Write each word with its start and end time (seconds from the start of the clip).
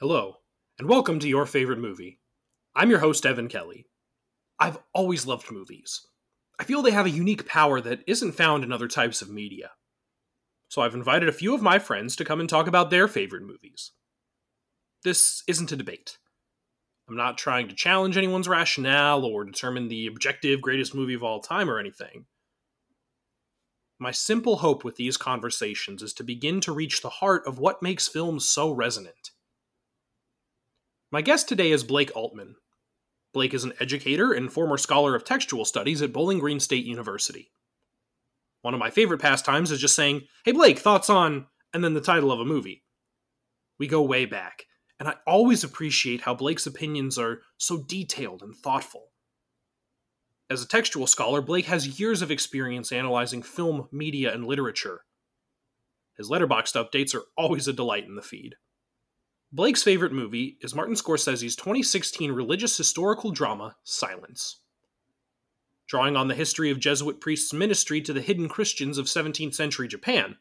Hello, 0.00 0.36
and 0.78 0.88
welcome 0.88 1.18
to 1.18 1.28
Your 1.28 1.44
Favorite 1.44 1.78
Movie. 1.78 2.20
I'm 2.74 2.88
your 2.88 3.00
host, 3.00 3.26
Evan 3.26 3.48
Kelly. 3.48 3.84
I've 4.58 4.78
always 4.94 5.26
loved 5.26 5.52
movies. 5.52 6.00
I 6.58 6.64
feel 6.64 6.80
they 6.80 6.92
have 6.92 7.04
a 7.04 7.10
unique 7.10 7.44
power 7.44 7.82
that 7.82 8.02
isn't 8.06 8.32
found 8.32 8.64
in 8.64 8.72
other 8.72 8.88
types 8.88 9.20
of 9.20 9.28
media. 9.28 9.72
So 10.70 10.80
I've 10.80 10.94
invited 10.94 11.28
a 11.28 11.32
few 11.32 11.54
of 11.54 11.60
my 11.60 11.78
friends 11.78 12.16
to 12.16 12.24
come 12.24 12.40
and 12.40 12.48
talk 12.48 12.66
about 12.66 12.88
their 12.88 13.08
favorite 13.08 13.42
movies. 13.42 13.92
This 15.04 15.42
isn't 15.46 15.70
a 15.70 15.76
debate. 15.76 16.16
I'm 17.06 17.14
not 17.14 17.36
trying 17.36 17.68
to 17.68 17.74
challenge 17.74 18.16
anyone's 18.16 18.48
rationale 18.48 19.22
or 19.22 19.44
determine 19.44 19.88
the 19.88 20.06
objective 20.06 20.62
greatest 20.62 20.94
movie 20.94 21.12
of 21.12 21.22
all 21.22 21.40
time 21.40 21.68
or 21.68 21.78
anything. 21.78 22.24
My 23.98 24.12
simple 24.12 24.56
hope 24.56 24.82
with 24.82 24.96
these 24.96 25.18
conversations 25.18 26.02
is 26.02 26.14
to 26.14 26.24
begin 26.24 26.62
to 26.62 26.72
reach 26.72 27.02
the 27.02 27.10
heart 27.10 27.46
of 27.46 27.58
what 27.58 27.82
makes 27.82 28.08
films 28.08 28.48
so 28.48 28.70
resonant. 28.70 29.32
My 31.12 31.22
guest 31.22 31.48
today 31.48 31.72
is 31.72 31.82
Blake 31.82 32.12
Altman. 32.14 32.54
Blake 33.34 33.52
is 33.52 33.64
an 33.64 33.72
educator 33.80 34.32
and 34.32 34.52
former 34.52 34.76
scholar 34.76 35.16
of 35.16 35.24
textual 35.24 35.64
studies 35.64 36.02
at 36.02 36.12
Bowling 36.12 36.38
Green 36.38 36.60
State 36.60 36.84
University. 36.84 37.50
One 38.62 38.74
of 38.74 38.80
my 38.80 38.90
favorite 38.90 39.20
pastimes 39.20 39.72
is 39.72 39.80
just 39.80 39.96
saying, 39.96 40.22
Hey 40.44 40.52
Blake, 40.52 40.78
thoughts 40.78 41.10
on, 41.10 41.46
and 41.74 41.82
then 41.82 41.94
the 41.94 42.00
title 42.00 42.30
of 42.30 42.38
a 42.38 42.44
movie. 42.44 42.84
We 43.76 43.88
go 43.88 44.02
way 44.02 44.24
back, 44.24 44.66
and 45.00 45.08
I 45.08 45.14
always 45.26 45.64
appreciate 45.64 46.20
how 46.20 46.34
Blake's 46.36 46.66
opinions 46.66 47.18
are 47.18 47.40
so 47.58 47.82
detailed 47.82 48.42
and 48.42 48.54
thoughtful. 48.54 49.06
As 50.48 50.62
a 50.62 50.68
textual 50.68 51.08
scholar, 51.08 51.42
Blake 51.42 51.66
has 51.66 51.98
years 51.98 52.22
of 52.22 52.30
experience 52.30 52.92
analyzing 52.92 53.42
film, 53.42 53.88
media, 53.90 54.32
and 54.32 54.46
literature. 54.46 55.00
His 56.16 56.30
Letterboxd 56.30 56.76
updates 56.76 57.16
are 57.16 57.24
always 57.36 57.66
a 57.66 57.72
delight 57.72 58.04
in 58.06 58.14
the 58.14 58.22
feed. 58.22 58.54
Blake's 59.52 59.82
favorite 59.82 60.12
movie 60.12 60.58
is 60.60 60.76
Martin 60.76 60.94
Scorsese's 60.94 61.56
2016 61.56 62.30
religious 62.30 62.76
historical 62.76 63.32
drama, 63.32 63.74
Silence. 63.82 64.60
Drawing 65.88 66.14
on 66.14 66.28
the 66.28 66.36
history 66.36 66.70
of 66.70 66.78
Jesuit 66.78 67.20
priests' 67.20 67.52
ministry 67.52 68.00
to 68.02 68.12
the 68.12 68.20
hidden 68.20 68.48
Christians 68.48 68.96
of 68.96 69.06
17th 69.06 69.56
century 69.56 69.88
Japan, 69.88 70.36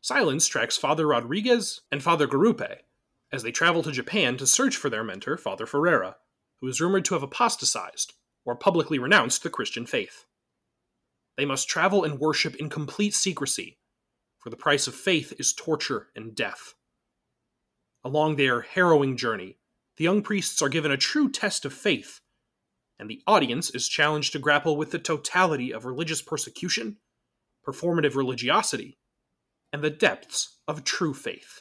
Silence 0.00 0.48
tracks 0.48 0.76
Father 0.76 1.06
Rodriguez 1.06 1.82
and 1.92 2.02
Father 2.02 2.26
Garupe 2.26 2.78
as 3.30 3.44
they 3.44 3.52
travel 3.52 3.84
to 3.84 3.92
Japan 3.92 4.36
to 4.38 4.48
search 4.48 4.76
for 4.76 4.90
their 4.90 5.04
mentor, 5.04 5.36
Father 5.36 5.64
Ferreira, 5.64 6.16
who 6.60 6.66
is 6.66 6.80
rumored 6.80 7.04
to 7.04 7.14
have 7.14 7.22
apostatized 7.22 8.14
or 8.44 8.56
publicly 8.56 8.98
renounced 8.98 9.44
the 9.44 9.50
Christian 9.50 9.86
faith. 9.86 10.24
They 11.36 11.44
must 11.44 11.68
travel 11.68 12.02
and 12.02 12.18
worship 12.18 12.56
in 12.56 12.68
complete 12.68 13.14
secrecy, 13.14 13.78
for 14.40 14.50
the 14.50 14.56
price 14.56 14.88
of 14.88 14.96
faith 14.96 15.32
is 15.38 15.52
torture 15.52 16.08
and 16.16 16.34
death. 16.34 16.74
Along 18.04 18.36
their 18.36 18.62
harrowing 18.62 19.16
journey, 19.16 19.58
the 19.96 20.04
young 20.04 20.22
priests 20.22 20.62
are 20.62 20.68
given 20.68 20.90
a 20.90 20.96
true 20.96 21.30
test 21.30 21.64
of 21.64 21.74
faith, 21.74 22.20
and 22.98 23.10
the 23.10 23.22
audience 23.26 23.70
is 23.70 23.88
challenged 23.88 24.32
to 24.32 24.38
grapple 24.38 24.76
with 24.76 24.90
the 24.90 24.98
totality 24.98 25.72
of 25.72 25.84
religious 25.84 26.22
persecution, 26.22 26.96
performative 27.66 28.14
religiosity, 28.14 28.98
and 29.72 29.82
the 29.82 29.90
depths 29.90 30.58
of 30.66 30.84
true 30.84 31.14
faith. 31.14 31.60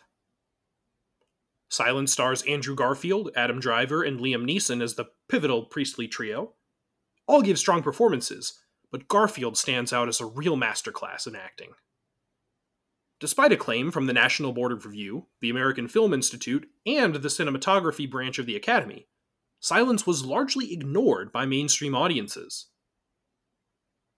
Silence 1.70 2.12
stars 2.12 2.42
Andrew 2.44 2.76
Garfield, 2.76 3.30
Adam 3.36 3.60
Driver, 3.60 4.02
and 4.04 4.20
Liam 4.20 4.44
Neeson 4.46 4.82
as 4.82 4.96
the 4.96 5.10
pivotal 5.28 5.66
priestly 5.66 6.08
trio. 6.08 6.56
All 7.28 7.42
give 7.42 7.60
strong 7.60 7.84
performances, 7.84 8.60
but 8.92 9.08
Garfield 9.08 9.56
stands 9.58 9.94
out 9.94 10.08
as 10.08 10.20
a 10.20 10.26
real 10.26 10.58
masterclass 10.58 11.28
in 11.28 11.36
acting. 11.36 11.74
Despite 13.20 13.52
acclaim 13.52 13.92
from 13.92 14.06
the 14.06 14.14
National 14.14 14.54
Board 14.54 14.72
of 14.72 14.86
Review, 14.86 15.28
the 15.42 15.50
American 15.50 15.88
Film 15.88 16.14
Institute, 16.14 16.70
and 16.86 17.16
the 17.16 17.28
cinematography 17.28 18.10
branch 18.10 18.40
of 18.40 18.46
the 18.46 18.56
Academy, 18.56 19.08
Silence 19.60 20.08
was 20.08 20.24
largely 20.24 20.72
ignored 20.72 21.34
by 21.34 21.46
mainstream 21.46 21.94
audiences. 21.94 22.68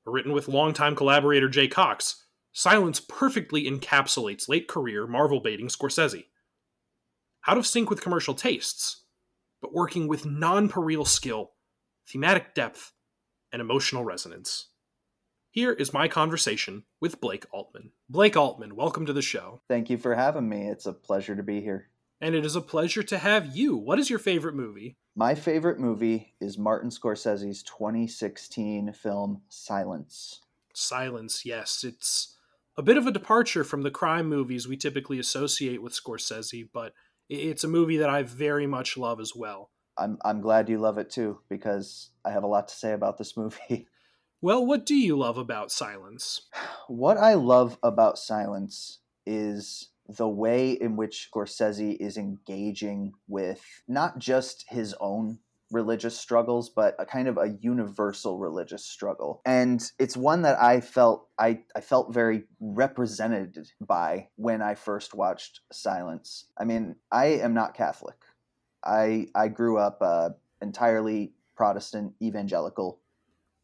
Written 0.05 0.33
with 0.33 0.47
longtime 0.47 0.95
collaborator 0.95 1.49
Jay 1.49 1.67
Cocks, 1.67 2.25
Silence 2.53 2.99
perfectly 2.99 3.63
encapsulates 3.63 4.49
late 4.49 4.67
career 4.67 5.07
Marvel 5.07 5.39
baiting 5.39 5.67
Scorsese. 5.67 6.25
Out 7.47 7.57
of 7.57 7.65
sync 7.65 7.89
with 7.89 8.01
commercial 8.01 8.35
tastes, 8.35 9.03
but 9.61 9.73
working 9.73 10.07
with 10.07 10.25
non 10.25 10.69
pareil 10.69 11.07
skill, 11.07 11.53
thematic 12.07 12.53
depth, 12.53 12.93
and 13.51 13.61
emotional 13.61 14.03
resonance. 14.03 14.67
Here 15.53 15.73
is 15.73 15.91
my 15.91 16.07
conversation 16.07 16.83
with 17.01 17.19
Blake 17.19 17.45
Altman. 17.51 17.91
Blake 18.07 18.37
Altman, 18.37 18.73
welcome 18.73 19.05
to 19.05 19.11
the 19.11 19.21
show. 19.21 19.59
Thank 19.67 19.89
you 19.89 19.97
for 19.97 20.15
having 20.15 20.47
me. 20.47 20.69
It's 20.69 20.85
a 20.85 20.93
pleasure 20.93 21.35
to 21.35 21.43
be 21.43 21.59
here. 21.59 21.89
And 22.21 22.33
it 22.33 22.45
is 22.45 22.55
a 22.55 22.61
pleasure 22.61 23.03
to 23.03 23.17
have 23.17 23.53
you. 23.53 23.75
What 23.75 23.99
is 23.99 24.09
your 24.09 24.17
favorite 24.17 24.55
movie? 24.55 24.95
My 25.13 25.35
favorite 25.35 25.77
movie 25.77 26.35
is 26.39 26.57
Martin 26.57 26.89
Scorsese's 26.89 27.63
2016 27.63 28.93
film 28.93 29.41
Silence. 29.49 30.39
Silence, 30.73 31.45
yes. 31.45 31.83
It's 31.83 32.37
a 32.77 32.81
bit 32.81 32.95
of 32.95 33.05
a 33.05 33.11
departure 33.11 33.65
from 33.65 33.81
the 33.81 33.91
crime 33.91 34.29
movies 34.29 34.69
we 34.69 34.77
typically 34.77 35.19
associate 35.19 35.81
with 35.81 35.91
Scorsese, 35.91 36.69
but 36.73 36.93
it's 37.27 37.65
a 37.65 37.67
movie 37.67 37.97
that 37.97 38.09
I 38.09 38.23
very 38.23 38.67
much 38.67 38.95
love 38.95 39.19
as 39.19 39.35
well. 39.35 39.71
I'm 39.97 40.17
I'm 40.23 40.39
glad 40.39 40.69
you 40.69 40.77
love 40.77 40.97
it 40.97 41.09
too 41.09 41.39
because 41.49 42.11
I 42.23 42.31
have 42.31 42.43
a 42.43 42.47
lot 42.47 42.69
to 42.69 42.73
say 42.73 42.93
about 42.93 43.17
this 43.17 43.35
movie. 43.35 43.89
Well, 44.43 44.65
what 44.65 44.87
do 44.87 44.95
you 44.95 45.15
love 45.17 45.37
about 45.37 45.71
Silence? 45.71 46.41
What 46.87 47.17
I 47.17 47.35
love 47.35 47.77
about 47.83 48.17
Silence 48.17 48.99
is 49.23 49.91
the 50.09 50.27
way 50.27 50.71
in 50.71 50.95
which 50.95 51.29
Scorsese 51.31 51.95
is 51.99 52.17
engaging 52.17 53.13
with 53.27 53.63
not 53.87 54.17
just 54.17 54.65
his 54.67 54.95
own 54.99 55.37
religious 55.69 56.17
struggles, 56.19 56.71
but 56.71 56.95
a 56.97 57.05
kind 57.05 57.27
of 57.27 57.37
a 57.37 57.55
universal 57.61 58.39
religious 58.39 58.83
struggle. 58.83 59.41
And 59.45 59.79
it's 59.99 60.17
one 60.17 60.41
that 60.41 60.59
I 60.59 60.81
felt 60.81 61.27
I, 61.37 61.59
I 61.75 61.81
felt 61.81 62.11
very 62.11 62.45
represented 62.59 63.69
by 63.79 64.29
when 64.37 64.63
I 64.63 64.73
first 64.73 65.13
watched 65.13 65.61
Silence. 65.71 66.47
I 66.57 66.65
mean, 66.65 66.95
I 67.11 67.25
am 67.27 67.53
not 67.53 67.75
Catholic. 67.75 68.17
I 68.83 69.27
I 69.35 69.49
grew 69.49 69.77
up 69.77 69.99
uh, 70.01 70.29
entirely 70.63 71.33
Protestant 71.55 72.15
evangelical 72.21 73.00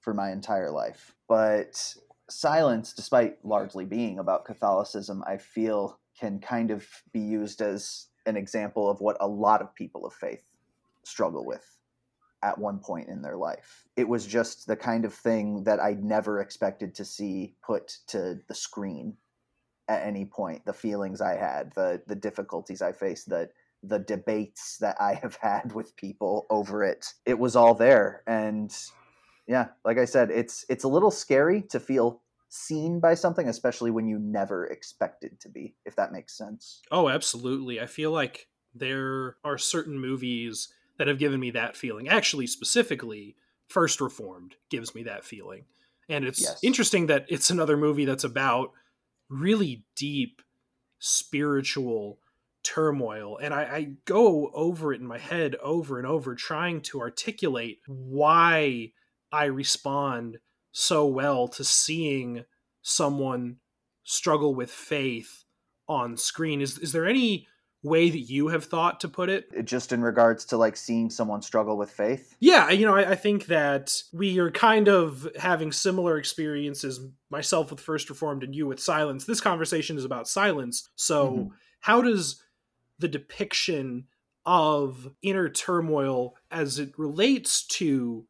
for 0.07 0.13
my 0.13 0.31
entire 0.31 0.71
life. 0.71 1.13
But 1.27 1.93
silence, 2.29 2.93
despite 2.93 3.43
largely 3.43 3.83
being 3.83 4.19
about 4.19 4.45
Catholicism, 4.45 5.21
I 5.27 5.35
feel 5.35 5.99
can 6.17 6.39
kind 6.39 6.71
of 6.71 6.87
be 7.11 7.19
used 7.19 7.61
as 7.61 8.05
an 8.25 8.37
example 8.37 8.89
of 8.89 9.01
what 9.01 9.17
a 9.19 9.27
lot 9.27 9.61
of 9.61 9.75
people 9.75 10.05
of 10.05 10.13
faith 10.13 10.45
struggle 11.03 11.45
with 11.45 11.75
at 12.41 12.57
one 12.57 12.79
point 12.79 13.09
in 13.09 13.21
their 13.21 13.35
life. 13.35 13.83
It 13.97 14.07
was 14.07 14.25
just 14.25 14.65
the 14.65 14.77
kind 14.77 15.03
of 15.03 15.13
thing 15.13 15.65
that 15.65 15.83
I 15.83 15.97
never 15.99 16.39
expected 16.39 16.95
to 16.95 17.03
see 17.03 17.55
put 17.61 17.97
to 18.07 18.39
the 18.47 18.55
screen 18.55 19.17
at 19.89 20.07
any 20.07 20.23
point. 20.23 20.63
The 20.63 20.71
feelings 20.71 21.19
I 21.19 21.35
had, 21.35 21.73
the 21.73 22.01
the 22.07 22.15
difficulties 22.15 22.81
I 22.81 22.93
faced, 22.93 23.27
the 23.27 23.49
the 23.83 23.99
debates 23.99 24.77
that 24.77 24.95
I 25.01 25.15
have 25.15 25.35
had 25.41 25.73
with 25.73 25.97
people 25.97 26.45
over 26.49 26.81
it. 26.85 27.13
It 27.25 27.37
was 27.37 27.57
all 27.57 27.73
there 27.73 28.23
and 28.25 28.73
yeah, 29.47 29.67
like 29.85 29.97
I 29.97 30.05
said, 30.05 30.29
it's 30.29 30.65
it's 30.69 30.83
a 30.83 30.89
little 30.89 31.11
scary 31.11 31.61
to 31.69 31.79
feel 31.79 32.21
seen 32.49 32.99
by 32.99 33.13
something, 33.13 33.47
especially 33.47 33.91
when 33.91 34.07
you 34.07 34.19
never 34.19 34.65
expected 34.67 35.39
to 35.41 35.49
be, 35.49 35.75
if 35.85 35.95
that 35.95 36.11
makes 36.11 36.37
sense. 36.37 36.81
Oh, 36.91 37.09
absolutely. 37.09 37.79
I 37.81 37.85
feel 37.85 38.11
like 38.11 38.47
there 38.73 39.37
are 39.43 39.57
certain 39.57 39.99
movies 39.99 40.69
that 40.97 41.07
have 41.07 41.19
given 41.19 41.39
me 41.39 41.51
that 41.51 41.75
feeling. 41.75 42.07
Actually, 42.07 42.47
specifically, 42.47 43.35
First 43.67 44.01
Reformed 44.01 44.55
gives 44.69 44.95
me 44.95 45.03
that 45.03 45.25
feeling. 45.25 45.65
And 46.09 46.23
it's 46.25 46.41
yes. 46.41 46.59
interesting 46.63 47.07
that 47.07 47.25
it's 47.27 47.49
another 47.49 47.75
movie 47.75 48.05
that's 48.05 48.23
about 48.23 48.71
really 49.29 49.83
deep 49.95 50.41
spiritual 50.99 52.19
turmoil. 52.63 53.37
And 53.37 53.53
I, 53.53 53.61
I, 53.61 53.91
go 54.05 54.49
over 54.53 54.93
it 54.93 54.99
in 54.99 55.07
my 55.07 55.17
head 55.17 55.55
over 55.61 55.99
and 55.99 56.07
over, 56.07 56.33
trying 56.33 56.81
to 56.83 57.01
articulate 57.01 57.79
why 57.87 58.91
I 59.31 59.45
respond 59.45 60.39
so 60.71 61.05
well 61.05 61.47
to 61.49 61.63
seeing 61.63 62.45
someone 62.81 63.57
struggle 64.03 64.55
with 64.55 64.71
faith 64.71 65.43
on 65.87 66.17
screen. 66.17 66.61
Is 66.61 66.77
is 66.77 66.91
there 66.91 67.05
any 67.05 67.47
way 67.83 68.09
that 68.09 68.19
you 68.19 68.47
have 68.49 68.65
thought 68.65 68.99
to 68.99 69.07
put 69.07 69.29
it? 69.29 69.65
Just 69.65 69.91
in 69.91 70.01
regards 70.01 70.45
to 70.45 70.57
like 70.57 70.75
seeing 70.75 71.09
someone 71.09 71.41
struggle 71.41 71.77
with 71.77 71.89
faith? 71.89 72.35
Yeah, 72.39 72.69
you 72.69 72.85
know, 72.85 72.95
I, 72.95 73.11
I 73.11 73.15
think 73.15 73.47
that 73.47 74.01
we 74.13 74.39
are 74.39 74.51
kind 74.51 74.87
of 74.87 75.27
having 75.39 75.71
similar 75.71 76.17
experiences, 76.17 76.99
myself 77.29 77.71
with 77.71 77.79
First 77.79 78.09
Reformed 78.09 78.43
and 78.43 78.55
you 78.55 78.67
with 78.67 78.79
Silence. 78.79 79.25
This 79.25 79.41
conversation 79.41 79.97
is 79.97 80.05
about 80.05 80.27
silence. 80.27 80.89
So, 80.95 81.29
mm-hmm. 81.29 81.47
how 81.81 82.01
does 82.01 82.41
the 82.99 83.07
depiction 83.07 84.05
of 84.45 85.11
inner 85.21 85.49
turmoil 85.49 86.35
as 86.49 86.79
it 86.79 86.97
relates 86.97 87.65
to 87.67 88.25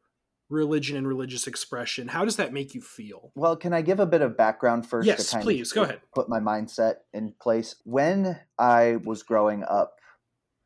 religion 0.50 0.98
and 0.98 1.08
religious 1.08 1.48
expression. 1.48 2.08
How 2.08 2.26
does 2.26 2.38
that 2.38 2.54
make 2.54 2.74
you 2.74 2.82
feel? 2.82 3.32
Well, 3.36 3.56
can 3.56 3.74
I 3.74 3.82
give 3.82 4.00
a 4.00 4.06
bit 4.06 4.22
of 4.22 4.38
background 4.38 4.88
first? 4.88 5.08
Yes, 5.08 5.34
please. 5.34 5.72
Go 5.72 5.84
ahead. 5.84 6.02
Put 6.14 6.30
my 6.30 6.40
mindset 6.40 6.96
in 7.14 7.34
place. 7.42 7.76
When 7.84 8.40
I 8.58 8.98
was 9.04 9.24
growing 9.24 9.64
up, 9.64 9.96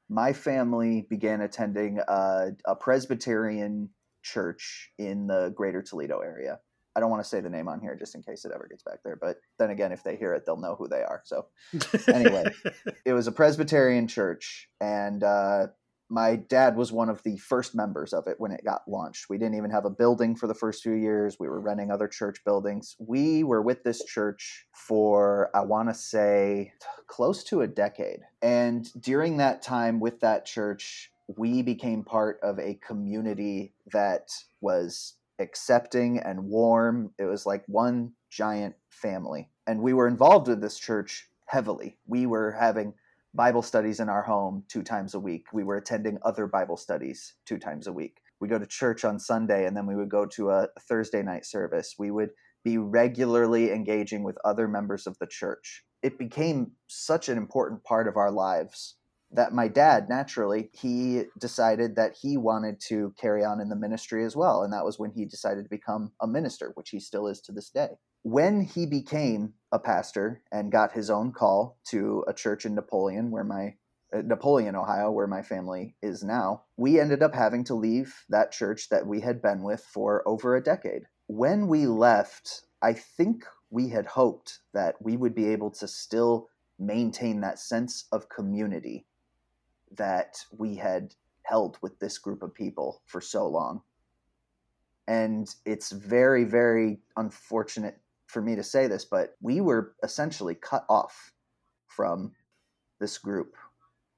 my 0.10 0.33
family 0.33 1.07
began 1.10 1.42
attending 1.42 2.00
a, 2.07 2.51
a 2.66 2.75
Presbyterian 2.75 3.89
church 4.24 4.92
in 4.98 5.28
the 5.28 5.54
greater 5.56 5.81
Toledo 5.81 6.19
area. 6.19 6.60
I 6.95 7.00
don't 7.00 7.10
want 7.10 7.24
to 7.24 7.30
say 7.30 7.39
the 7.39 7.50
name 7.50 7.69
on 7.69 7.80
here 7.80 7.95
just 7.95 8.16
in 8.16 8.22
case 8.22 8.44
it 8.44 8.51
ever 8.54 8.68
gets 8.69 8.84
back 8.84 9.00
there. 9.04 9.16
But 9.16 9.38
then 9.57 9.69
again, 9.69 9.94
if 9.94 10.04
they 10.04 10.18
hear 10.18 10.34
it, 10.34 10.44
they'll 10.45 10.57
know 10.57 10.75
who 10.75 10.89
they 10.89 11.04
are. 11.04 11.22
So 11.24 11.45
anyway, 12.13 12.45
it 13.06 13.13
was 13.13 13.27
a 13.27 13.31
Presbyterian 13.31 14.07
church, 14.07 14.68
and 14.81 15.24
uh, 15.24 15.68
my 16.12 16.36
dad 16.36 16.75
was 16.75 16.92
one 16.92 17.08
of 17.08 17.24
the 17.24 17.38
first 17.38 17.74
members 17.74 18.12
of 18.12 18.28
it 18.28 18.38
when 18.38 18.52
it 18.52 18.66
got 18.66 18.86
launched. 18.86 19.30
We 19.30 19.38
didn't 19.38 19.56
even 19.56 19.72
have 19.72 19.86
a 19.86 19.90
building 19.90 20.36
for 20.36 20.46
the 20.46 20.54
first 20.54 20.84
few 20.84 20.92
years. 20.92 21.40
We 21.40 21.48
were 21.48 21.62
renting 21.62 21.90
other 21.90 22.10
church 22.10 22.44
buildings. 22.44 22.98
We 23.00 23.46
were 23.46 23.62
with 23.62 23.84
this 23.84 24.04
church 24.04 24.68
for, 24.74 25.50
I 25.56 25.62
want 25.62 25.88
to 25.88 25.96
say, 25.96 26.74
close 27.08 27.46
to 27.46 27.62
a 27.62 27.68
decade. 27.68 28.19
And 28.42 28.92
during 29.02 29.38
that 29.38 29.62
time 29.62 30.02
with 30.02 30.19
that 30.19 30.46
church, 30.46 31.12
we 31.38 31.62
became 31.62 32.04
part 32.04 32.40
of 32.44 32.60
a 32.60 32.78
community 32.86 33.72
that 33.94 34.31
was 34.60 35.13
accepting 35.40 36.19
and 36.19 36.44
warm. 36.44 37.12
It 37.18 37.25
was 37.25 37.46
like 37.46 37.63
one 37.68 38.12
giant 38.30 38.75
family. 38.90 39.50
And 39.66 39.81
we 39.81 39.94
were 39.94 40.10
involved 40.10 40.50
with 40.50 40.60
this 40.60 40.78
church 40.78 41.30
heavily. 41.46 41.96
We 42.06 42.25
were 42.25 42.52
having 42.52 42.96
Bible 43.33 43.62
studies 43.62 44.00
in 44.00 44.10
our 44.10 44.24
home 44.24 44.63
two 44.68 44.83
times 44.83 45.13
a 45.13 45.19
week. 45.19 45.45
We 45.54 45.63
were 45.63 45.78
attending 45.78 46.18
other 46.24 46.48
Bible 46.48 46.78
studies 46.78 47.36
two 47.45 47.57
times 47.57 47.88
a 47.88 47.94
week. 47.94 48.18
We 48.42 48.50
go 48.50 48.60
to 48.60 48.66
church 48.66 49.06
on 49.06 49.19
Sunday 49.19 49.66
and 49.66 49.75
then 49.75 49.86
we 49.86 49.95
would 49.95 50.10
go 50.10 50.25
to 50.25 50.50
a 50.50 50.68
Thursday 50.81 51.24
night 51.24 51.45
service. 51.45 51.95
We 51.98 52.12
would 52.12 52.31
be 52.63 52.78
regularly 52.78 53.72
engaging 53.72 54.24
with 54.24 54.38
other 54.44 54.68
members 54.68 55.07
of 55.07 55.18
the 55.19 55.28
church. 55.28 55.83
It 56.04 56.19
became 56.19 56.72
such 56.88 57.30
an 57.30 57.38
important 57.38 57.83
part 57.83 58.07
of 58.07 58.18
our 58.18 58.31
lives 58.31 58.98
that 59.34 59.54
my 59.54 59.68
dad 59.68 60.10
naturally 60.10 60.69
he 60.74 61.24
decided 61.39 61.95
that 61.95 62.16
he 62.22 62.36
wanted 62.36 62.80
to 62.81 63.13
carry 63.19 63.45
on 63.45 63.62
in 63.62 63.69
the 63.69 63.75
ministry 63.75 64.25
as 64.25 64.36
well 64.36 64.63
and 64.63 64.74
that 64.74 64.84
was 64.84 65.00
when 65.00 65.12
he 65.12 65.24
decided 65.24 65.63
to 65.63 65.69
become 65.69 66.12
a 66.22 66.27
minister 66.27 66.72
which 66.75 66.89
he 66.89 67.00
still 67.00 67.27
is 67.27 67.39
to 67.39 67.54
this 67.54 67.69
day 67.69 67.88
when 68.23 68.62
he 68.62 68.85
became 68.85 69.53
a 69.71 69.79
pastor 69.79 70.41
and 70.51 70.71
got 70.71 70.91
his 70.91 71.09
own 71.09 71.31
call 71.31 71.77
to 71.85 72.23
a 72.27 72.33
church 72.33 72.65
in 72.65 72.75
napoleon 72.75 73.31
where 73.31 73.44
my 73.44 73.73
uh, 74.13 74.21
napoleon 74.23 74.75
ohio 74.75 75.09
where 75.09 75.27
my 75.27 75.41
family 75.41 75.95
is 76.01 76.23
now 76.23 76.62
we 76.77 77.00
ended 77.00 77.23
up 77.23 77.33
having 77.33 77.63
to 77.63 77.73
leave 77.73 78.25
that 78.29 78.51
church 78.51 78.89
that 78.89 79.07
we 79.07 79.21
had 79.21 79.41
been 79.41 79.63
with 79.63 79.81
for 79.81 80.27
over 80.27 80.56
a 80.56 80.63
decade 80.63 81.03
when 81.27 81.68
we 81.68 81.88
left 81.88 82.63
i 82.81 82.94
think 82.94 83.45
we 83.71 83.88
had 83.89 84.06
hoped 84.06 84.59
that 84.74 85.01
we 85.01 85.15
would 85.15 85.33
be 85.33 85.47
able 85.47 85.71
to 85.71 85.88
still 85.88 86.50
maintain 86.77 87.41
that 87.41 87.57
sense 87.57 88.06
of 88.12 88.27
community 88.27 89.06
that 89.95 90.45
we 90.51 90.75
had 90.75 91.15
held 91.44 91.77
with 91.81 91.97
this 92.00 92.17
group 92.17 92.44
of 92.44 92.53
people 92.53 93.01
for 93.06 93.21
so 93.21 93.47
long. 93.47 93.81
And 95.07 95.47
it's 95.65 95.91
very, 95.91 96.44
very 96.44 97.00
unfortunate 97.15 98.00
for 98.31 98.42
me 98.42 98.56
to 98.56 98.63
say 98.63 98.88
this, 98.88 99.04
but 99.04 99.36
we 99.42 99.60
were 99.60 99.94
essentially 100.04 100.56
cut 100.56 100.86
off 100.89 101.33
from 101.88 102.31
this 103.00 103.18
group 103.18 103.56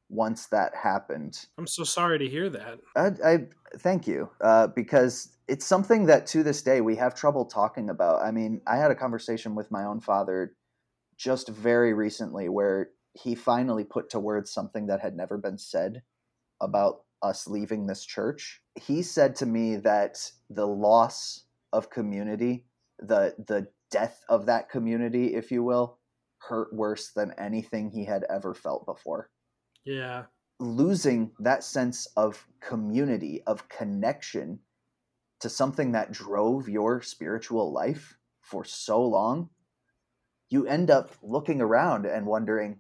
once 0.10 0.45
that 0.48 0.75
happened. 0.75 1.48
I'm 1.57 1.65
so 1.65 1.83
sorry 1.83 2.19
to 2.19 2.30
hear 2.30 2.50
that. 2.50 2.80
I, 2.95 3.12
I 3.25 3.48
thank 3.77 4.07
you 4.07 4.30
uh, 4.42 4.68
because 4.68 5.36
it's 5.48 5.65
something 5.65 6.06
that 6.06 6.27
to 6.27 6.44
this 6.44 6.62
day 6.62 6.81
we 6.81 6.95
have 6.98 7.15
trouble 7.15 7.45
talking 7.45 7.89
about. 7.89 8.21
I 8.21 8.31
mean, 8.31 8.62
I 8.68 8.77
had 8.77 8.92
a 8.92 8.95
conversation 8.95 9.56
with 9.56 9.71
my 9.71 9.83
own 9.83 10.00
father 10.00 10.56
just 11.18 11.50
very 11.50 11.94
recently 11.94 12.50
where 12.50 12.89
he 13.13 13.33
finally 13.33 13.83
put 13.83 14.09
to 14.12 14.19
words 14.19 14.51
something 14.51 14.88
that 14.88 15.01
had 15.01 15.16
never 15.16 15.38
been 15.38 15.57
said 15.57 16.04
about 16.62 17.01
us 17.24 17.48
leaving 17.48 17.88
this 17.88 18.06
church. 18.06 18.62
He 18.75 19.01
said 19.01 19.36
to 19.38 19.45
me 19.45 19.77
that 19.77 20.31
the 20.50 20.68
loss 20.68 21.45
of 21.71 21.89
community, 21.89 22.66
the 23.00 23.36
the 23.48 23.68
death 23.94 24.24
of 24.28 24.48
that 24.48 24.69
community, 24.69 25.36
if 25.36 25.51
you 25.51 25.63
will, 25.63 26.00
hurt 26.40 26.74
worse 26.74 27.12
than 27.16 27.31
anything 27.38 27.92
he 27.92 28.06
had 28.06 28.25
ever 28.28 28.56
felt 28.56 28.86
before. 28.88 29.30
Yeah. 29.86 30.24
Losing 30.60 31.31
that 31.40 31.63
sense 31.63 32.07
of 32.18 32.48
community, 32.60 33.44
of 33.45 33.69
connection 33.69 34.60
to 35.40 35.50
something 35.50 35.92
that 35.92 36.12
drove 36.12 36.68
your 36.68 37.04
spiritual 37.04 37.72
life 37.72 38.18
for 38.42 38.66
so 38.66 39.01
long, 39.01 39.50
you 40.50 40.66
end 40.66 40.90
up 40.90 41.12
looking 41.22 41.62
around 41.62 42.07
and 42.07 42.25
wondering, 42.25 42.80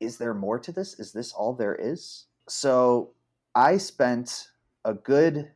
is 0.00 0.16
there 0.16 0.34
more 0.34 0.58
to 0.58 0.72
this? 0.72 0.98
Is 0.98 1.12
this 1.12 1.32
all 1.32 1.52
there 1.52 1.74
is? 1.74 2.26
So 2.48 3.12
I 3.54 3.76
spent 3.76 4.48
a 4.86 4.94
good 4.94 5.50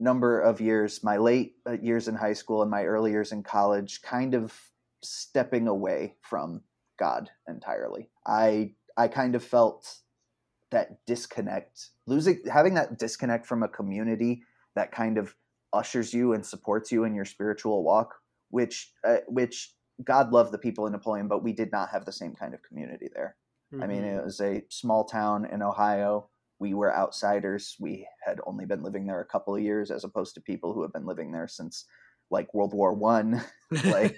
number 0.00 0.40
of 0.40 0.60
years, 0.60 1.02
my 1.02 1.16
late 1.16 1.54
uh, 1.66 1.72
years 1.72 2.08
in 2.08 2.14
high 2.14 2.32
school 2.32 2.62
and 2.62 2.70
my 2.70 2.84
early 2.84 3.10
years 3.10 3.32
in 3.32 3.42
college, 3.42 4.02
kind 4.02 4.34
of 4.34 4.58
stepping 5.02 5.68
away 5.68 6.16
from 6.22 6.62
God 6.98 7.30
entirely. 7.48 8.10
I 8.26 8.74
I 8.96 9.08
kind 9.08 9.34
of 9.34 9.42
felt 9.42 9.98
that 10.70 11.04
disconnect, 11.06 11.90
losing 12.06 12.40
having 12.50 12.74
that 12.74 12.98
disconnect 12.98 13.46
from 13.46 13.62
a 13.62 13.68
community 13.68 14.42
that 14.74 14.92
kind 14.92 15.18
of 15.18 15.34
ushers 15.72 16.12
you 16.12 16.32
and 16.32 16.44
supports 16.44 16.90
you 16.92 17.04
in 17.04 17.14
your 17.14 17.24
spiritual 17.24 17.84
walk, 17.84 18.14
which 18.50 18.92
uh, 19.06 19.18
which 19.28 19.74
God 20.02 20.32
loved 20.32 20.52
the 20.52 20.58
people 20.58 20.86
in 20.86 20.92
Napoleon, 20.92 21.28
but 21.28 21.44
we 21.44 21.52
did 21.52 21.70
not 21.70 21.90
have 21.90 22.04
the 22.04 22.12
same 22.12 22.34
kind 22.34 22.54
of 22.54 22.62
community 22.62 23.08
there. 23.14 23.36
Mm-hmm. 23.72 23.82
I 23.82 23.86
mean, 23.86 24.02
mm-hmm. 24.02 24.18
it 24.18 24.24
was 24.24 24.40
a 24.40 24.64
small 24.68 25.04
town 25.04 25.46
in 25.46 25.62
Ohio. 25.62 26.28
We 26.64 26.72
were 26.72 26.96
outsiders. 26.96 27.76
We 27.78 28.08
had 28.24 28.40
only 28.46 28.64
been 28.64 28.82
living 28.82 29.06
there 29.06 29.20
a 29.20 29.26
couple 29.26 29.54
of 29.54 29.60
years, 29.60 29.90
as 29.90 30.02
opposed 30.02 30.34
to 30.34 30.40
people 30.40 30.72
who 30.72 30.80
have 30.80 30.94
been 30.94 31.04
living 31.04 31.30
there 31.30 31.46
since 31.46 31.84
like 32.30 32.54
World 32.54 32.72
War 32.72 32.94
One. 32.94 33.44
like 33.84 34.16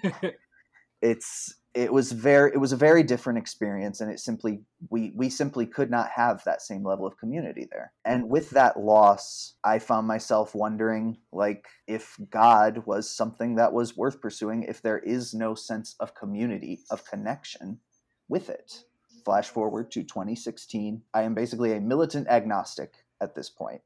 it's 1.02 1.56
it 1.74 1.92
was 1.92 2.12
very 2.12 2.52
it 2.52 2.58
was 2.58 2.70
a 2.70 2.76
very 2.76 3.02
different 3.02 3.40
experience, 3.40 4.00
and 4.00 4.12
it 4.12 4.20
simply 4.20 4.60
we 4.90 5.12
we 5.16 5.28
simply 5.28 5.66
could 5.66 5.90
not 5.90 6.08
have 6.14 6.40
that 6.44 6.62
same 6.62 6.84
level 6.84 7.04
of 7.04 7.18
community 7.18 7.66
there. 7.68 7.92
And 8.04 8.30
with 8.30 8.50
that 8.50 8.78
loss, 8.78 9.56
I 9.64 9.80
found 9.80 10.06
myself 10.06 10.54
wondering 10.54 11.16
like 11.32 11.66
if 11.88 12.16
God 12.30 12.84
was 12.86 13.10
something 13.10 13.56
that 13.56 13.72
was 13.72 13.96
worth 13.96 14.20
pursuing. 14.20 14.62
If 14.62 14.82
there 14.82 15.00
is 15.00 15.34
no 15.34 15.56
sense 15.56 15.96
of 15.98 16.14
community 16.14 16.84
of 16.92 17.04
connection 17.04 17.80
with 18.28 18.50
it 18.50 18.84
flash 19.26 19.48
forward 19.48 19.90
to 19.90 20.04
2016. 20.04 21.02
I 21.12 21.22
am 21.22 21.34
basically 21.34 21.72
a 21.72 21.80
militant 21.80 22.28
agnostic 22.28 22.94
at 23.20 23.34
this 23.34 23.50
point. 23.50 23.82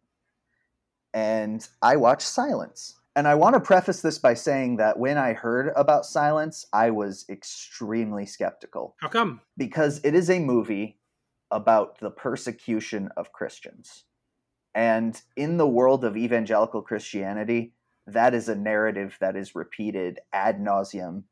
And 1.15 1.67
I 1.81 1.97
watch 1.97 2.21
Silence. 2.23 3.01
And 3.17 3.27
I 3.27 3.35
want 3.35 3.55
to 3.55 3.61
preface 3.61 4.03
this 4.03 4.19
by 4.19 4.35
saying 4.35 4.77
that 4.77 4.99
when 4.99 5.17
I 5.17 5.33
heard 5.33 5.73
about 5.75 6.05
Silence, 6.05 6.67
I 6.75 6.91
was 6.91 7.25
extremely 7.31 8.27
skeptical. 8.27 8.97
How 9.01 9.09
come? 9.09 9.41
Because 9.57 10.03
it 10.05 10.15
is 10.15 10.29
a 10.29 10.39
movie 10.39 10.99
about 11.51 11.99
the 12.01 12.11
persecution 12.11 13.09
of 13.17 13.33
Christians. 13.33 14.05
And 14.75 15.21
in 15.37 15.57
the 15.57 15.67
world 15.67 16.05
of 16.05 16.19
evangelical 16.19 16.83
Christianity, 16.83 17.73
that 18.07 18.35
is 18.35 18.51
a 18.51 18.55
narrative 18.55 19.17
that 19.21 19.37
is 19.37 19.55
repeated 19.55 20.21
ad 20.35 20.61
nauseum 20.61 21.25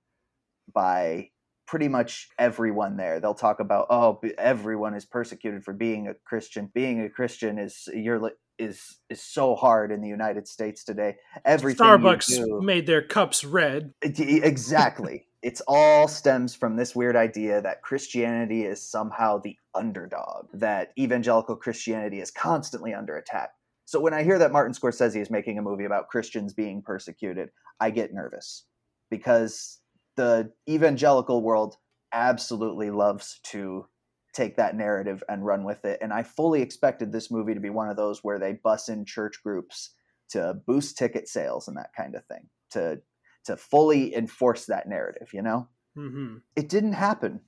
by 0.72 1.30
pretty 1.68 1.86
much 1.86 2.28
everyone 2.38 2.96
there. 2.96 3.20
They'll 3.20 3.34
talk 3.34 3.60
about 3.60 3.86
oh, 3.90 4.20
everyone 4.38 4.94
is 4.94 5.04
persecuted 5.04 5.62
for 5.62 5.72
being 5.72 6.08
a 6.08 6.14
Christian. 6.14 6.70
Being 6.74 7.02
a 7.02 7.10
Christian 7.10 7.58
is 7.58 7.88
you're 7.94 8.32
is 8.58 8.96
is 9.08 9.22
so 9.22 9.54
hard 9.54 9.92
in 9.92 10.00
the 10.00 10.08
United 10.08 10.48
States 10.48 10.82
today. 10.82 11.16
Everything 11.44 11.86
Starbucks 11.86 12.26
do, 12.26 12.60
made 12.60 12.86
their 12.86 13.02
cups 13.02 13.44
red. 13.44 13.92
Exactly. 14.02 15.26
it's 15.42 15.62
all 15.68 16.08
stems 16.08 16.54
from 16.54 16.76
this 16.76 16.96
weird 16.96 17.14
idea 17.14 17.60
that 17.62 17.82
Christianity 17.82 18.64
is 18.64 18.82
somehow 18.82 19.38
the 19.38 19.56
underdog, 19.74 20.46
that 20.52 20.92
evangelical 20.98 21.54
Christianity 21.54 22.20
is 22.20 22.30
constantly 22.30 22.92
under 22.92 23.16
attack. 23.16 23.50
So 23.84 24.00
when 24.00 24.12
I 24.12 24.24
hear 24.24 24.38
that 24.38 24.52
Martin 24.52 24.74
Scorsese 24.74 25.20
is 25.20 25.30
making 25.30 25.58
a 25.58 25.62
movie 25.62 25.84
about 25.84 26.08
Christians 26.08 26.52
being 26.52 26.82
persecuted, 26.82 27.50
I 27.80 27.90
get 27.90 28.12
nervous 28.12 28.64
because 29.10 29.77
the 30.18 30.50
evangelical 30.68 31.42
world 31.42 31.76
absolutely 32.12 32.90
loves 32.90 33.38
to 33.44 33.86
take 34.34 34.56
that 34.56 34.74
narrative 34.74 35.22
and 35.28 35.46
run 35.46 35.62
with 35.62 35.84
it. 35.84 36.00
And 36.02 36.12
I 36.12 36.24
fully 36.24 36.60
expected 36.60 37.12
this 37.12 37.30
movie 37.30 37.54
to 37.54 37.60
be 37.60 37.70
one 37.70 37.88
of 37.88 37.96
those 37.96 38.24
where 38.24 38.40
they 38.40 38.54
bus 38.54 38.88
in 38.88 39.04
church 39.04 39.36
groups 39.44 39.94
to 40.30 40.54
boost 40.66 40.98
ticket 40.98 41.28
sales 41.28 41.68
and 41.68 41.76
that 41.76 41.90
kind 41.96 42.16
of 42.16 42.24
thing, 42.26 42.48
to 42.72 43.00
to 43.44 43.56
fully 43.56 44.14
enforce 44.14 44.66
that 44.66 44.88
narrative. 44.88 45.28
You 45.32 45.42
know, 45.42 45.68
mm-hmm. 45.96 46.38
it 46.56 46.68
didn't 46.68 46.94
happen 46.94 47.40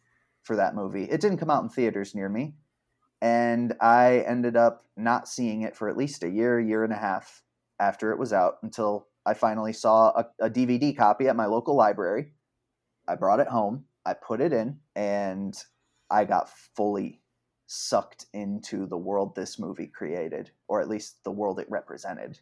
for 0.45 0.55
that 0.55 0.77
movie. 0.77 1.05
It 1.05 1.21
didn't 1.21 1.39
come 1.39 1.51
out 1.51 1.65
in 1.65 1.71
theaters 1.71 2.15
near 2.15 2.29
me, 2.29 2.55
and 3.21 3.75
I 3.81 4.25
ended 4.29 4.57
up 4.57 4.85
not 4.97 5.27
seeing 5.27 5.63
it 5.63 5.77
for 5.77 5.89
at 5.89 5.97
least 5.97 6.23
a 6.23 6.31
year, 6.31 6.61
year 6.61 6.85
and 6.85 6.93
a 6.93 6.97
half 6.97 7.43
after 7.81 8.13
it 8.13 8.19
was 8.19 8.33
out 8.33 8.59
until 8.63 9.09
I 9.27 9.35
finally 9.35 9.73
saw 9.73 10.11
a, 10.11 10.47
a 10.47 10.51
DVD 10.51 10.97
copy 10.97 11.27
at 11.27 11.35
my 11.35 11.47
local 11.47 11.75
library 11.75 12.33
I 13.11 13.17
brought 13.17 13.41
it 13.41 13.49
home, 13.49 13.87
I 14.07 14.15
put 14.15 14.41
it 14.41 14.53
in, 14.53 14.79
and 14.95 15.61
I 16.09 16.25
got 16.25 16.49
fully 16.77 17.21
sucked 17.67 18.27
into 18.33 18.87
the 18.87 18.97
world 18.97 19.35
this 19.35 19.59
movie 19.59 19.89
created, 19.89 20.53
or 20.69 20.81
at 20.81 20.89
least 20.89 21.25
the 21.25 21.33
world 21.33 21.59
it 21.59 21.67
represented. 21.69 22.39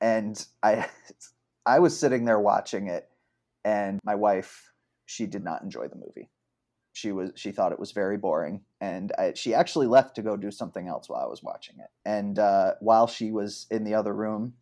And 0.00 0.42
I, 0.62 0.88
I 1.66 1.80
was 1.80 1.98
sitting 1.98 2.24
there 2.24 2.40
watching 2.40 2.88
it, 2.88 3.10
and 3.62 4.00
my 4.04 4.14
wife, 4.14 4.72
she 5.04 5.26
did 5.26 5.44
not 5.44 5.60
enjoy 5.62 5.88
the 5.88 5.96
movie. 5.96 6.30
She 6.94 7.12
was 7.12 7.32
she 7.36 7.52
thought 7.52 7.72
it 7.72 7.78
was 7.78 7.92
very 7.92 8.16
boring, 8.16 8.62
and 8.80 9.12
I, 9.18 9.34
she 9.34 9.52
actually 9.52 9.86
left 9.86 10.14
to 10.16 10.22
go 10.22 10.38
do 10.38 10.50
something 10.50 10.88
else 10.88 11.10
while 11.10 11.22
I 11.22 11.28
was 11.28 11.42
watching 11.42 11.76
it. 11.78 11.90
And 12.06 12.38
uh, 12.38 12.74
while 12.80 13.06
she 13.06 13.32
was 13.32 13.66
in 13.70 13.84
the 13.84 13.94
other 13.94 14.14
room, 14.14 14.54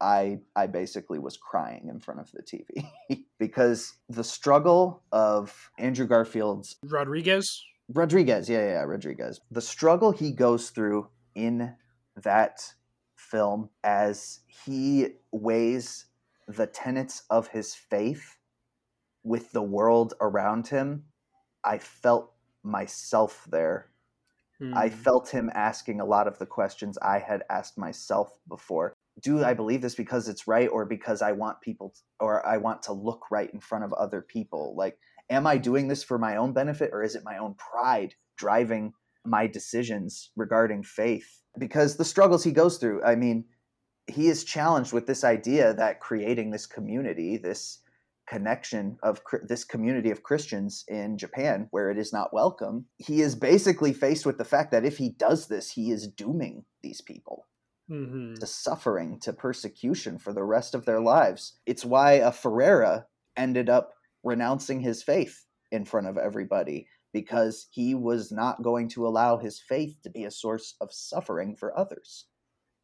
I 0.00 0.40
I 0.56 0.66
basically 0.66 1.18
was 1.18 1.36
crying 1.36 1.88
in 1.88 2.00
front 2.00 2.20
of 2.20 2.30
the 2.32 2.42
TV 2.42 2.88
because 3.38 3.94
the 4.08 4.24
struggle 4.24 5.02
of 5.12 5.70
Andrew 5.78 6.06
Garfield's 6.06 6.76
Rodriguez. 6.84 7.64
Rodriguez, 7.88 8.48
yeah, 8.48 8.64
yeah, 8.64 8.82
Rodriguez. 8.82 9.40
The 9.50 9.60
struggle 9.60 10.10
he 10.12 10.32
goes 10.32 10.70
through 10.70 11.08
in 11.34 11.74
that 12.16 12.72
film 13.16 13.68
as 13.82 14.40
he 14.46 15.08
weighs 15.32 16.06
the 16.48 16.66
tenets 16.66 17.24
of 17.30 17.48
his 17.48 17.74
faith 17.74 18.38
with 19.22 19.52
the 19.52 19.62
world 19.62 20.14
around 20.20 20.68
him, 20.68 21.04
I 21.62 21.78
felt 21.78 22.32
myself 22.62 23.46
there. 23.50 23.90
I 24.72 24.88
Hmm. 24.88 24.94
felt 24.94 25.28
him 25.28 25.50
asking 25.52 26.00
a 26.00 26.04
lot 26.06 26.26
of 26.28 26.38
the 26.38 26.46
questions 26.46 26.96
I 26.98 27.18
had 27.18 27.42
asked 27.50 27.76
myself 27.76 28.38
before. 28.48 28.93
Do 29.22 29.44
I 29.44 29.54
believe 29.54 29.80
this 29.80 29.94
because 29.94 30.28
it's 30.28 30.48
right 30.48 30.68
or 30.68 30.84
because 30.84 31.22
I 31.22 31.32
want 31.32 31.60
people 31.60 31.94
or 32.18 32.46
I 32.46 32.56
want 32.56 32.82
to 32.84 32.92
look 32.92 33.30
right 33.30 33.50
in 33.52 33.60
front 33.60 33.84
of 33.84 33.92
other 33.92 34.20
people? 34.20 34.74
Like, 34.76 34.98
am 35.30 35.46
I 35.46 35.56
doing 35.56 35.88
this 35.88 36.02
for 36.02 36.18
my 36.18 36.36
own 36.36 36.52
benefit 36.52 36.90
or 36.92 37.02
is 37.02 37.14
it 37.14 37.22
my 37.24 37.38
own 37.38 37.54
pride 37.54 38.14
driving 38.36 38.92
my 39.24 39.46
decisions 39.46 40.30
regarding 40.36 40.82
faith? 40.82 41.42
Because 41.58 41.96
the 41.96 42.04
struggles 42.04 42.42
he 42.42 42.50
goes 42.50 42.78
through, 42.78 43.04
I 43.04 43.14
mean, 43.14 43.44
he 44.06 44.28
is 44.28 44.44
challenged 44.44 44.92
with 44.92 45.06
this 45.06 45.24
idea 45.24 45.72
that 45.74 46.00
creating 46.00 46.50
this 46.50 46.66
community, 46.66 47.36
this 47.36 47.78
connection 48.28 48.98
of 49.02 49.20
this 49.46 49.64
community 49.64 50.10
of 50.10 50.22
Christians 50.22 50.84
in 50.88 51.18
Japan 51.18 51.68
where 51.70 51.90
it 51.90 51.98
is 51.98 52.12
not 52.12 52.32
welcome, 52.32 52.86
he 52.98 53.20
is 53.20 53.34
basically 53.34 53.92
faced 53.92 54.26
with 54.26 54.38
the 54.38 54.44
fact 54.44 54.72
that 54.72 54.84
if 54.84 54.98
he 54.98 55.10
does 55.10 55.46
this, 55.46 55.70
he 55.70 55.90
is 55.90 56.08
dooming 56.08 56.64
these 56.82 57.00
people 57.00 57.46
Mhm. 57.88 58.40
to 58.40 58.46
suffering, 58.46 59.18
to 59.20 59.32
persecution 59.32 60.18
for 60.18 60.32
the 60.32 60.44
rest 60.44 60.74
of 60.74 60.84
their 60.84 61.00
lives. 61.00 61.60
It's 61.66 61.84
why 61.84 62.12
a 62.14 62.32
Ferreira 62.32 63.06
ended 63.36 63.68
up 63.68 63.94
renouncing 64.22 64.80
his 64.80 65.02
faith 65.02 65.46
in 65.70 65.84
front 65.84 66.06
of 66.06 66.16
everybody 66.18 66.88
because 67.12 67.68
he 67.70 67.94
was 67.94 68.32
not 68.32 68.62
going 68.62 68.88
to 68.88 69.06
allow 69.06 69.36
his 69.38 69.60
faith 69.60 70.00
to 70.02 70.10
be 70.10 70.24
a 70.24 70.30
source 70.30 70.74
of 70.80 70.92
suffering 70.92 71.54
for 71.56 71.76
others. 71.78 72.26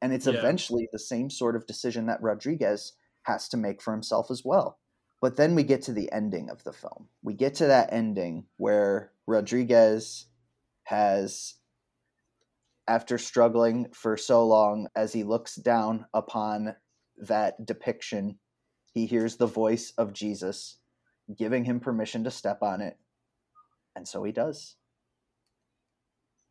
And 0.02 0.12
it's 0.12 0.26
Yeah. 0.26 0.36
eventually 0.38 0.88
the 0.92 0.98
same 0.98 1.30
sort 1.30 1.56
of 1.56 1.66
decision 1.66 2.06
that 2.06 2.22
Rodriguez 2.22 2.94
has 3.22 3.48
to 3.50 3.56
make 3.56 3.82
for 3.82 3.92
himself 3.92 4.30
as 4.30 4.44
well. 4.44 4.80
But 5.20 5.36
then 5.36 5.54
we 5.54 5.62
get 5.64 5.82
to 5.82 5.92
the 5.92 6.10
ending 6.12 6.50
of 6.50 6.64
the 6.64 6.72
film. 6.72 7.08
We 7.22 7.34
get 7.34 7.54
to 7.56 7.66
that 7.66 7.92
ending 7.92 8.48
where 8.56 9.12
Rodriguez 9.26 10.26
has 10.84 11.56
after 12.90 13.18
struggling 13.18 13.86
for 13.92 14.16
so 14.16 14.44
long, 14.44 14.88
as 14.96 15.12
he 15.12 15.22
looks 15.22 15.54
down 15.54 16.06
upon 16.12 16.74
that 17.18 17.64
depiction, 17.64 18.36
he 18.92 19.06
hears 19.06 19.36
the 19.36 19.46
voice 19.46 19.92
of 19.96 20.12
Jesus 20.12 20.78
giving 21.38 21.64
him 21.64 21.78
permission 21.78 22.24
to 22.24 22.32
step 22.32 22.62
on 22.62 22.80
it. 22.80 22.98
And 23.94 24.08
so 24.08 24.24
he 24.24 24.32
does. 24.32 24.74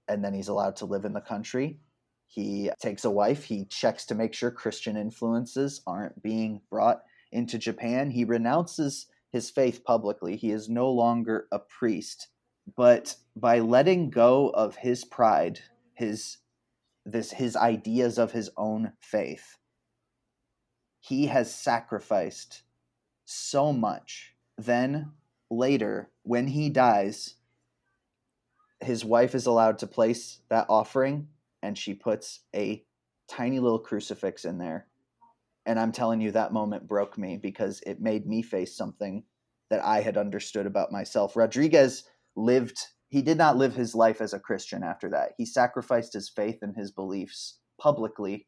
And 0.07 0.23
then 0.23 0.33
he's 0.33 0.47
allowed 0.47 0.77
to 0.77 0.85
live 0.85 1.03
in 1.03 1.11
the 1.11 1.19
country. 1.19 1.81
He 2.27 2.71
takes 2.81 3.03
a 3.03 3.11
wife. 3.11 3.43
He 3.43 3.65
checks 3.65 4.05
to 4.05 4.15
make 4.15 4.33
sure 4.33 4.49
Christian 4.49 4.95
influences 4.95 5.81
aren't 5.85 6.23
being 6.23 6.61
brought 6.69 7.01
into 7.33 7.57
Japan. 7.57 8.11
He 8.11 8.23
renounces 8.23 9.07
his 9.29 9.49
faith 9.49 9.83
publicly. 9.83 10.37
He 10.37 10.51
is 10.51 10.69
no 10.69 10.89
longer 10.89 11.47
a 11.51 11.59
priest. 11.59 12.29
But 12.77 13.17
by 13.35 13.59
letting 13.59 14.09
go 14.09 14.51
of 14.51 14.77
his 14.77 15.03
pride, 15.03 15.59
his 15.99 16.37
this 17.05 17.31
his 17.31 17.55
ideas 17.55 18.17
of 18.17 18.31
his 18.31 18.49
own 18.57 18.93
faith. 19.01 19.57
He 21.01 21.27
has 21.27 21.53
sacrificed 21.53 22.63
so 23.25 23.71
much. 23.73 24.33
Then 24.57 25.11
later 25.51 26.09
when 26.23 26.47
he 26.47 26.69
dies 26.69 27.35
his 28.81 29.03
wife 29.03 29.35
is 29.35 29.45
allowed 29.45 29.77
to 29.79 29.87
place 29.87 30.39
that 30.49 30.65
offering 30.69 31.27
and 31.61 31.77
she 31.77 31.93
puts 31.93 32.41
a 32.55 32.81
tiny 33.27 33.59
little 33.59 33.79
crucifix 33.79 34.45
in 34.45 34.57
there. 34.57 34.87
And 35.65 35.77
i'm 35.79 35.91
telling 35.91 36.21
you 36.21 36.31
that 36.31 36.53
moment 36.53 36.87
broke 36.87 37.17
me 37.17 37.35
because 37.35 37.81
it 37.85 37.99
made 37.99 38.25
me 38.25 38.41
face 38.41 38.75
something 38.75 39.23
that 39.69 39.83
i 39.83 39.99
had 40.01 40.17
understood 40.17 40.65
about 40.65 40.91
myself. 40.91 41.35
Rodriguez 41.35 42.05
lived 42.35 42.79
he 43.09 43.21
did 43.21 43.37
not 43.37 43.57
live 43.57 43.75
his 43.75 43.95
life 43.95 44.21
as 44.21 44.33
a 44.33 44.39
Christian 44.39 44.83
after 44.83 45.09
that. 45.09 45.33
He 45.37 45.45
sacrificed 45.45 46.13
his 46.13 46.29
faith 46.29 46.59
and 46.61 46.75
his 46.75 46.91
beliefs 46.91 47.59
publicly 47.79 48.47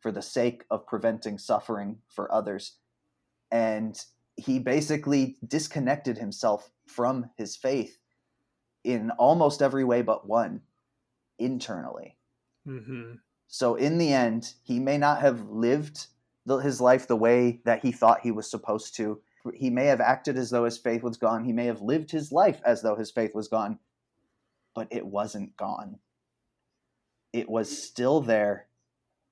for 0.00 0.12
the 0.12 0.22
sake 0.22 0.64
of 0.70 0.86
preventing 0.86 1.38
suffering 1.38 1.98
for 2.08 2.32
others. 2.32 2.78
And 3.50 3.98
he 4.36 4.58
basically 4.58 5.38
disconnected 5.46 6.18
himself 6.18 6.70
from 6.86 7.30
his 7.36 7.56
faith 7.56 7.98
in 8.84 9.10
almost 9.12 9.62
every 9.62 9.84
way 9.84 10.02
but 10.02 10.26
one 10.26 10.62
internally. 11.38 12.18
Mhm. 12.66 13.20
So, 13.48 13.74
in 13.74 13.98
the 13.98 14.12
end, 14.12 14.54
he 14.62 14.78
may 14.80 14.98
not 14.98 15.20
have 15.20 15.48
lived 15.48 16.06
the, 16.46 16.56
his 16.56 16.80
life 16.80 17.06
the 17.06 17.16
way 17.16 17.60
that 17.64 17.82
he 17.82 17.92
thought 17.92 18.20
he 18.20 18.30
was 18.30 18.50
supposed 18.50 18.96
to. 18.96 19.20
He 19.54 19.70
may 19.70 19.86
have 19.86 20.00
acted 20.00 20.36
as 20.36 20.50
though 20.50 20.64
his 20.64 20.78
faith 20.78 21.02
was 21.02 21.16
gone. 21.16 21.44
He 21.44 21.52
may 21.52 21.66
have 21.66 21.82
lived 21.82 22.10
his 22.10 22.32
life 22.32 22.60
as 22.64 22.82
though 22.82 22.96
his 22.96 23.10
faith 23.10 23.34
was 23.34 23.48
gone, 23.48 23.78
but 24.74 24.88
it 24.90 25.06
wasn't 25.06 25.56
gone. 25.56 25.98
It 27.32 27.48
was 27.48 27.82
still 27.82 28.20
there, 28.20 28.66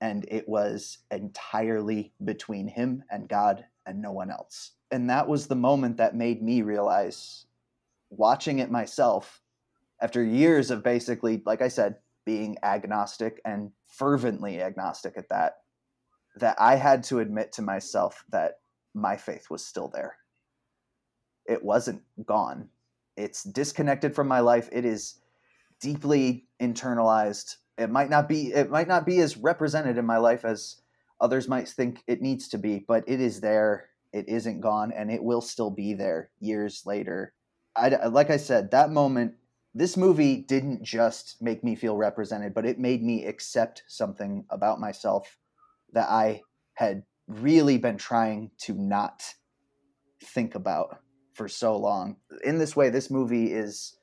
and 0.01 0.25
it 0.29 0.49
was 0.49 0.99
entirely 1.11 2.13
between 2.25 2.69
him 2.69 3.05
and 3.11 3.29
God 3.29 3.65
and 3.87 4.01
no 4.01 4.13
one 4.13 4.31
else. 4.31 4.73
And 4.91 5.09
that 5.11 5.29
was 5.29 5.47
the 5.47 5.57
moment 5.57 5.99
that 5.99 6.15
made 6.17 6.43
me 6.43 6.63
realize, 6.63 7.47
watching 8.09 8.59
it 8.59 8.71
myself, 8.71 9.43
after 10.01 10.25
years 10.25 10.71
of 10.71 10.83
basically, 10.83 11.43
like 11.45 11.63
I 11.63 11.69
said, 11.69 11.97
being 12.25 12.57
agnostic 12.63 13.41
and 13.45 13.71
fervently 13.87 14.63
agnostic 14.63 15.17
at 15.17 15.29
that, 15.29 15.59
that 16.37 16.57
I 16.59 16.77
had 16.77 17.03
to 17.05 17.19
admit 17.19 17.53
to 17.53 17.63
myself 17.63 18.25
that 18.31 18.61
my 18.95 19.17
faith 19.17 19.51
was 19.51 19.65
still 19.65 19.89
there. 19.89 20.17
It 21.47 21.63
wasn't 21.63 22.03
gone. 22.25 22.69
It's 23.17 23.45
disconnected 23.45 24.15
from 24.15 24.29
my 24.29 24.41
life. 24.41 24.69
It 24.73 24.85
is 24.85 25.17
deeply 25.81 26.47
internalized. 26.61 27.57
It 27.79 27.91
might 27.91 28.11
not 28.11 28.29
be 28.29 28.53
it 28.53 28.71
might 28.71 28.89
not 28.89 29.07
be 29.07 29.21
as 29.21 29.37
represented 29.37 29.99
in 29.99 30.07
my 30.07 30.19
life 30.19 30.45
as 30.45 30.77
others 31.21 31.49
might 31.49 31.69
think 31.69 32.03
it 32.07 32.23
needs 32.23 32.49
to 32.49 32.59
be, 32.59 32.85
but 32.87 33.05
it 33.07 33.21
is 33.21 33.41
there. 33.41 33.89
It 34.13 34.29
isn't 34.29 34.61
gone 34.61 34.93
and 34.93 35.11
it 35.11 35.23
will 35.23 35.41
still 35.41 35.71
be 35.71 35.95
there 35.95 36.31
years 36.41 36.83
later. 36.85 37.35
I 37.77 37.89
like 38.07 38.31
I 38.31 38.37
said, 38.37 38.71
that 38.71 38.91
moment 38.91 39.35
this 39.75 39.97
movie 39.97 40.37
didn't 40.37 40.83
just 40.83 41.41
make 41.41 41.63
me 41.63 41.77
feel 41.77 41.97
represented, 41.97 42.55
but 42.55 42.67
it 42.67 42.79
made 42.79 43.03
me 43.03 43.25
accept 43.25 43.85
something 43.87 44.45
about 44.51 44.81
myself 44.81 45.39
that 45.93 46.09
I 46.09 46.43
had 46.75 47.05
really 47.29 47.79
been 47.79 47.97
trying 47.97 48.51
to 48.63 48.75
not 48.75 49.23
think 50.23 50.57
about 50.57 50.99
for 51.35 51.49
so 51.49 51.77
long. 51.77 52.17
In 52.45 52.59
this 52.59 52.75
way, 52.75 52.91
this 52.91 53.11
movie 53.11 53.53
is 53.53 53.97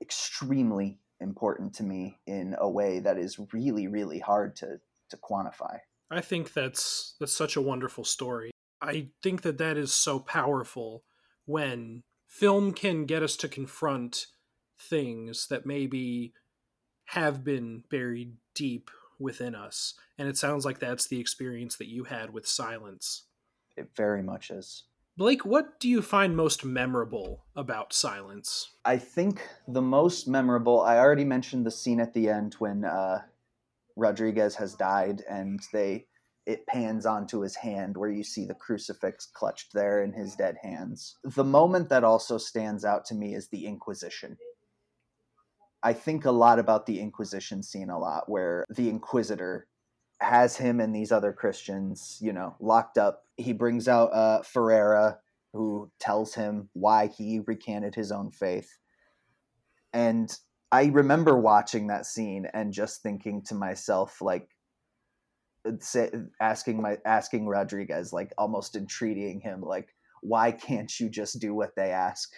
extremely 0.00 0.98
important 1.20 1.74
to 1.74 1.82
me 1.82 2.18
in 2.26 2.54
a 2.58 2.68
way 2.68 3.00
that 3.00 3.18
is 3.18 3.38
really, 3.52 3.86
really 3.86 4.18
hard 4.18 4.56
to, 4.56 4.80
to 5.10 5.16
quantify. 5.16 5.78
I 6.10 6.20
think 6.20 6.52
that's 6.52 7.14
that's 7.18 7.36
such 7.36 7.56
a 7.56 7.60
wonderful 7.60 8.04
story. 8.04 8.50
I 8.80 9.08
think 9.22 9.42
that 9.42 9.58
that 9.58 9.76
is 9.76 9.92
so 9.92 10.20
powerful 10.20 11.02
when 11.46 12.02
film 12.28 12.72
can 12.72 13.06
get 13.06 13.22
us 13.22 13.36
to 13.38 13.48
confront 13.48 14.26
things 14.78 15.48
that 15.48 15.66
maybe 15.66 16.32
have 17.06 17.42
been 17.42 17.84
buried 17.90 18.34
deep 18.54 18.90
within 19.18 19.54
us. 19.54 19.94
And 20.18 20.28
it 20.28 20.36
sounds 20.36 20.64
like 20.64 20.78
that's 20.78 21.08
the 21.08 21.20
experience 21.20 21.76
that 21.76 21.88
you 21.88 22.04
had 22.04 22.32
with 22.32 22.46
Silence. 22.46 23.24
It 23.76 23.90
very 23.96 24.22
much 24.22 24.50
is. 24.50 24.84
Blake, 25.18 25.46
what 25.46 25.80
do 25.80 25.88
you 25.88 26.02
find 26.02 26.36
most 26.36 26.62
memorable 26.62 27.42
about 27.56 27.94
Silence? 27.94 28.72
I 28.84 28.98
think 28.98 29.40
the 29.66 29.80
most 29.80 30.28
memorable, 30.28 30.82
I 30.82 30.98
already 30.98 31.24
mentioned 31.24 31.64
the 31.64 31.70
scene 31.70 32.00
at 32.00 32.12
the 32.12 32.28
end 32.28 32.54
when 32.58 32.84
uh, 32.84 33.22
Rodriguez 33.96 34.56
has 34.56 34.74
died 34.74 35.22
and 35.28 35.60
they 35.72 36.06
it 36.44 36.66
pans 36.66 37.06
onto 37.06 37.40
his 37.40 37.56
hand 37.56 37.96
where 37.96 38.10
you 38.10 38.22
see 38.22 38.44
the 38.44 38.54
crucifix 38.54 39.26
clutched 39.26 39.72
there 39.72 40.04
in 40.04 40.12
his 40.12 40.36
dead 40.36 40.56
hands. 40.62 41.16
The 41.24 41.42
moment 41.42 41.88
that 41.88 42.04
also 42.04 42.38
stands 42.38 42.84
out 42.84 43.04
to 43.06 43.14
me 43.14 43.34
is 43.34 43.48
the 43.48 43.66
Inquisition. 43.66 44.36
I 45.82 45.92
think 45.92 46.24
a 46.24 46.30
lot 46.30 46.58
about 46.58 46.86
the 46.86 47.00
Inquisition 47.00 47.62
scene 47.62 47.90
a 47.90 47.98
lot, 47.98 48.28
where 48.28 48.64
the 48.68 48.88
Inquisitor 48.88 49.66
has 50.20 50.56
him 50.56 50.80
and 50.80 50.94
these 50.94 51.12
other 51.12 51.32
Christians, 51.32 52.18
you 52.20 52.32
know, 52.32 52.56
locked 52.60 52.98
up. 52.98 53.24
He 53.36 53.52
brings 53.52 53.86
out 53.88 54.12
uh, 54.14 54.42
Ferreira, 54.42 55.18
who 55.52 55.90
tells 55.98 56.34
him 56.34 56.68
why 56.72 57.06
he 57.06 57.40
recanted 57.46 57.94
his 57.94 58.12
own 58.12 58.30
faith. 58.30 58.78
And 59.92 60.34
I 60.72 60.86
remember 60.86 61.38
watching 61.38 61.86
that 61.86 62.06
scene 62.06 62.46
and 62.52 62.72
just 62.72 63.02
thinking 63.02 63.42
to 63.42 63.54
myself, 63.54 64.20
like, 64.20 64.48
say, 65.80 66.10
asking 66.40 66.82
my 66.82 66.98
asking 67.04 67.46
Rodriguez, 67.46 68.12
like, 68.12 68.32
almost 68.36 68.76
entreating 68.76 69.40
him, 69.40 69.60
like, 69.62 69.94
why 70.22 70.50
can't 70.50 70.98
you 70.98 71.08
just 71.08 71.38
do 71.40 71.54
what 71.54 71.76
they 71.76 71.90
ask? 71.90 72.32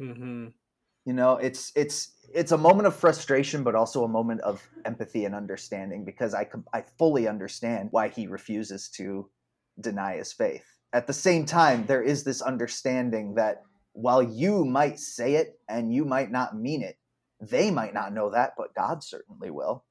Mm-hmm. 0.00 0.48
You 1.04 1.12
know, 1.12 1.36
it's 1.36 1.72
it's 1.74 2.12
it's 2.32 2.52
a 2.52 2.58
moment 2.58 2.86
of 2.86 2.94
frustration, 2.96 3.64
but 3.64 3.74
also 3.74 4.04
a 4.04 4.08
moment 4.08 4.40
of 4.42 4.62
empathy 4.84 5.24
and 5.24 5.34
understanding 5.34 6.04
because 6.04 6.34
I 6.34 6.48
I 6.72 6.82
fully 6.82 7.26
understand 7.26 7.88
why 7.90 8.08
he 8.08 8.26
refuses 8.26 8.88
to 8.90 9.28
deny 9.80 10.16
his 10.16 10.32
faith. 10.32 10.64
At 10.92 11.06
the 11.06 11.12
same 11.12 11.44
time, 11.44 11.86
there 11.86 12.02
is 12.02 12.22
this 12.22 12.42
understanding 12.42 13.34
that 13.34 13.62
while 13.94 14.22
you 14.22 14.64
might 14.64 14.98
say 14.98 15.34
it 15.34 15.58
and 15.68 15.92
you 15.92 16.04
might 16.04 16.30
not 16.30 16.56
mean 16.56 16.82
it, 16.82 16.98
they 17.40 17.70
might 17.70 17.94
not 17.94 18.12
know 18.12 18.30
that, 18.30 18.52
but 18.56 18.74
God 18.74 19.02
certainly 19.02 19.50
will. 19.50 19.84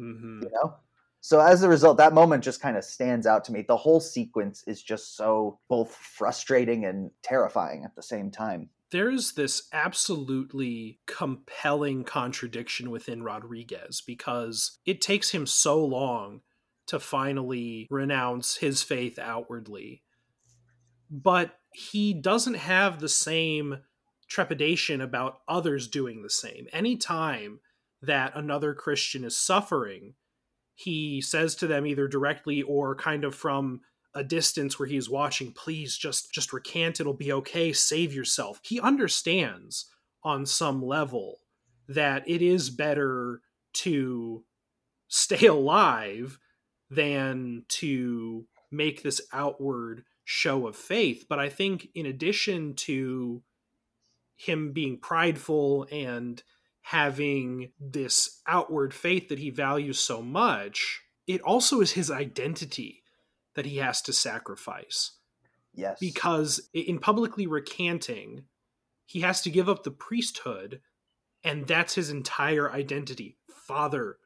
Mm-hmm. 0.00 0.42
You 0.42 0.50
know. 0.52 0.74
So 1.20 1.40
as 1.40 1.62
a 1.62 1.68
result, 1.68 1.96
that 1.98 2.12
moment 2.12 2.44
just 2.44 2.60
kind 2.60 2.76
of 2.76 2.84
stands 2.84 3.26
out 3.26 3.44
to 3.44 3.52
me. 3.52 3.62
The 3.62 3.76
whole 3.76 4.00
sequence 4.00 4.62
is 4.66 4.82
just 4.82 5.16
so 5.16 5.58
both 5.68 5.94
frustrating 5.94 6.84
and 6.84 7.10
terrifying 7.22 7.84
at 7.84 7.96
the 7.96 8.02
same 8.02 8.30
time 8.30 8.70
there's 8.92 9.32
this 9.32 9.68
absolutely 9.72 11.00
compelling 11.06 12.04
contradiction 12.04 12.90
within 12.90 13.22
Rodriguez 13.22 14.02
because 14.06 14.78
it 14.86 15.00
takes 15.00 15.30
him 15.30 15.46
so 15.46 15.84
long 15.84 16.42
to 16.86 17.00
finally 17.00 17.88
renounce 17.90 18.56
his 18.56 18.82
faith 18.82 19.18
outwardly. 19.18 20.02
But 21.10 21.58
he 21.72 22.14
doesn't 22.14 22.54
have 22.54 23.00
the 23.00 23.08
same 23.08 23.78
trepidation 24.28 25.00
about 25.00 25.40
others 25.48 25.88
doing 25.88 26.22
the 26.22 26.30
same. 26.30 26.66
Anytime 26.72 27.60
that 28.02 28.32
another 28.36 28.74
Christian 28.74 29.24
is 29.24 29.36
suffering, 29.36 30.14
he 30.74 31.20
says 31.20 31.54
to 31.56 31.66
them 31.66 31.86
either 31.86 32.06
directly 32.06 32.62
or 32.62 32.94
kind 32.94 33.24
of 33.24 33.34
from 33.34 33.80
a 34.16 34.24
distance 34.24 34.78
where 34.78 34.88
he's 34.88 35.10
watching 35.10 35.52
please 35.52 35.96
just 35.96 36.32
just 36.32 36.52
recant. 36.52 36.98
It'll 36.98 37.12
be 37.12 37.32
okay. 37.32 37.72
Save 37.72 38.14
yourself. 38.14 38.60
He 38.64 38.80
understands 38.80 39.86
on 40.24 40.46
some 40.46 40.84
level 40.84 41.40
that 41.88 42.28
it 42.28 42.42
is 42.42 42.70
better 42.70 43.42
to 43.74 44.42
stay 45.08 45.46
alive 45.58 46.38
than 46.90 47.64
to 47.68 48.46
make 48.72 49.02
this 49.02 49.20
outward 49.32 50.04
show 50.24 50.66
of 50.66 50.74
faith. 50.74 51.26
But 51.28 51.38
i 51.38 51.48
think 51.48 51.88
in 51.94 52.06
addition 52.06 52.74
to 52.74 53.42
him 54.36 54.72
being 54.72 54.98
prideful 54.98 55.86
and 55.92 56.42
having 56.82 57.72
this 57.80 58.42
outward 58.46 58.94
faith 58.94 59.28
that 59.28 59.38
he 59.38 59.50
values 59.50 59.98
so 59.98 60.22
much 60.22 61.02
it 61.26 61.40
also 61.40 61.80
is 61.80 61.92
his 61.92 62.10
identity 62.10 63.02
that 63.56 63.66
he 63.66 63.78
has 63.78 64.00
to 64.02 64.12
sacrifice. 64.12 65.12
Yes. 65.74 65.98
Because 66.00 66.70
in 66.72 66.98
publicly 66.98 67.46
recanting, 67.46 68.44
he 69.04 69.20
has 69.20 69.42
to 69.42 69.50
give 69.50 69.68
up 69.68 69.82
the 69.82 69.90
priesthood, 69.90 70.80
and 71.44 71.66
that's 71.66 71.94
his 71.94 72.08
entire 72.08 72.70
identity. 72.70 73.36
Father 73.66 74.16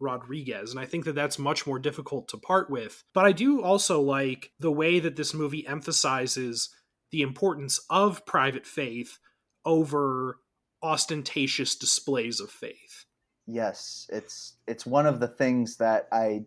Rodriguez. 0.00 0.70
And 0.70 0.80
I 0.80 0.86
think 0.86 1.04
that 1.04 1.14
that's 1.14 1.38
much 1.38 1.66
more 1.66 1.78
difficult 1.78 2.28
to 2.28 2.38
part 2.38 2.70
with. 2.70 3.04
But 3.14 3.24
I 3.24 3.32
do 3.32 3.62
also 3.62 4.00
like 4.00 4.52
the 4.58 4.72
way 4.72 5.00
that 5.00 5.16
this 5.16 5.34
movie 5.34 5.66
emphasizes 5.66 6.70
the 7.10 7.22
importance 7.22 7.80
of 7.90 8.24
private 8.26 8.66
faith 8.66 9.18
over 9.64 10.38
ostentatious 10.82 11.74
displays 11.74 12.40
of 12.40 12.50
faith. 12.50 13.06
Yes, 13.46 14.06
it's 14.12 14.54
it's 14.66 14.84
one 14.84 15.06
of 15.06 15.20
the 15.20 15.28
things 15.28 15.78
that 15.78 16.06
I 16.12 16.44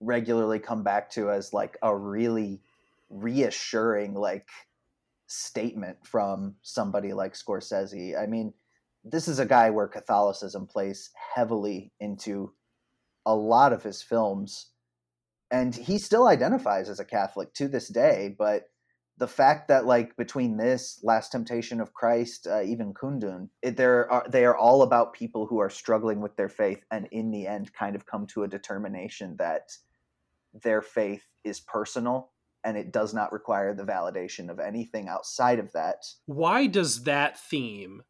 regularly 0.00 0.58
come 0.58 0.82
back 0.82 1.10
to 1.10 1.30
as 1.30 1.52
like 1.52 1.76
a 1.82 1.94
really 1.94 2.60
reassuring 3.10 4.14
like 4.14 4.48
statement 5.26 5.98
from 6.04 6.54
somebody 6.62 7.12
like 7.12 7.34
Scorsese. 7.34 8.18
I 8.20 8.26
mean, 8.26 8.52
this 9.04 9.28
is 9.28 9.38
a 9.38 9.46
guy 9.46 9.70
where 9.70 9.88
Catholicism 9.88 10.66
plays 10.66 11.10
heavily 11.34 11.92
into 12.00 12.52
a 13.26 13.34
lot 13.34 13.72
of 13.72 13.82
his 13.82 14.02
films 14.02 14.70
and 15.50 15.74
he 15.74 15.98
still 15.98 16.28
identifies 16.28 16.88
as 16.88 17.00
a 17.00 17.04
Catholic 17.04 17.54
to 17.54 17.68
this 17.68 17.88
day, 17.88 18.34
but 18.38 18.68
the 19.18 19.26
fact 19.26 19.68
that 19.68 19.84
like 19.84 20.16
between 20.16 20.56
this 20.56 21.00
last 21.02 21.32
temptation 21.32 21.80
of 21.80 21.92
christ 21.92 22.46
uh, 22.46 22.62
even 22.62 22.94
kundun 22.94 23.48
it, 23.62 23.76
there 23.76 24.10
are 24.10 24.24
they 24.30 24.44
are 24.44 24.56
all 24.56 24.82
about 24.82 25.12
people 25.12 25.46
who 25.46 25.58
are 25.58 25.68
struggling 25.68 26.20
with 26.20 26.36
their 26.36 26.48
faith 26.48 26.84
and 26.90 27.08
in 27.10 27.30
the 27.30 27.46
end 27.46 27.72
kind 27.72 27.96
of 27.96 28.06
come 28.06 28.26
to 28.26 28.44
a 28.44 28.48
determination 28.48 29.34
that 29.38 29.72
their 30.52 30.82
faith 30.82 31.24
is 31.44 31.60
personal 31.60 32.30
and 32.64 32.76
it 32.76 32.92
does 32.92 33.14
not 33.14 33.32
require 33.32 33.74
the 33.74 33.84
validation 33.84 34.50
of 34.50 34.58
anything 34.58 35.08
outside 35.08 35.58
of 35.58 35.72
that. 35.72 36.04
Why 36.26 36.66
does 36.66 37.04
that 37.04 37.38
theme 37.38 38.02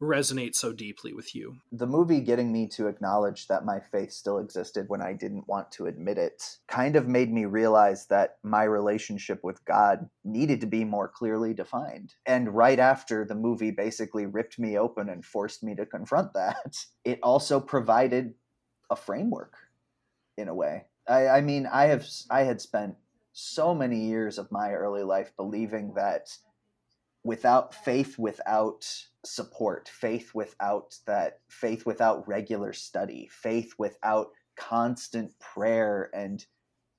resonate 0.00 0.54
so 0.54 0.72
deeply 0.72 1.12
with 1.12 1.34
you? 1.34 1.56
The 1.72 1.86
movie 1.86 2.20
getting 2.20 2.52
me 2.52 2.68
to 2.68 2.86
acknowledge 2.86 3.46
that 3.48 3.64
my 3.64 3.80
faith 3.80 4.12
still 4.12 4.38
existed 4.38 4.86
when 4.88 5.00
I 5.00 5.14
didn't 5.14 5.48
want 5.48 5.72
to 5.72 5.86
admit 5.86 6.18
it 6.18 6.42
kind 6.68 6.96
of 6.96 7.08
made 7.08 7.32
me 7.32 7.46
realize 7.46 8.06
that 8.06 8.36
my 8.42 8.64
relationship 8.64 9.42
with 9.42 9.64
God 9.64 10.08
needed 10.24 10.60
to 10.60 10.66
be 10.66 10.84
more 10.84 11.08
clearly 11.08 11.54
defined. 11.54 12.14
And 12.26 12.54
right 12.54 12.78
after 12.78 13.24
the 13.24 13.34
movie 13.34 13.70
basically 13.70 14.26
ripped 14.26 14.58
me 14.58 14.78
open 14.78 15.08
and 15.08 15.24
forced 15.24 15.62
me 15.62 15.74
to 15.76 15.86
confront 15.86 16.34
that, 16.34 16.76
it 17.04 17.18
also 17.22 17.58
provided 17.58 18.34
a 18.90 18.96
framework 18.96 19.54
in 20.36 20.48
a 20.48 20.54
way 20.54 20.84
I, 21.08 21.28
I 21.28 21.40
mean, 21.40 21.66
I 21.66 21.86
have 21.86 22.06
I 22.30 22.42
had 22.42 22.60
spent 22.60 22.96
so 23.32 23.74
many 23.74 24.06
years 24.06 24.38
of 24.38 24.50
my 24.50 24.72
early 24.72 25.02
life 25.02 25.32
believing 25.36 25.94
that 25.94 26.36
without 27.22 27.74
faith, 27.74 28.18
without 28.18 28.88
support, 29.24 29.88
faith 29.88 30.34
without 30.34 30.96
that, 31.06 31.40
faith 31.48 31.84
without 31.84 32.26
regular 32.26 32.72
study, 32.72 33.28
faith 33.30 33.74
without 33.78 34.28
constant 34.56 35.38
prayer 35.38 36.08
and 36.14 36.46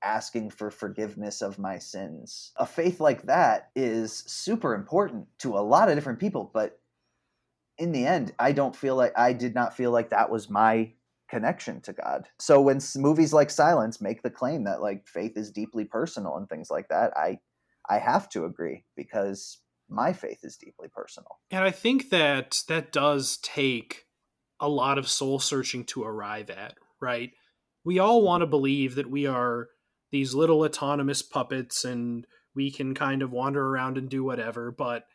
asking 0.02 0.50
for 0.50 0.70
forgiveness 0.70 1.42
of 1.42 1.58
my 1.58 1.78
sins. 1.78 2.52
A 2.56 2.66
faith 2.66 3.00
like 3.00 3.22
that 3.22 3.70
is 3.74 4.22
super 4.26 4.74
important 4.74 5.26
to 5.38 5.56
a 5.56 5.60
lot 5.60 5.88
of 5.88 5.96
different 5.96 6.20
people, 6.20 6.50
but 6.52 6.78
in 7.78 7.92
the 7.92 8.06
end, 8.06 8.32
I 8.38 8.52
don't 8.52 8.76
feel 8.76 8.96
like 8.96 9.18
I 9.18 9.32
did 9.32 9.54
not 9.54 9.76
feel 9.76 9.90
like 9.90 10.10
that 10.10 10.30
was 10.30 10.50
my 10.50 10.92
connection 11.28 11.80
to 11.82 11.92
God. 11.92 12.28
So 12.38 12.60
when 12.60 12.80
movies 12.96 13.32
like 13.32 13.50
Silence 13.50 14.00
make 14.00 14.22
the 14.22 14.30
claim 14.30 14.64
that 14.64 14.82
like 14.82 15.06
faith 15.06 15.36
is 15.36 15.50
deeply 15.50 15.84
personal 15.84 16.36
and 16.36 16.48
things 16.48 16.70
like 16.70 16.88
that, 16.88 17.16
I 17.16 17.38
I 17.88 17.98
have 17.98 18.28
to 18.30 18.44
agree 18.44 18.84
because 18.96 19.58
my 19.88 20.12
faith 20.12 20.40
is 20.42 20.56
deeply 20.56 20.88
personal. 20.88 21.38
And 21.50 21.64
I 21.64 21.70
think 21.70 22.10
that 22.10 22.62
that 22.68 22.92
does 22.92 23.38
take 23.38 24.06
a 24.60 24.68
lot 24.68 24.98
of 24.98 25.08
soul 25.08 25.38
searching 25.38 25.84
to 25.84 26.04
arrive 26.04 26.50
at, 26.50 26.74
right? 27.00 27.32
We 27.84 27.98
all 27.98 28.22
want 28.22 28.42
to 28.42 28.46
believe 28.46 28.96
that 28.96 29.10
we 29.10 29.26
are 29.26 29.68
these 30.10 30.34
little 30.34 30.62
autonomous 30.62 31.22
puppets 31.22 31.84
and 31.84 32.26
we 32.54 32.70
can 32.70 32.94
kind 32.94 33.22
of 33.22 33.32
wander 33.32 33.66
around 33.66 33.96
and 33.96 34.08
do 34.08 34.24
whatever, 34.24 34.70
but 34.70 35.06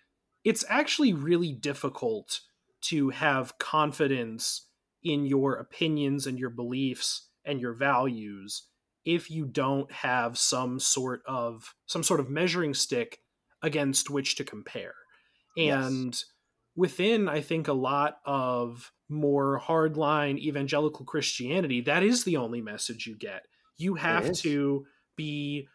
it's 0.43 0.65
actually 0.69 1.13
really 1.13 1.52
difficult 1.52 2.41
to 2.82 3.10
have 3.10 3.58
confidence 3.60 4.67
in 5.03 5.25
your 5.25 5.55
opinions 5.55 6.27
and 6.27 6.39
your 6.39 6.49
beliefs 6.49 7.27
and 7.45 7.59
your 7.59 7.73
values 7.73 8.63
if 9.05 9.29
you 9.29 9.45
don't 9.45 9.91
have 9.91 10.37
some 10.37 10.79
sort 10.79 11.21
of 11.27 11.75
some 11.85 12.03
sort 12.03 12.19
of 12.19 12.29
measuring 12.29 12.73
stick 12.73 13.19
against 13.61 14.09
which 14.09 14.35
to 14.35 14.43
compare. 14.43 14.95
And 15.57 16.13
yes. 16.13 16.25
within 16.75 17.29
i 17.29 17.39
think 17.41 17.67
a 17.67 17.73
lot 17.73 18.17
of 18.25 18.91
more 19.09 19.61
hardline 19.63 20.39
evangelical 20.39 21.05
christianity 21.05 21.81
that 21.81 22.01
is 22.01 22.23
the 22.23 22.37
only 22.37 22.61
message 22.61 23.05
you 23.05 23.15
get. 23.15 23.45
You 23.77 23.95
have 23.95 24.31
to 24.39 24.85
be 25.15 25.67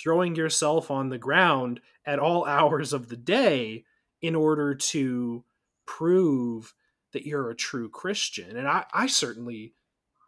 throwing 0.00 0.34
yourself 0.34 0.90
on 0.90 1.08
the 1.08 1.18
ground 1.18 1.80
at 2.06 2.18
all 2.18 2.44
hours 2.46 2.92
of 2.92 3.08
the 3.08 3.16
day 3.16 3.84
in 4.22 4.34
order 4.34 4.74
to 4.74 5.44
prove 5.86 6.74
that 7.12 7.26
you're 7.26 7.50
a 7.50 7.56
true 7.56 7.88
Christian. 7.88 8.56
And 8.56 8.68
I, 8.68 8.84
I 8.92 9.06
certainly 9.06 9.74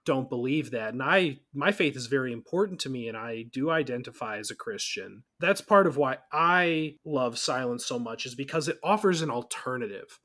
don't 0.04 0.28
believe 0.28 0.72
that. 0.72 0.92
And 0.92 1.02
I 1.02 1.38
my 1.54 1.70
faith 1.70 1.96
is 1.96 2.06
very 2.06 2.32
important 2.32 2.80
to 2.80 2.90
me 2.90 3.08
and 3.08 3.16
I 3.16 3.44
do 3.52 3.70
identify 3.70 4.38
as 4.38 4.50
a 4.50 4.56
Christian. 4.56 5.22
That's 5.38 5.60
part 5.60 5.86
of 5.86 5.96
why 5.96 6.18
I 6.32 6.96
love 7.04 7.38
silence 7.38 7.86
so 7.86 7.98
much 7.98 8.26
is 8.26 8.34
because 8.34 8.68
it 8.68 8.80
offers 8.82 9.22
an 9.22 9.30
alternative 9.30 10.18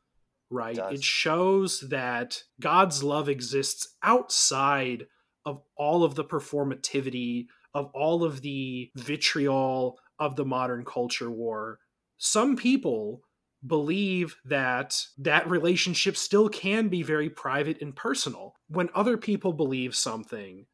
right? 0.50 0.78
It 0.78 0.96
It, 0.96 1.04
shows 1.04 1.82
that 1.90 2.44
God's 2.60 3.04
love 3.04 3.30
exists 3.30 3.96
outside 4.04 5.08
of 5.46 5.62
all 5.76 6.04
of 6.04 6.16
the 6.16 6.24
performativity, 6.24 7.48
of 7.74 7.90
all 7.94 8.24
of 8.24 8.42
the 8.42 8.92
vitriol 8.96 10.00
of 10.20 10.36
the 10.36 10.46
modern 10.46 10.86
culture 10.86 11.30
war. 11.30 11.80
Some 12.18 12.56
people 12.56 13.22
believe 13.68 14.38
that 14.46 15.06
that 15.18 15.50
relationship 15.50 16.18
still 16.18 16.50
can 16.50 16.88
be 16.90 17.04
very 17.04 17.30
private 17.30 17.82
and 17.82 17.96
personal. 17.96 18.56
When 18.68 18.90
other 18.96 19.18
people 19.18 19.54
believe 19.54 19.96
something, 19.96 20.66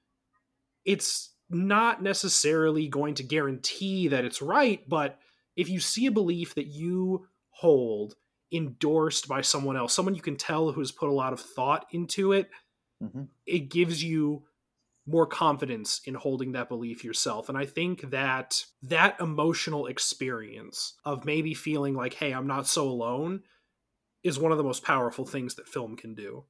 it's 0.86 1.34
not 1.49 2.01
necessarily 2.01 2.88
going 2.88 3.15
to 3.15 3.23
guarantee 3.23 4.08
that 4.10 4.25
it's 4.25 4.41
right, 4.41 4.88
but 4.88 5.19
if 5.56 5.69
you 5.69 5.79
see 5.79 6.06
a 6.08 6.12
belief 6.12 6.56
that 6.56 6.67
you 6.67 7.27
hold 7.49 8.15
endorsed 8.51 9.27
by 9.27 9.41
someone 9.41 9.77
else, 9.77 9.93
someone 9.93 10.15
you 10.15 10.21
can 10.21 10.36
tell 10.36 10.71
who 10.71 10.82
has 10.82 10.91
put 10.91 11.10
a 11.10 11.13
lot 11.13 11.34
of 11.34 11.39
thought 11.39 11.86
into 11.91 12.32
it, 12.34 12.49
Mhm. 13.01 13.27
it 13.45 13.69
gives 13.69 14.03
you 14.03 14.43
more 15.05 15.25
confidence 15.25 16.01
in 16.05 16.13
holding 16.13 16.53
that 16.53 16.69
belief 16.69 17.03
yourself. 17.03 17.49
And 17.49 17.57
I 17.57 17.65
think 17.65 18.09
that 18.11 18.65
that 18.81 19.19
emotional 19.19 19.87
experience 19.87 20.93
of 21.03 21.25
maybe 21.25 21.53
feeling 21.53 21.93
like, 21.93 22.15
hey, 22.15 22.31
I'm 22.31 22.47
not 22.47 22.67
so 22.67 22.87
alone 22.87 23.41
is 24.23 24.39
one 24.39 24.51
of 24.51 24.57
the 24.57 24.63
most 24.63 24.83
powerful 24.83 25.25
things 25.25 25.55
that 25.55 25.67
film 25.67 25.97
can 25.97 26.15
do. 26.15 26.45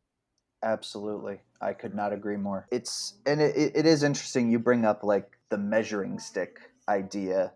Absolutely. 0.63 1.41
I 1.59 1.73
could 1.73 1.95
not 1.95 2.13
agree 2.13 2.37
more. 2.37 2.67
It's 2.71 3.15
and 3.25 3.41
it, 3.41 3.73
it 3.75 3.85
is 3.85 4.03
interesting 4.03 4.49
you 4.49 4.59
bring 4.59 4.85
up 4.85 5.03
like 5.03 5.37
the 5.49 5.57
measuring 5.57 6.19
stick 6.19 6.59
idea. 6.87 7.53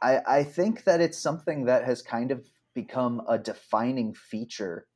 I 0.00 0.20
I 0.26 0.44
think 0.44 0.84
that 0.84 1.00
it's 1.00 1.18
something 1.18 1.66
that 1.66 1.84
has 1.84 2.02
kind 2.02 2.30
of 2.30 2.48
become 2.74 3.22
a 3.28 3.38
defining 3.38 4.14
feature 4.14 4.86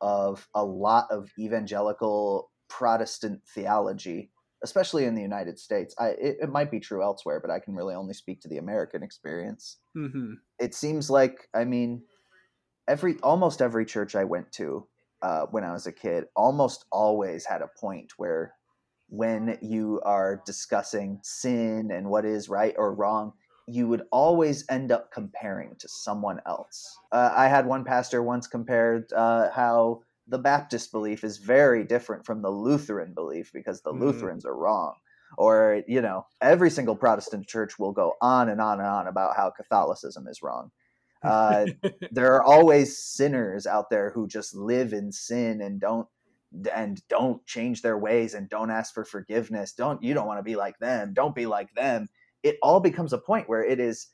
of 0.00 0.48
a 0.54 0.64
lot 0.64 1.06
of 1.10 1.30
evangelical 1.38 2.50
Protestant 2.68 3.42
theology, 3.54 4.30
especially 4.62 5.04
in 5.04 5.14
the 5.14 5.22
United 5.22 5.58
States. 5.58 5.94
I 5.98 6.10
it, 6.10 6.38
it 6.42 6.48
might 6.50 6.70
be 6.70 6.80
true 6.80 7.02
elsewhere, 7.02 7.40
but 7.40 7.50
I 7.50 7.60
can 7.60 7.74
really 7.74 7.94
only 7.94 8.14
speak 8.14 8.40
to 8.42 8.48
the 8.48 8.58
American 8.58 9.02
experience. 9.02 9.78
hmm 9.94 10.34
It 10.58 10.74
seems 10.74 11.10
like 11.10 11.48
I 11.54 11.64
mean 11.64 12.04
every 12.88 13.18
almost 13.20 13.62
every 13.62 13.84
church 13.86 14.14
I 14.14 14.24
went 14.24 14.52
to 14.52 14.88
uh, 15.22 15.46
when 15.46 15.64
I 15.64 15.72
was 15.72 15.86
a 15.86 15.92
kid 15.92 16.26
almost 16.36 16.84
always 16.90 17.46
had 17.46 17.62
a 17.62 17.70
point 17.80 18.12
where 18.16 18.54
when 19.08 19.58
you 19.62 20.00
are 20.04 20.42
discussing 20.46 21.20
sin 21.22 21.90
and 21.92 22.08
what 22.10 22.24
is 22.24 22.48
right 22.48 22.74
or 22.78 22.94
wrong, 22.94 23.34
you 23.68 23.86
would 23.88 24.06
always 24.10 24.64
end 24.70 24.90
up 24.90 25.12
comparing 25.12 25.76
to 25.76 25.88
someone 25.88 26.40
else. 26.46 26.98
Uh, 27.12 27.32
I 27.34 27.48
had 27.48 27.66
one 27.66 27.84
pastor 27.84 28.22
once 28.22 28.46
compared 28.46 29.12
uh, 29.12 29.50
how 29.50 30.02
the 30.32 30.38
Baptist 30.38 30.90
belief 30.90 31.22
is 31.24 31.36
very 31.36 31.84
different 31.84 32.24
from 32.24 32.40
the 32.40 32.50
Lutheran 32.50 33.12
belief 33.12 33.52
because 33.52 33.82
the 33.82 33.92
Mhm. 33.92 34.00
Lutherans 34.00 34.46
are 34.46 34.56
wrong. 34.56 34.94
Or, 35.36 35.82
you 35.86 36.00
know, 36.00 36.26
every 36.40 36.70
single 36.70 36.96
Protestant 36.96 37.46
church 37.46 37.78
will 37.78 37.92
go 37.92 38.14
on 38.20 38.48
and 38.48 38.60
on 38.60 38.80
and 38.80 38.88
on 38.88 39.06
about 39.06 39.36
how 39.36 39.50
Catholicism 39.50 40.26
is 40.26 40.42
wrong. 40.42 40.72
Uh, 41.22 41.66
there 42.10 42.32
are 42.32 42.42
always 42.42 42.98
sinners 42.98 43.66
out 43.66 43.90
there 43.90 44.10
who 44.10 44.26
just 44.26 44.54
live 44.54 44.94
in 44.94 45.12
sin 45.12 45.60
and 45.60 45.80
don't 45.80 46.08
and 46.74 47.06
don't 47.08 47.44
change 47.46 47.82
their 47.82 47.98
ways 47.98 48.34
and 48.34 48.48
don't 48.48 48.70
ask 48.70 48.92
for 48.92 49.06
forgiveness 49.06 49.72
don't 49.72 50.02
you 50.02 50.12
don't 50.12 50.26
want 50.26 50.38
to 50.38 50.42
be 50.42 50.54
like 50.54 50.78
them 50.80 51.14
don't 51.14 51.34
be 51.34 51.46
like 51.46 51.72
them 51.72 52.10
it 52.42 52.58
all 52.62 52.78
becomes 52.78 53.14
a 53.14 53.18
point 53.18 53.48
where 53.48 53.64
it 53.64 53.80
is 53.80 54.08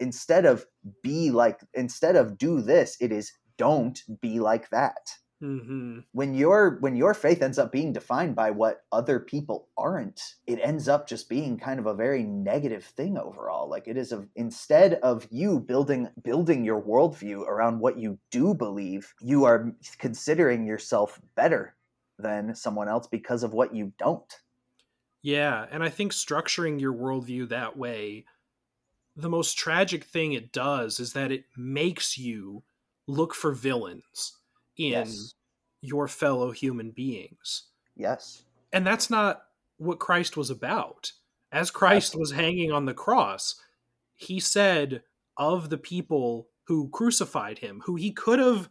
instead 0.00 0.44
of 0.44 0.66
be 1.04 1.30
like 1.30 1.60
instead 1.74 2.16
of 2.16 2.36
do 2.36 2.60
this 2.60 2.96
it 3.00 3.12
is 3.12 3.32
don't 3.56 4.02
be 4.20 4.40
like 4.40 4.68
that 4.70 5.12
hmm 5.40 6.00
when 6.12 6.34
your 6.34 6.78
when 6.80 6.96
your 6.96 7.12
faith 7.12 7.42
ends 7.42 7.58
up 7.58 7.70
being 7.70 7.92
defined 7.92 8.34
by 8.34 8.50
what 8.50 8.86
other 8.90 9.20
people 9.20 9.68
aren't 9.76 10.36
it 10.46 10.58
ends 10.60 10.88
up 10.88 11.06
just 11.06 11.28
being 11.28 11.58
kind 11.58 11.78
of 11.78 11.86
a 11.86 11.94
very 11.94 12.22
negative 12.22 12.84
thing 12.84 13.18
overall. 13.18 13.68
Like 13.68 13.86
it 13.86 13.96
is 13.98 14.12
a 14.12 14.26
instead 14.34 14.94
of 14.94 15.26
you 15.30 15.60
building 15.60 16.08
building 16.22 16.64
your 16.64 16.80
worldview 16.80 17.46
around 17.46 17.80
what 17.80 17.98
you 17.98 18.18
do 18.30 18.54
believe 18.54 19.14
you 19.20 19.44
are 19.44 19.72
considering 19.98 20.66
yourself 20.66 21.20
better 21.34 21.76
than 22.18 22.54
someone 22.54 22.88
else 22.88 23.06
because 23.06 23.42
of 23.42 23.52
what 23.52 23.74
you 23.74 23.92
don't. 23.98 24.40
Yeah, 25.22 25.66
and 25.70 25.82
I 25.82 25.88
think 25.90 26.12
structuring 26.12 26.80
your 26.80 26.92
worldview 26.92 27.48
that 27.48 27.76
way, 27.76 28.26
the 29.16 29.30
most 29.30 29.58
tragic 29.58 30.04
thing 30.04 30.32
it 30.34 30.52
does 30.52 31.00
is 31.00 31.14
that 31.14 31.32
it 31.32 31.46
makes 31.56 32.18
you 32.18 32.64
look 33.06 33.34
for 33.34 33.52
villains 33.52 34.38
in 34.76 34.90
Yes. 34.92 35.34
your 35.80 36.08
fellow 36.08 36.50
human 36.50 36.90
beings. 36.90 37.68
yes 37.96 38.44
And 38.72 38.86
that's 38.86 39.08
not 39.10 39.42
what 39.78 39.98
Christ 39.98 40.36
was 40.36 40.50
about. 40.50 41.12
As 41.52 41.70
Christ 41.70 42.14
was 42.18 42.32
hanging 42.32 42.72
on 42.72 42.84
the 42.86 42.94
cross, 42.94 43.54
he 44.14 44.40
said 44.40 45.02
of 45.36 45.70
the 45.70 45.78
people 45.78 46.48
who 46.66 46.88
crucified 46.90 47.58
him, 47.60 47.82
who 47.86 47.94
he 47.96 48.12
could 48.12 48.38
have 48.38 48.68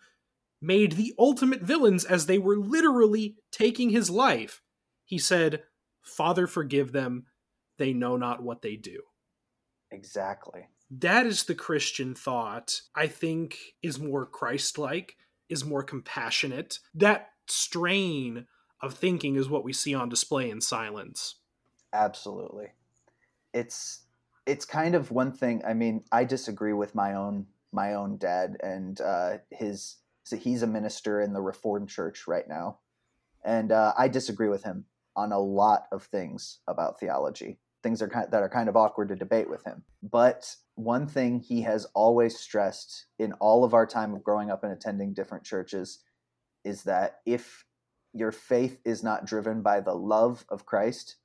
made 0.61 0.93
the 0.93 1.13
ultimate 1.17 1.61
villains 1.61 2.03
as 2.05 2.25
they 2.25 2.37
were 2.37 2.57
literally 2.57 3.37
taking 3.51 3.89
his 3.91 4.09
life, 4.09 4.61
he 5.05 5.17
said, 5.17 5.63
Father, 6.01 6.47
forgive 6.47 6.91
them. 6.91 7.25
They 7.77 7.93
know 7.93 8.17
not 8.17 8.43
what 8.43 8.61
they 8.61 8.75
do. 8.75 9.01
exactly 9.91 10.67
That 10.91 11.25
is 11.25 11.43
the 11.43 11.55
Christian 11.55 12.13
thought, 12.15 12.81
I 12.95 13.07
think, 13.07 13.57
is 13.81 13.99
more 13.99 14.25
Christ 14.25 14.77
like, 14.77 15.15
is 15.49 15.65
more 15.65 15.83
compassionate. 15.83 16.79
That 16.93 17.29
strain 17.47 18.47
of 18.81 18.93
thinking 18.93 19.35
is 19.35 19.49
what 19.49 19.63
we 19.63 19.73
see 19.73 19.93
on 19.93 20.09
display 20.09 20.49
in 20.49 20.61
silence. 20.61 21.35
absolutely 21.93 22.67
it's 23.53 24.01
it's 24.45 24.65
kind 24.65 24.95
of 24.95 25.11
one 25.11 25.31
thing 25.31 25.61
i 25.65 25.73
mean 25.73 26.03
i 26.11 26.23
disagree 26.23 26.73
with 26.73 26.93
my 26.93 27.13
own 27.13 27.45
my 27.71 27.93
own 27.93 28.17
dad 28.17 28.57
and 28.61 29.01
uh 29.01 29.37
his 29.49 29.97
so 30.23 30.35
he's 30.35 30.61
a 30.61 30.67
minister 30.67 31.21
in 31.21 31.33
the 31.33 31.41
reformed 31.41 31.89
church 31.89 32.27
right 32.27 32.47
now 32.47 32.77
and 33.43 33.71
uh, 33.71 33.93
i 33.97 34.07
disagree 34.07 34.49
with 34.49 34.63
him 34.63 34.85
on 35.15 35.31
a 35.31 35.39
lot 35.39 35.87
of 35.91 36.03
things 36.03 36.59
about 36.67 36.99
theology 36.99 37.57
things 37.85 38.01
are 38.01 38.09
kind 38.09 38.27
that 38.31 38.41
are 38.41 38.49
kind 38.49 38.67
of 38.67 38.75
awkward 38.75 39.09
to 39.09 39.15
debate 39.15 39.49
with 39.49 39.63
him 39.63 39.83
but 40.01 40.55
one 40.75 41.07
thing 41.07 41.39
he 41.39 41.61
has 41.61 41.85
always 41.93 42.37
stressed 42.37 43.05
in 43.17 43.31
all 43.33 43.63
of 43.63 43.73
our 43.73 43.85
time 43.85 44.13
of 44.13 44.23
growing 44.23 44.51
up 44.51 44.63
and 44.63 44.73
attending 44.73 45.13
different 45.13 45.45
churches 45.45 45.99
is 46.65 46.83
that 46.83 47.19
if 47.25 47.65
your 48.13 48.31
faith 48.31 48.79
is 48.83 49.03
not 49.03 49.25
driven 49.25 49.61
by 49.61 49.79
the 49.79 49.93
love 49.93 50.45
of 50.49 50.65
Christ, 50.65 51.15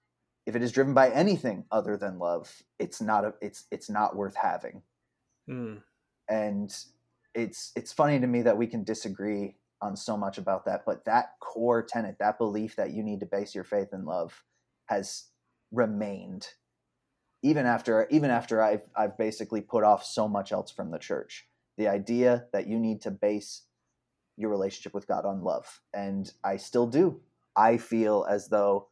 if 0.46 0.54
it 0.54 0.62
is 0.62 0.72
driven 0.72 0.94
by 0.94 1.10
anything 1.10 1.64
other 1.70 1.96
than 1.96 2.18
love, 2.18 2.62
it's 2.78 3.00
not 3.00 3.24
a, 3.24 3.34
it's 3.40 3.64
it's 3.70 3.90
not 3.90 4.16
worth 4.16 4.36
having. 4.36 4.82
Hmm. 5.48 5.76
And 6.28 6.72
it's 7.34 7.72
it's 7.74 7.92
funny 7.92 8.20
to 8.20 8.26
me 8.26 8.42
that 8.42 8.56
we 8.58 8.66
can 8.66 8.84
disagree 8.84 9.56
on 9.82 9.96
so 9.96 10.16
much 10.16 10.36
about 10.36 10.66
that, 10.66 10.82
but 10.84 11.04
that 11.06 11.32
core 11.40 11.82
tenet, 11.82 12.16
that 12.20 12.38
belief 12.38 12.76
that 12.76 12.92
you 12.92 13.02
need 13.02 13.20
to 13.20 13.26
base 13.26 13.54
your 13.54 13.64
faith 13.64 13.88
in 13.92 14.04
love, 14.04 14.44
has 14.86 15.29
remained 15.72 16.48
even 17.42 17.66
after 17.66 18.06
even 18.10 18.30
after 18.30 18.62
I've 18.62 18.82
I've 18.94 19.16
basically 19.16 19.60
put 19.60 19.84
off 19.84 20.04
so 20.04 20.28
much 20.28 20.52
else 20.52 20.70
from 20.70 20.90
the 20.90 20.98
church. 20.98 21.46
The 21.78 21.88
idea 21.88 22.46
that 22.52 22.66
you 22.66 22.78
need 22.78 23.00
to 23.02 23.10
base 23.10 23.62
your 24.36 24.50
relationship 24.50 24.94
with 24.94 25.06
God 25.06 25.24
on 25.24 25.42
love, 25.42 25.80
and 25.94 26.30
I 26.44 26.56
still 26.56 26.86
do. 26.86 27.20
I 27.56 27.78
feel 27.78 28.26
as 28.28 28.48
though 28.48 28.88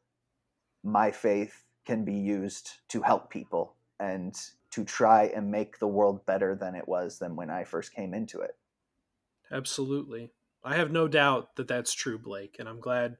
my 0.82 1.10
faith 1.10 1.64
can 1.84 2.04
be 2.04 2.14
used 2.14 2.70
to 2.88 3.02
help 3.02 3.30
people 3.30 3.74
and 4.00 4.34
to 4.70 4.84
try 4.84 5.24
and 5.24 5.50
make 5.50 5.78
the 5.78 5.88
world 5.88 6.24
better 6.26 6.54
than 6.54 6.74
it 6.74 6.86
was 6.86 7.18
than 7.18 7.36
when 7.36 7.50
I 7.50 7.64
first 7.64 7.94
came 7.94 8.14
into 8.14 8.40
it. 8.40 8.56
Absolutely. 9.50 10.30
I 10.62 10.76
have 10.76 10.90
no 10.90 11.08
doubt 11.08 11.56
that 11.56 11.68
that's 11.68 11.92
true, 11.92 12.18
Blake, 12.18 12.56
and 12.58 12.68
I'm 12.68 12.80
glad. 12.80 13.16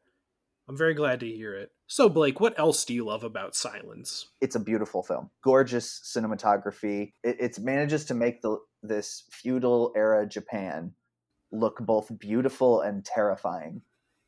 I'm 0.69 0.77
very 0.77 0.95
glad 0.95 1.21
to 1.21 1.27
hear 1.27 1.55
it. 1.55 1.73
So, 1.91 2.11
Blake, 2.11 2.39
what 2.39 2.59
else 2.59 2.85
do 2.85 2.93
you 2.93 3.07
love 3.07 3.25
about 3.25 3.57
Silence? 3.57 4.29
It's 4.43 4.57
a 4.57 4.61
beautiful 4.61 5.03
film, 5.03 5.31
gorgeous 5.43 6.03
cinematography. 6.05 7.13
It, 7.25 7.41
it 7.41 7.59
manages 7.59 8.05
to 8.07 8.15
make 8.15 8.43
the 8.43 8.59
this 8.83 9.25
feudal 9.31 9.93
era 9.97 10.29
Japan 10.29 10.93
look 11.51 11.79
both 11.81 12.17
beautiful 12.19 12.83
and 12.83 13.03
terrifying 13.07 13.81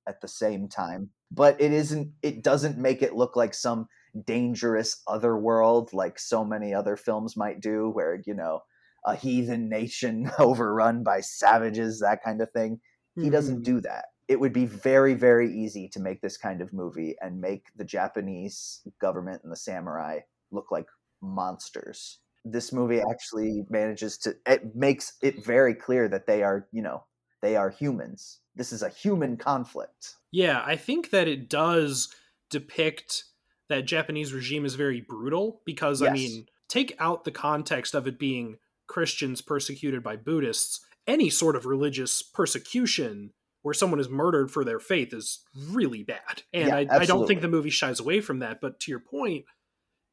at 0.08 0.22
the 0.22 0.26
same 0.26 0.68
time. 0.68 1.10
But 1.30 1.60
it 1.60 1.70
isn't. 1.70 2.12
It 2.22 2.42
doesn't 2.42 2.78
make 2.78 3.02
it 3.02 3.14
look 3.14 3.36
like 3.36 3.52
some 3.52 3.88
dangerous 4.24 5.02
other 5.06 5.36
world 5.36 5.92
like 5.92 6.18
so 6.18 6.42
many 6.42 6.72
other 6.72 6.96
films 6.96 7.36
might 7.36 7.60
do, 7.60 7.90
where 7.90 8.22
you 8.24 8.32
know 8.32 8.62
a 9.04 9.14
heathen 9.14 9.68
nation 9.68 10.30
overrun 10.38 11.02
by 11.02 11.20
savages, 11.20 12.00
that 12.00 12.24
kind 12.24 12.40
of 12.40 12.50
thing. 12.52 12.80
He 13.20 13.28
doesn't 13.28 13.56
hmm. 13.56 13.62
do 13.64 13.80
that. 13.82 14.06
It 14.30 14.38
would 14.38 14.52
be 14.52 14.64
very, 14.64 15.14
very 15.14 15.52
easy 15.52 15.88
to 15.88 16.00
make 16.00 16.20
this 16.20 16.36
kind 16.36 16.60
of 16.62 16.72
movie 16.72 17.16
and 17.20 17.40
make 17.40 17.66
the 17.74 17.84
Japanese 17.84 18.80
government 19.00 19.42
and 19.42 19.50
the 19.50 19.56
samurai 19.56 20.20
look 20.52 20.70
like 20.70 20.86
monsters. 21.20 22.20
This 22.44 22.72
movie 22.72 23.02
actually 23.10 23.66
manages 23.68 24.16
to 24.18 24.36
it 24.46 24.76
makes 24.76 25.14
it 25.20 25.44
very 25.44 25.74
clear 25.74 26.08
that 26.08 26.26
they 26.26 26.44
are, 26.44 26.68
you 26.70 26.80
know, 26.80 27.02
They 27.42 27.56
are 27.56 27.70
humans. 27.70 28.40
This 28.54 28.72
is 28.72 28.82
a 28.82 28.88
human 28.88 29.36
conflict. 29.36 30.16
Yeah, 30.30 30.62
I 30.64 30.76
think 30.76 31.10
that 31.10 31.28
it 31.28 31.48
does 31.48 32.14
depict 32.50 33.24
that 33.68 33.86
Japanese 33.86 34.32
regime 34.32 34.64
is 34.64 34.74
very 34.74 35.00
brutal 35.00 35.62
because, 35.64 36.00
yes. 36.00 36.10
I 36.10 36.12
mean, 36.12 36.46
take 36.68 36.94
out 36.98 37.24
the 37.24 37.30
context 37.30 37.94
of 37.94 38.06
it 38.06 38.18
being 38.18 38.56
Christians 38.86 39.40
persecuted 39.40 40.02
by 40.02 40.16
Buddhists, 40.16 40.80
any 41.06 41.30
sort 41.30 41.56
of 41.56 41.66
religious 41.66 42.22
persecution 42.22 43.32
where 43.62 43.74
someone 43.74 44.00
is 44.00 44.08
murdered 44.08 44.50
for 44.50 44.64
their 44.64 44.80
faith 44.80 45.12
is 45.12 45.40
really 45.68 46.02
bad. 46.02 46.42
And 46.52 46.68
yeah, 46.68 46.76
I, 46.76 46.86
I, 47.00 47.04
don't 47.04 47.26
think 47.26 47.42
the 47.42 47.48
movie 47.48 47.70
shies 47.70 48.00
away 48.00 48.20
from 48.20 48.38
that. 48.38 48.60
But 48.60 48.80
to 48.80 48.90
your 48.90 49.00
point, 49.00 49.44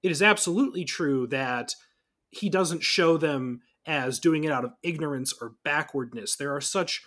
it 0.03 0.11
is 0.11 0.21
absolutely 0.21 0.83
true 0.83 1.27
that 1.27 1.73
he 2.29 2.49
doesn't 2.49 2.83
show 2.83 3.17
them 3.17 3.61
as 3.85 4.19
doing 4.19 4.43
it 4.43 4.51
out 4.51 4.65
of 4.65 4.73
ignorance 4.83 5.33
or 5.41 5.53
backwardness. 5.63 6.35
There 6.35 6.53
are 6.53 6.61
such 6.61 7.01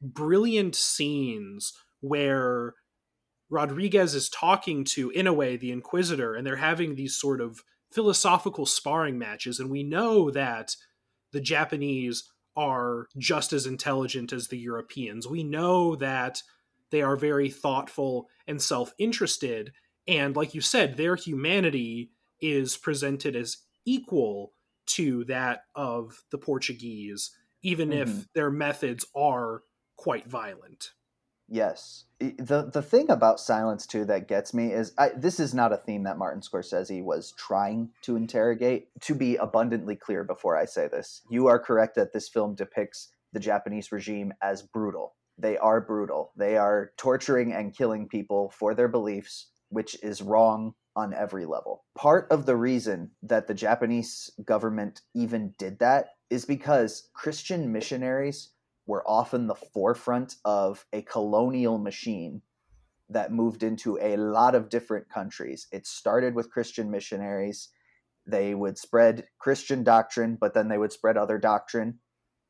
brilliant 0.00 0.76
scenes 0.76 1.72
where 2.00 2.74
Rodriguez 3.50 4.14
is 4.14 4.28
talking 4.28 4.84
to, 4.84 5.10
in 5.10 5.26
a 5.26 5.32
way, 5.32 5.56
the 5.56 5.72
Inquisitor, 5.72 6.34
and 6.34 6.46
they're 6.46 6.56
having 6.56 6.94
these 6.94 7.16
sort 7.16 7.40
of 7.40 7.62
philosophical 7.92 8.64
sparring 8.64 9.18
matches. 9.18 9.58
And 9.58 9.68
we 9.68 9.82
know 9.82 10.30
that 10.30 10.76
the 11.32 11.40
Japanese 11.40 12.24
are 12.56 13.06
just 13.18 13.52
as 13.52 13.66
intelligent 13.66 14.32
as 14.32 14.48
the 14.48 14.58
Europeans. 14.58 15.26
We 15.26 15.42
know 15.44 15.96
that 15.96 16.42
they 16.90 17.02
are 17.02 17.16
very 17.16 17.50
thoughtful 17.50 18.28
and 18.46 18.60
self 18.60 18.92
interested. 18.98 19.72
And 20.06 20.34
like 20.34 20.54
you 20.54 20.60
said, 20.60 20.96
their 20.96 21.16
humanity 21.16 22.10
is 22.40 22.76
presented 22.76 23.36
as 23.36 23.58
equal 23.84 24.52
to 24.86 25.24
that 25.24 25.62
of 25.74 26.24
the 26.30 26.38
Portuguese, 26.38 27.30
even 27.62 27.90
mm-hmm. 27.90 28.02
if 28.02 28.32
their 28.32 28.50
methods 28.50 29.06
are 29.14 29.62
quite 29.96 30.26
violent. 30.28 30.90
Yes. 31.50 32.04
The 32.20 32.70
the 32.72 32.82
thing 32.82 33.10
about 33.10 33.40
silence 33.40 33.84
too 33.84 34.04
that 34.04 34.28
gets 34.28 34.54
me 34.54 34.72
is 34.72 34.92
I, 34.96 35.08
this 35.16 35.40
is 35.40 35.52
not 35.52 35.72
a 35.72 35.76
theme 35.76 36.04
that 36.04 36.16
Martin 36.16 36.42
Scorsese 36.42 37.02
was 37.02 37.32
trying 37.32 37.90
to 38.02 38.14
interrogate. 38.14 38.88
To 39.00 39.14
be 39.16 39.34
abundantly 39.34 39.96
clear 39.96 40.22
before 40.22 40.56
I 40.56 40.64
say 40.64 40.86
this, 40.86 41.22
you 41.28 41.48
are 41.48 41.58
correct 41.58 41.96
that 41.96 42.12
this 42.12 42.28
film 42.28 42.54
depicts 42.54 43.08
the 43.32 43.40
Japanese 43.40 43.90
regime 43.90 44.32
as 44.40 44.62
brutal. 44.62 45.16
They 45.38 45.58
are 45.58 45.80
brutal. 45.80 46.32
They 46.36 46.56
are 46.56 46.92
torturing 46.96 47.52
and 47.52 47.74
killing 47.74 48.06
people 48.06 48.50
for 48.50 48.74
their 48.74 48.88
beliefs, 48.88 49.48
which 49.70 49.96
is 50.04 50.22
wrong 50.22 50.74
on 50.94 51.14
every 51.14 51.46
level. 51.46 51.84
Part 51.96 52.28
of 52.30 52.46
the 52.46 52.56
reason 52.56 53.10
that 53.22 53.48
the 53.48 53.54
Japanese 53.54 54.30
government 54.44 55.00
even 55.14 55.54
did 55.58 55.80
that 55.80 56.10
is 56.28 56.44
because 56.44 57.08
Christian 57.14 57.72
missionaries 57.72 58.50
were 58.90 59.08
often 59.08 59.46
the 59.46 59.54
forefront 59.54 60.34
of 60.44 60.84
a 60.92 61.02
colonial 61.02 61.78
machine 61.78 62.42
that 63.08 63.32
moved 63.32 63.62
into 63.62 63.96
a 64.02 64.16
lot 64.16 64.56
of 64.56 64.68
different 64.68 65.08
countries. 65.08 65.68
It 65.70 65.86
started 65.86 66.34
with 66.34 66.50
Christian 66.50 66.90
missionaries. 66.90 67.68
They 68.26 68.52
would 68.52 68.76
spread 68.76 69.28
Christian 69.38 69.84
doctrine, 69.84 70.36
but 70.40 70.54
then 70.54 70.66
they 70.66 70.76
would 70.76 70.92
spread 70.92 71.16
other 71.16 71.38
doctrine. 71.38 72.00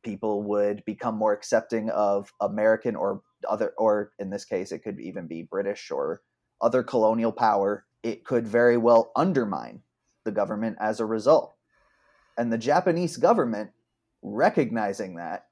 People 0.03 0.43
would 0.45 0.83
become 0.87 1.15
more 1.15 1.35
accepting 1.35 1.91
of 1.91 2.33
American 2.41 2.97
or 2.97 3.21
other, 3.47 3.75
or 3.77 4.13
in 4.19 4.31
this 4.31 4.47
case, 4.47 4.73
it 4.73 4.79
could 4.79 4.99
even 4.99 5.27
be 5.27 5.43
British 5.43 5.91
or 5.91 6.23
other 6.63 6.83
colonial 6.83 7.33
power 7.33 7.85
it 8.03 8.25
could 8.25 8.49
very 8.49 8.79
well 8.79 9.13
undermine 9.15 9.83
the 10.25 10.33
government 10.33 10.79
as 10.81 11.01
a 11.01 11.05
result. 11.05 11.55
And 12.39 12.51
the 12.51 12.57
Japanese 12.57 13.19
government, 13.19 13.73
recognizing 14.23 15.17
that, 15.17 15.50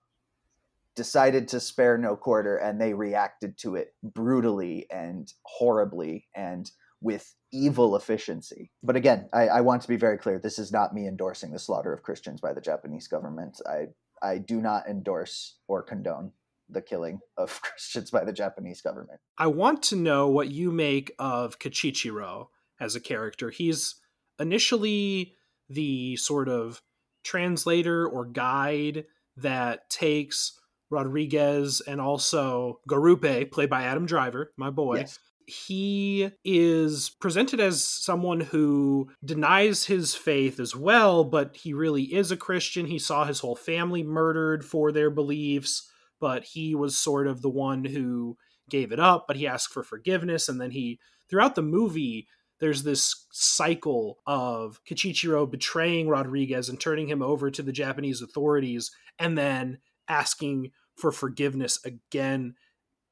decided 0.98 1.46
to 1.46 1.60
spare 1.60 1.96
no 1.96 2.16
quarter 2.16 2.56
and 2.56 2.80
they 2.80 2.92
reacted 2.92 3.56
to 3.56 3.76
it 3.76 3.94
brutally 4.02 4.84
and 4.90 5.32
horribly 5.44 6.26
and 6.34 6.72
with 7.00 7.36
evil 7.52 7.94
efficiency. 7.94 8.72
But 8.82 8.96
again, 8.96 9.28
I, 9.32 9.46
I, 9.46 9.60
want 9.60 9.82
to 9.82 9.88
be 9.88 9.94
very 9.94 10.18
clear 10.18 10.40
this 10.40 10.58
is 10.58 10.72
not 10.72 10.92
me 10.92 11.06
endorsing 11.06 11.52
the 11.52 11.58
slaughter 11.60 11.92
of 11.92 12.02
Christians 12.02 12.40
by 12.40 12.52
the 12.52 12.60
Japanese 12.60 13.06
government. 13.06 13.60
I, 13.64 13.86
I 14.20 14.38
do 14.38 14.60
not 14.60 14.88
endorse 14.88 15.58
or 15.68 15.84
condone 15.84 16.32
the 16.68 16.82
killing 16.82 17.20
of 17.36 17.62
Christians 17.62 18.10
by 18.10 18.24
the 18.24 18.32
Japanese 18.32 18.80
government. 18.80 19.20
I 19.38 19.46
want 19.46 19.84
to 19.84 19.96
know 19.96 20.26
what 20.26 20.50
you 20.50 20.72
make 20.72 21.12
of 21.20 21.60
Kichijiro 21.60 22.48
as 22.80 22.96
a 22.96 23.00
character. 23.00 23.50
He's 23.50 23.94
initially 24.40 25.36
the 25.68 26.16
sort 26.16 26.48
of 26.48 26.82
translator 27.22 28.04
or 28.08 28.24
guide 28.24 29.04
that 29.36 29.88
takes 29.88 30.57
Rodriguez 30.90 31.80
and 31.86 32.00
also 32.00 32.80
Garupe, 32.88 33.50
played 33.50 33.70
by 33.70 33.82
Adam 33.82 34.06
Driver, 34.06 34.52
my 34.56 34.70
boy. 34.70 34.98
Yes. 34.98 35.18
He 35.46 36.30
is 36.44 37.10
presented 37.20 37.58
as 37.58 37.82
someone 37.82 38.40
who 38.40 39.08
denies 39.24 39.86
his 39.86 40.14
faith 40.14 40.60
as 40.60 40.76
well, 40.76 41.24
but 41.24 41.56
he 41.56 41.72
really 41.72 42.02
is 42.02 42.30
a 42.30 42.36
Christian. 42.36 42.84
He 42.84 42.98
saw 42.98 43.24
his 43.24 43.40
whole 43.40 43.56
family 43.56 44.02
murdered 44.02 44.62
for 44.62 44.92
their 44.92 45.08
beliefs 45.08 45.90
but 46.20 46.44
he 46.44 46.74
was 46.74 46.98
sort 46.98 47.26
of 47.26 47.42
the 47.42 47.50
one 47.50 47.84
who 47.84 48.36
gave 48.68 48.92
it 48.92 49.00
up, 49.00 49.26
but 49.26 49.36
he 49.36 49.46
asked 49.46 49.72
for 49.72 49.82
forgiveness. 49.82 50.48
And 50.48 50.60
then 50.60 50.70
he, 50.70 50.98
throughout 51.28 51.54
the 51.54 51.62
movie, 51.62 52.26
there's 52.60 52.82
this 52.82 53.26
cycle 53.30 54.18
of 54.26 54.80
Kichijiro 54.84 55.50
betraying 55.50 56.08
Rodriguez 56.08 56.68
and 56.68 56.80
turning 56.80 57.08
him 57.08 57.22
over 57.22 57.50
to 57.50 57.62
the 57.62 57.72
Japanese 57.72 58.20
authorities 58.20 58.90
and 59.18 59.38
then 59.38 59.78
asking 60.08 60.72
for 60.96 61.12
forgiveness 61.12 61.78
again 61.84 62.54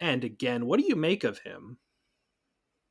and 0.00 0.24
again. 0.24 0.66
What 0.66 0.80
do 0.80 0.86
you 0.86 0.96
make 0.96 1.24
of 1.24 1.40
him? 1.40 1.78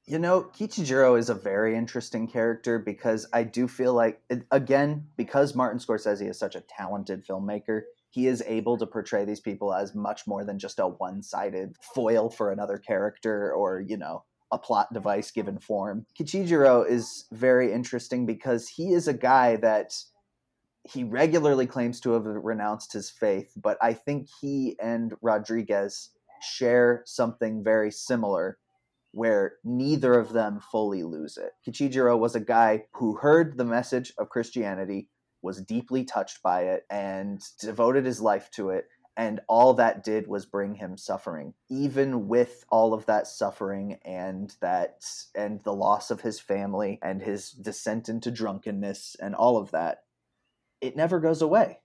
You 0.05 0.19
know, 0.19 0.43
Kichijiro 0.43 1.17
is 1.17 1.29
a 1.29 1.35
very 1.35 1.75
interesting 1.75 2.27
character 2.27 2.77
because 2.77 3.27
I 3.33 3.43
do 3.43 3.67
feel 3.67 3.93
like, 3.93 4.21
again, 4.51 5.07
because 5.17 5.55
Martin 5.55 5.79
Scorsese 5.79 6.29
is 6.29 6.37
such 6.37 6.55
a 6.55 6.61
talented 6.61 7.25
filmmaker, 7.25 7.81
he 8.15 8.27
is 8.27 8.41
able 8.47 8.77
to 8.77 8.87
portray 8.87 9.25
these 9.25 9.41
people 9.41 9.73
as 9.73 9.93
much 9.93 10.25
more 10.25 10.45
than 10.45 10.57
just 10.57 10.79
a 10.79 10.87
one-sided 10.87 11.75
foil 11.81 12.29
for 12.29 12.49
another 12.49 12.77
character 12.77 13.51
or 13.51 13.81
you 13.81 13.97
know 13.97 14.23
a 14.53 14.57
plot 14.57 14.87
device 14.93 15.31
given 15.31 15.59
form 15.59 16.05
kichijiro 16.17 16.89
is 16.89 17.25
very 17.33 17.73
interesting 17.73 18.25
because 18.25 18.69
he 18.69 18.93
is 18.93 19.09
a 19.09 19.13
guy 19.13 19.57
that 19.57 19.93
he 20.91 21.03
regularly 21.03 21.67
claims 21.67 21.99
to 21.99 22.11
have 22.11 22.25
renounced 22.25 22.93
his 22.93 23.09
faith 23.09 23.51
but 23.55 23.77
i 23.81 23.93
think 23.93 24.27
he 24.41 24.75
and 24.81 25.13
rodriguez 25.21 26.09
share 26.41 27.01
something 27.05 27.63
very 27.63 27.91
similar 27.91 28.57
where 29.15 29.53
neither 29.63 30.19
of 30.19 30.33
them 30.33 30.59
fully 30.59 31.01
lose 31.01 31.37
it. 31.37 31.53
Kichijiro 31.65 32.19
was 32.19 32.35
a 32.35 32.39
guy 32.41 32.83
who 32.95 33.15
heard 33.15 33.57
the 33.57 33.63
message 33.63 34.11
of 34.17 34.27
Christianity, 34.27 35.07
was 35.41 35.61
deeply 35.61 36.03
touched 36.03 36.43
by 36.43 36.63
it 36.63 36.83
and 36.89 37.41
devoted 37.61 38.05
his 38.05 38.19
life 38.19 38.51
to 38.51 38.71
it 38.71 38.87
and 39.17 39.39
all 39.47 39.73
that 39.75 40.03
did 40.03 40.27
was 40.27 40.45
bring 40.45 40.75
him 40.75 40.97
suffering 40.97 41.53
even 41.69 42.27
with 42.27 42.65
all 42.69 42.93
of 42.93 43.05
that 43.05 43.27
suffering 43.27 43.97
and 44.03 44.55
that 44.59 45.05
and 45.35 45.63
the 45.63 45.73
loss 45.73 46.11
of 46.11 46.21
his 46.21 46.39
family 46.39 46.99
and 47.01 47.21
his 47.21 47.51
descent 47.51 48.09
into 48.09 48.31
drunkenness 48.31 49.15
and 49.21 49.35
all 49.35 49.57
of 49.57 49.71
that 49.71 49.99
it 50.85 50.95
never 50.95 51.19
goes 51.19 51.41
away 51.41 51.79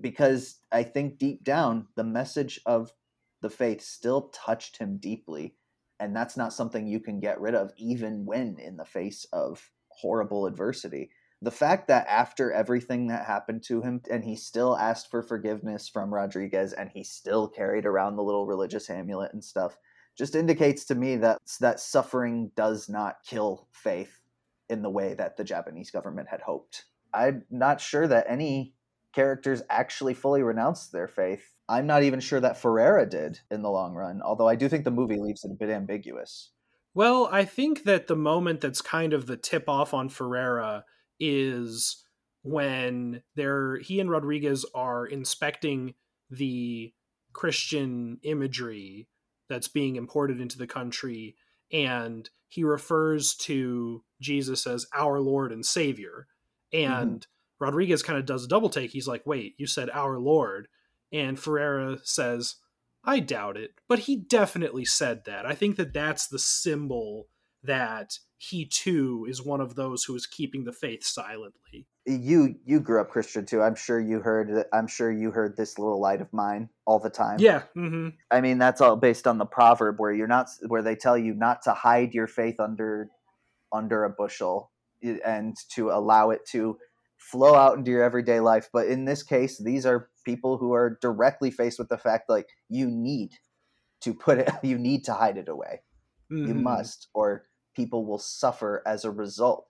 because 0.00 0.56
i 0.72 0.82
think 0.82 1.18
deep 1.18 1.44
down 1.44 1.86
the 1.96 2.04
message 2.04 2.60
of 2.66 2.92
the 3.40 3.50
faith 3.50 3.80
still 3.82 4.28
touched 4.28 4.78
him 4.78 4.96
deeply 4.98 5.54
and 6.00 6.14
that's 6.14 6.36
not 6.36 6.52
something 6.52 6.86
you 6.86 7.00
can 7.00 7.20
get 7.20 7.40
rid 7.40 7.54
of 7.54 7.72
even 7.76 8.24
when 8.24 8.56
in 8.58 8.76
the 8.76 8.84
face 8.84 9.26
of 9.32 9.70
horrible 9.88 10.46
adversity 10.46 11.10
the 11.40 11.50
fact 11.50 11.86
that 11.86 12.06
after 12.08 12.52
everything 12.52 13.06
that 13.06 13.24
happened 13.24 13.62
to 13.62 13.80
him 13.80 14.00
and 14.10 14.24
he 14.24 14.34
still 14.34 14.76
asked 14.76 15.08
for 15.08 15.22
forgiveness 15.22 15.88
from 15.88 16.12
Rodriguez 16.12 16.72
and 16.72 16.90
he 16.90 17.04
still 17.04 17.46
carried 17.46 17.86
around 17.86 18.16
the 18.16 18.24
little 18.24 18.44
religious 18.44 18.90
amulet 18.90 19.32
and 19.32 19.44
stuff 19.44 19.78
just 20.16 20.34
indicates 20.34 20.84
to 20.86 20.96
me 20.96 21.14
that 21.16 21.38
that 21.60 21.78
suffering 21.78 22.50
does 22.56 22.88
not 22.88 23.18
kill 23.24 23.68
faith 23.70 24.20
in 24.68 24.82
the 24.82 24.90
way 24.90 25.14
that 25.14 25.36
the 25.36 25.44
Japanese 25.44 25.92
government 25.92 26.28
had 26.28 26.40
hoped. 26.40 26.86
I'm 27.12 27.44
not 27.50 27.80
sure 27.80 28.06
that 28.06 28.26
any 28.28 28.74
characters 29.14 29.62
actually 29.68 30.14
fully 30.14 30.42
renounced 30.42 30.92
their 30.92 31.08
faith. 31.08 31.54
I'm 31.68 31.86
not 31.86 32.02
even 32.02 32.20
sure 32.20 32.40
that 32.40 32.56
Ferreira 32.56 33.08
did 33.08 33.40
in 33.50 33.62
the 33.62 33.70
long 33.70 33.94
run, 33.94 34.22
although 34.22 34.48
I 34.48 34.54
do 34.54 34.68
think 34.68 34.84
the 34.84 34.90
movie 34.90 35.18
leaves 35.18 35.44
it 35.44 35.50
a 35.50 35.54
bit 35.54 35.70
ambiguous. 35.70 36.50
Well, 36.94 37.28
I 37.30 37.44
think 37.44 37.84
that 37.84 38.06
the 38.06 38.16
moment 38.16 38.60
that's 38.60 38.80
kind 38.80 39.12
of 39.12 39.26
the 39.26 39.36
tip 39.36 39.68
off 39.68 39.92
on 39.92 40.08
Ferreira 40.08 40.84
is 41.20 42.04
when 42.42 43.22
they're 43.34 43.78
he 43.78 44.00
and 44.00 44.10
Rodriguez 44.10 44.64
are 44.74 45.06
inspecting 45.06 45.94
the 46.30 46.92
Christian 47.32 48.18
imagery 48.22 49.08
that's 49.48 49.68
being 49.68 49.96
imported 49.96 50.40
into 50.40 50.58
the 50.58 50.66
country 50.66 51.36
and 51.72 52.28
he 52.48 52.64
refers 52.64 53.34
to 53.34 54.02
Jesus 54.20 54.66
as 54.66 54.86
our 54.94 55.20
Lord 55.20 55.52
and 55.52 55.64
Savior. 55.64 56.26
And 56.72 57.20
mm-hmm. 57.20 57.64
Rodriguez 57.64 58.02
kind 58.02 58.18
of 58.18 58.26
does 58.26 58.44
a 58.44 58.48
double 58.48 58.68
take. 58.68 58.90
He's 58.90 59.08
like, 59.08 59.26
wait, 59.26 59.54
you 59.58 59.66
said 59.66 59.90
our 59.90 60.18
Lord. 60.18 60.68
And 61.12 61.38
Ferreira 61.38 61.98
says, 62.04 62.56
I 63.04 63.20
doubt 63.20 63.56
it, 63.56 63.70
but 63.88 64.00
he 64.00 64.16
definitely 64.16 64.84
said 64.84 65.24
that. 65.24 65.46
I 65.46 65.54
think 65.54 65.76
that 65.76 65.94
that's 65.94 66.26
the 66.26 66.38
symbol 66.38 67.28
that 67.62 68.18
he 68.36 68.64
too 68.64 69.26
is 69.28 69.42
one 69.42 69.60
of 69.60 69.74
those 69.74 70.04
who 70.04 70.14
is 70.14 70.26
keeping 70.26 70.64
the 70.64 70.72
faith 70.72 71.04
silently. 71.04 71.86
You 72.06 72.54
you 72.64 72.80
grew 72.80 73.00
up 73.00 73.10
Christian 73.10 73.44
too. 73.44 73.60
I'm 73.60 73.74
sure 73.74 74.00
you 74.00 74.20
heard 74.20 74.64
I'm 74.72 74.86
sure 74.86 75.10
you 75.10 75.30
heard 75.30 75.56
this 75.56 75.78
little 75.78 76.00
light 76.00 76.20
of 76.20 76.32
mine 76.32 76.70
all 76.86 76.98
the 76.98 77.10
time. 77.10 77.38
Yeah. 77.40 77.62
Mm-hmm. 77.76 78.10
I 78.30 78.40
mean 78.40 78.58
that's 78.58 78.80
all 78.80 78.96
based 78.96 79.26
on 79.26 79.38
the 79.38 79.44
proverb 79.44 79.96
where 79.98 80.12
you're 80.12 80.28
not 80.28 80.48
where 80.68 80.82
they 80.82 80.94
tell 80.94 81.18
you 81.18 81.34
not 81.34 81.62
to 81.62 81.72
hide 81.72 82.14
your 82.14 82.26
faith 82.26 82.60
under 82.60 83.10
under 83.72 84.04
a 84.04 84.10
bushel 84.10 84.70
and 85.02 85.56
to 85.74 85.90
allow 85.90 86.30
it 86.30 86.40
to 86.52 86.78
flow 87.18 87.54
out 87.54 87.76
into 87.76 87.90
your 87.90 88.02
everyday 88.02 88.40
life. 88.40 88.68
But 88.72 88.86
in 88.86 89.04
this 89.04 89.22
case, 89.22 89.58
these 89.58 89.84
are 89.84 90.08
people 90.24 90.58
who 90.58 90.72
are 90.72 90.98
directly 91.00 91.50
faced 91.50 91.78
with 91.78 91.88
the 91.88 91.98
fact 91.98 92.28
like 92.28 92.48
you 92.68 92.88
need 92.90 93.32
to 94.00 94.14
put 94.14 94.38
it 94.38 94.50
you 94.62 94.78
need 94.78 95.04
to 95.04 95.14
hide 95.14 95.36
it 95.36 95.48
away. 95.48 95.82
Mm-hmm. 96.32 96.48
You 96.48 96.54
must 96.54 97.08
or 97.14 97.46
people 97.74 98.06
will 98.06 98.18
suffer 98.18 98.82
as 98.86 99.04
a 99.04 99.10
result. 99.10 99.66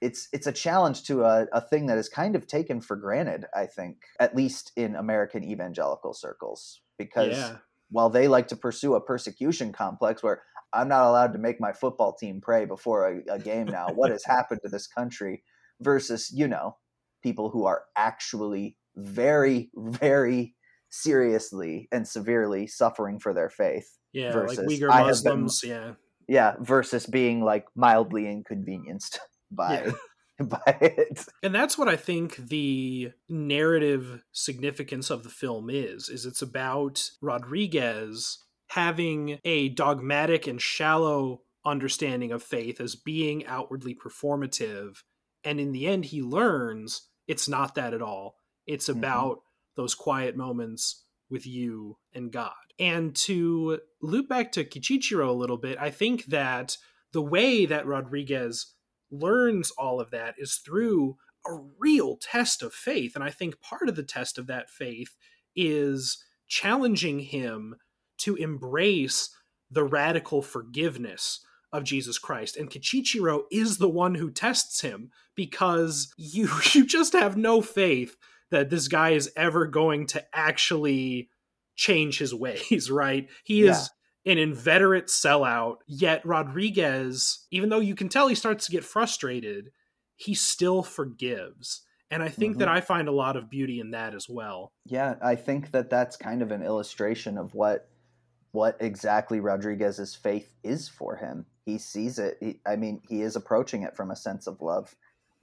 It's 0.00 0.28
it's 0.32 0.46
a 0.46 0.52
challenge 0.52 1.04
to 1.04 1.24
a, 1.24 1.46
a 1.52 1.60
thing 1.60 1.86
that 1.86 1.98
is 1.98 2.08
kind 2.08 2.36
of 2.36 2.46
taken 2.46 2.80
for 2.80 2.96
granted, 2.96 3.46
I 3.54 3.66
think, 3.66 3.98
at 4.20 4.36
least 4.36 4.72
in 4.76 4.96
American 4.96 5.44
evangelical 5.44 6.12
circles. 6.12 6.80
Because 6.98 7.36
yeah. 7.36 7.56
while 7.90 8.10
they 8.10 8.28
like 8.28 8.48
to 8.48 8.56
pursue 8.56 8.94
a 8.94 9.00
persecution 9.00 9.72
complex 9.72 10.22
where 10.22 10.42
I'm 10.74 10.88
not 10.88 11.06
allowed 11.06 11.32
to 11.32 11.38
make 11.38 11.60
my 11.60 11.72
football 11.72 12.14
team 12.14 12.40
pray 12.40 12.64
before 12.64 13.08
a, 13.08 13.34
a 13.34 13.38
game 13.38 13.66
now, 13.66 13.88
what 13.94 14.10
has 14.10 14.24
happened 14.26 14.60
to 14.64 14.68
this 14.68 14.86
country? 14.86 15.42
Versus, 15.80 16.30
you 16.32 16.46
know, 16.46 16.76
people 17.22 17.50
who 17.50 17.66
are 17.66 17.82
actually 17.96 18.76
very, 18.96 19.70
very 19.74 20.54
seriously 20.90 21.88
and 21.90 22.06
severely 22.06 22.66
suffering 22.66 23.18
for 23.18 23.34
their 23.34 23.50
faith. 23.50 23.98
Yeah, 24.12 24.32
versus 24.32 24.58
like 24.58 24.78
Uyghur 24.78 24.88
Muslims. 24.88 25.60
Been, 25.60 25.70
yeah, 25.70 25.92
yeah, 26.28 26.54
versus 26.60 27.06
being 27.06 27.42
like 27.42 27.66
mildly 27.74 28.28
inconvenienced 28.30 29.18
by. 29.50 29.84
Yeah. 29.84 29.92
by 30.40 30.76
it. 30.80 31.24
And 31.44 31.54
that's 31.54 31.78
what 31.78 31.86
I 31.86 31.94
think 31.94 32.34
the 32.36 33.12
narrative 33.28 34.24
significance 34.32 35.08
of 35.08 35.22
the 35.22 35.28
film 35.28 35.70
is 35.70 36.08
is 36.08 36.26
it's 36.26 36.42
about 36.42 37.08
Rodrigues 37.22 38.43
having 38.74 39.38
a 39.44 39.68
dogmatic 39.70 40.46
and 40.46 40.60
shallow 40.60 41.40
understanding 41.64 42.32
of 42.32 42.42
faith 42.42 42.80
as 42.80 42.94
being 42.94 43.46
outwardly 43.46 43.94
performative 43.94 44.98
and 45.42 45.58
in 45.58 45.72
the 45.72 45.86
end 45.86 46.04
he 46.04 46.20
learns 46.20 47.08
it's 47.26 47.48
not 47.48 47.74
that 47.74 47.94
at 47.94 48.02
all 48.02 48.36
it's 48.66 48.88
mm-hmm. 48.88 48.98
about 48.98 49.36
mm-hmm. 49.36 49.80
those 49.80 49.94
quiet 49.94 50.36
moments 50.36 51.04
with 51.30 51.46
you 51.46 51.98
and 52.12 52.32
God. 52.32 52.52
And 52.78 53.14
to 53.16 53.80
loop 54.02 54.28
back 54.28 54.52
to 54.52 54.64
Kichijiro 54.64 55.28
a 55.28 55.32
little 55.32 55.56
bit, 55.56 55.78
I 55.80 55.90
think 55.90 56.26
that 56.26 56.76
the 57.12 57.22
way 57.22 57.66
that 57.66 57.86
Rodrigues 57.86 58.74
learns 59.10 59.70
all 59.72 60.00
of 60.00 60.10
that 60.10 60.34
is 60.38 60.56
through 60.56 61.16
a 61.46 61.58
real 61.78 62.16
test 62.16 62.62
of 62.62 62.72
faith. 62.72 63.14
And 63.14 63.22
I 63.22 63.30
think 63.30 63.60
part 63.60 63.88
of 63.88 63.96
the 63.96 64.02
test 64.02 64.38
of 64.38 64.46
that 64.46 64.70
faith 64.70 65.14
is 65.54 66.24
challenging 66.48 67.20
him 67.20 67.76
to 68.18 68.36
embrace 68.36 69.30
the 69.70 69.84
radical 69.84 70.42
forgiveness 70.42 71.40
of 71.72 71.84
Jesus 71.84 72.18
Christ. 72.18 72.56
And 72.56 72.70
Kichijiro 72.70 73.42
is 73.50 73.78
the 73.78 73.88
one 73.88 74.14
who 74.14 74.30
tests 74.30 74.80
him 74.80 75.10
because 75.34 76.12
you 76.18 76.48
you 76.72 76.86
just 76.86 77.12
have 77.12 77.36
no 77.36 77.60
faith 77.60 78.16
that 78.50 78.70
this 78.70 78.88
guy 78.88 79.10
is 79.10 79.32
ever 79.36 79.66
going 79.66 80.06
to 80.06 80.24
actually 80.32 81.28
change 81.74 82.18
his 82.18 82.32
ways, 82.32 82.90
right? 82.90 83.28
He 83.42 83.64
yeah. 83.64 83.72
is 83.72 83.90
an 84.26 84.38
inveterate 84.38 85.08
sellout, 85.08 85.78
yet 85.86 86.24
Rodrigues, 86.24 87.46
even 87.50 87.68
though 87.68 87.80
you 87.80 87.94
can 87.94 88.08
tell 88.08 88.28
he 88.28 88.34
starts 88.34 88.66
to 88.66 88.72
get 88.72 88.84
frustrated, 88.84 89.70
he 90.16 90.34
still 90.34 90.82
forgives. 90.82 91.82
And 92.10 92.22
I 92.22 92.28
think 92.28 92.52
mm-hmm. 92.52 92.60
that 92.60 92.68
I 92.68 92.80
find 92.80 93.08
a 93.08 93.12
lot 93.12 93.36
of 93.36 93.50
beauty 93.50 93.80
in 93.80 93.90
that 93.90 94.14
as 94.14 94.28
well. 94.28 94.72
Yeah, 94.86 95.16
I 95.20 95.34
think 95.34 95.72
that 95.72 95.90
that's 95.90 96.16
kind 96.16 96.42
of 96.42 96.52
an 96.52 96.62
illustration 96.62 97.36
of 97.36 97.54
what 97.54 97.88
what 98.54 98.76
exactly 98.80 99.40
Rodrigues's 99.40 100.14
faith 100.14 100.50
is 100.62 100.88
for 100.88 101.16
him. 101.16 101.46
He 101.66 101.78
sees 101.78 102.18
it. 102.18 102.38
He, 102.40 102.60
I 102.66 102.76
mean, 102.76 103.02
he 103.08 103.22
is 103.22 103.36
approaching 103.36 103.82
it 103.82 103.96
from 103.96 104.10
a 104.10 104.16
sense 104.16 104.46
of 104.46 104.62
love 104.62 104.94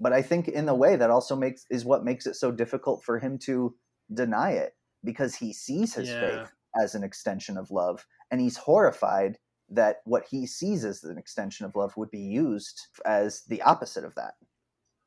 but 0.01 0.11
I 0.11 0.23
think 0.23 0.47
in 0.47 0.67
a 0.67 0.75
way 0.75 0.95
that 0.95 1.11
also 1.11 1.35
makes 1.35 1.65
is 1.69 1.85
what 1.85 2.03
makes 2.03 2.25
it 2.25 2.35
so 2.35 2.51
difficult 2.51 3.03
for 3.03 3.19
him 3.19 3.37
to 3.43 3.75
deny 4.11 4.53
it 4.53 4.73
because 5.03 5.35
he 5.35 5.53
sees 5.53 5.93
his 5.93 6.09
yeah. 6.09 6.19
faith 6.19 6.51
as 6.81 6.95
an 6.95 7.03
extension 7.03 7.55
of 7.55 7.69
love 7.69 8.05
and 8.31 8.41
he's 8.41 8.57
horrified 8.57 9.37
that 9.69 9.97
what 10.05 10.25
he 10.29 10.45
sees 10.47 10.83
as 10.83 11.03
an 11.03 11.17
extension 11.17 11.65
of 11.65 11.75
love 11.75 11.95
would 11.95 12.09
be 12.09 12.19
used 12.19 12.87
as 13.05 13.43
the 13.43 13.61
opposite 13.61 14.03
of 14.03 14.15
that. 14.15 14.33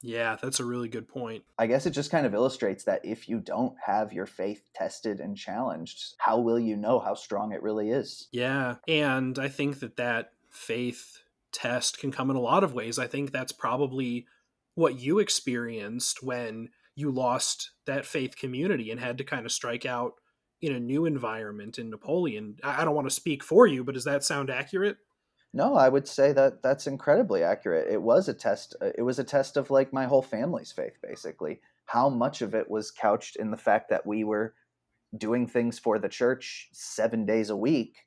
Yeah, 0.07 0.37
that's 0.43 0.61
a 0.61 0.65
really 0.67 0.89
good 0.89 1.09
point. 1.09 1.45
I 1.59 1.67
guess 1.67 1.87
it 1.87 1.93
just 1.93 2.11
kind 2.11 2.27
of 2.27 2.35
illustrates 2.35 2.85
that 2.85 3.03
if 3.05 3.27
you 3.27 3.41
don't 3.41 3.75
have 3.85 4.13
your 4.13 4.27
faith 4.27 4.69
tested 4.75 5.19
and 5.19 5.35
challenged, 5.35 6.15
how 6.19 6.39
will 6.41 6.59
you 6.59 6.77
know 6.77 6.99
how 6.99 7.15
strong 7.15 7.53
it 7.53 7.63
really 7.63 7.91
is? 7.91 8.29
Yeah, 8.31 8.77
and 8.87 9.39
I 9.39 9.49
think 9.49 9.81
that 9.81 9.97
that 9.97 10.33
faith 10.51 11.23
test 11.53 11.99
can 11.99 12.13
come 12.13 12.29
in 12.29 12.37
a 12.37 12.41
lot 12.41 12.63
of 12.63 12.75
ways. 12.75 12.99
I 12.99 13.07
think 13.07 13.33
that's 13.33 13.53
probably 13.53 14.27
what 14.75 15.01
you 15.01 15.21
experienced 15.21 16.23
when 16.23 16.69
you 16.95 17.11
lost 17.11 17.71
that 17.87 18.05
faith 18.05 18.37
community 18.37 18.91
and 18.91 19.01
had 19.01 19.17
to 19.19 19.25
kind 19.25 19.47
of 19.47 19.53
strike 19.53 19.87
out 19.87 20.15
in 20.61 20.75
a 20.75 20.81
new 20.81 21.07
environment 21.07 21.79
in 21.79 21.91
Napoleon. 21.91 22.57
I 22.63 22.85
don't 22.85 22.95
want 22.95 23.09
to 23.09 23.15
speak 23.15 23.43
for 23.43 23.67
you, 23.67 23.85
but 23.85 23.95
does 23.95 24.05
that 24.05 24.23
sound 24.23 24.51
accurate? 24.51 24.99
No, 25.57 25.77
I 25.77 25.89
would 25.89 26.09
say 26.09 26.33
that 26.33 26.63
that's 26.63 26.89
incredibly 26.89 27.45
accurate. 27.45 27.87
It 27.89 28.03
was 28.03 28.29
a 28.29 28.35
test. 28.35 28.75
Uh, 28.83 28.91
it 28.99 29.03
was 29.03 29.21
a 29.21 29.25
test 29.25 29.57
of 29.57 29.71
like 29.71 29.93
my 29.93 30.05
whole 30.05 30.21
family's 30.23 30.73
faith, 30.73 30.99
basically. 31.01 31.61
How 31.87 32.09
much 32.09 32.43
of 32.43 32.55
it 32.55 32.69
was 32.69 32.91
couched 32.91 33.37
in 33.37 33.53
the 33.53 33.57
fact 33.57 33.89
that 33.91 34.05
we 34.05 34.25
were 34.25 34.55
doing 35.17 35.47
things 35.47 35.79
for 35.79 36.01
the 36.01 36.09
church 36.09 36.69
seven 36.73 37.25
days 37.25 37.51
a 37.51 37.57
week, 37.57 37.99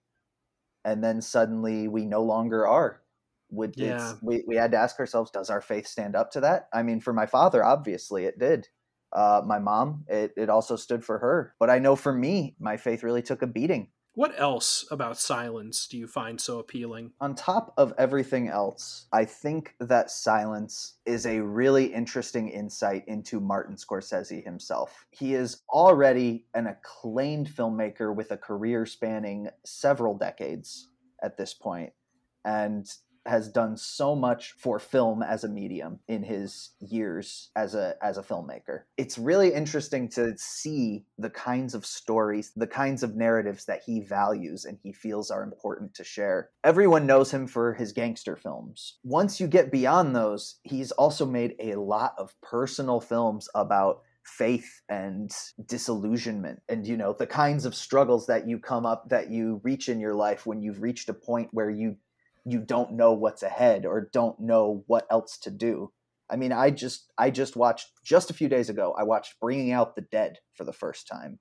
and 0.84 1.02
then 1.02 1.22
suddenly 1.22 1.88
we 1.88 2.06
no 2.06 2.22
longer 2.22 2.68
are 2.68 3.02
would 3.50 3.74
yeah. 3.78 4.14
we, 4.22 4.44
we 4.46 4.56
had 4.56 4.72
to 4.72 4.78
ask 4.78 5.00
ourselves 5.00 5.32
does 5.32 5.50
our 5.50 5.62
faith 5.62 5.88
stand 5.88 6.16
up 6.16 6.32
to 6.32 6.42
that 6.42 6.68
i 6.74 6.84
mean 6.84 7.00
for 7.00 7.14
my 7.14 7.26
father 7.26 7.64
obviously 7.64 8.26
it 8.26 8.38
did 8.38 8.68
uh, 9.14 9.42
my 9.46 9.58
mom 9.58 10.04
it, 10.10 10.34
it 10.36 10.50
also 10.50 10.76
stood 10.76 11.04
for 11.04 11.20
her 11.20 11.54
but 11.60 11.70
i 11.70 11.80
know 11.80 11.96
for 11.96 12.14
me 12.14 12.56
my 12.60 12.76
faith 12.76 13.04
really 13.04 13.22
took 13.22 13.42
a 13.42 13.48
beating 13.48 13.88
what 14.18 14.34
else 14.40 14.84
about 14.90 15.16
silence 15.16 15.88
do 15.88 15.96
you 15.96 16.08
find 16.08 16.42
so 16.42 16.58
appealing? 16.58 17.12
On 17.22 17.36
top 17.36 17.72
of 17.78 17.94
everything 18.00 18.48
else, 18.48 19.06
I 19.14 19.26
think 19.26 19.76
that 19.80 20.10
silence 20.10 20.96
is 21.06 21.28
a 21.28 21.40
really 21.40 21.86
interesting 21.94 22.50
insight 22.50 23.04
into 23.08 23.40
Martin 23.40 23.76
Scorsese 23.76 24.44
himself. 24.44 25.06
He 25.12 25.36
is 25.36 25.62
already 25.70 26.48
an 26.56 26.66
acclaimed 26.66 27.48
filmmaker 27.48 28.16
with 28.16 28.32
a 28.32 28.38
career 28.38 28.88
spanning 28.88 29.50
several 29.64 30.18
decades 30.18 30.90
at 31.22 31.38
this 31.38 31.54
point. 31.54 31.94
And 32.44 32.92
has 33.28 33.50
done 33.50 33.78
so 33.78 34.16
much 34.16 34.54
for 34.54 34.80
film 34.80 35.22
as 35.22 35.44
a 35.44 35.50
medium 35.50 36.00
in 36.08 36.24
his 36.24 36.72
years 36.80 37.50
as 37.56 37.76
a 37.76 37.96
as 38.02 38.18
a 38.18 38.24
filmmaker. 38.24 38.82
It's 38.98 39.18
really 39.18 39.54
interesting 39.54 40.10
to 40.10 40.34
see 40.38 41.06
the 41.18 41.30
kinds 41.30 41.74
of 41.74 41.86
stories, 41.86 42.52
the 42.56 42.68
kinds 42.68 43.04
of 43.04 43.16
narratives 43.16 43.66
that 43.66 43.82
he 43.86 44.02
values 44.02 44.66
and 44.66 44.78
he 44.82 44.92
feels 44.92 45.32
are 45.32 45.44
important 45.44 45.94
to 45.96 46.04
share. 46.04 46.50
Everyone 46.64 47.06
knows 47.06 47.32
him 47.32 47.48
for 47.48 47.74
his 47.74 47.92
gangster 47.92 48.36
films. 48.36 48.98
Once 49.04 49.40
you 49.40 49.48
get 49.48 49.72
beyond 49.72 50.16
those, 50.16 50.60
he's 50.64 50.92
also 50.92 51.26
made 51.26 51.56
a 51.60 51.76
lot 51.76 52.14
of 52.18 52.34
personal 52.42 53.00
films 53.00 53.50
about 53.56 54.02
faith 54.28 54.82
and 54.90 55.32
disillusionment 55.68 56.62
and 56.68 56.86
you 56.86 56.98
know 56.98 57.14
the 57.14 57.26
kinds 57.26 57.66
of 57.66 57.74
struggles 57.74 58.28
that 58.28 58.46
you 58.46 58.60
come 58.60 58.86
up 58.86 59.08
that 59.08 59.32
you 59.32 59.62
reach 59.64 59.88
in 59.88 60.02
your 60.02 60.14
life 60.14 60.46
when 60.46 60.62
you've 60.62 60.82
reached 60.82 61.08
a 61.08 61.14
point 61.14 61.48
where 61.54 61.70
you 61.70 61.96
you 62.48 62.60
don't 62.60 62.94
know 62.94 63.12
what's 63.12 63.44
ahead 63.44 63.86
or 63.86 64.10
don't 64.14 64.40
know 64.40 64.84
what 64.88 65.06
else 65.12 65.38
to 65.40 65.52
do. 65.52 65.92
I 66.30 66.38
mean, 66.38 66.52
I 66.54 66.72
just 66.72 67.12
I 67.18 67.30
just 67.30 67.56
watched 67.56 67.90
just 68.04 68.30
a 68.30 68.34
few 68.34 68.48
days 68.48 68.70
ago. 68.70 68.96
I 68.98 69.04
watched 69.04 69.40
Bringing 69.42 69.72
Out 69.72 69.96
the 69.96 70.02
Dead 70.02 70.38
for 70.54 70.64
the 70.64 70.74
first 70.74 71.08
time, 71.08 71.40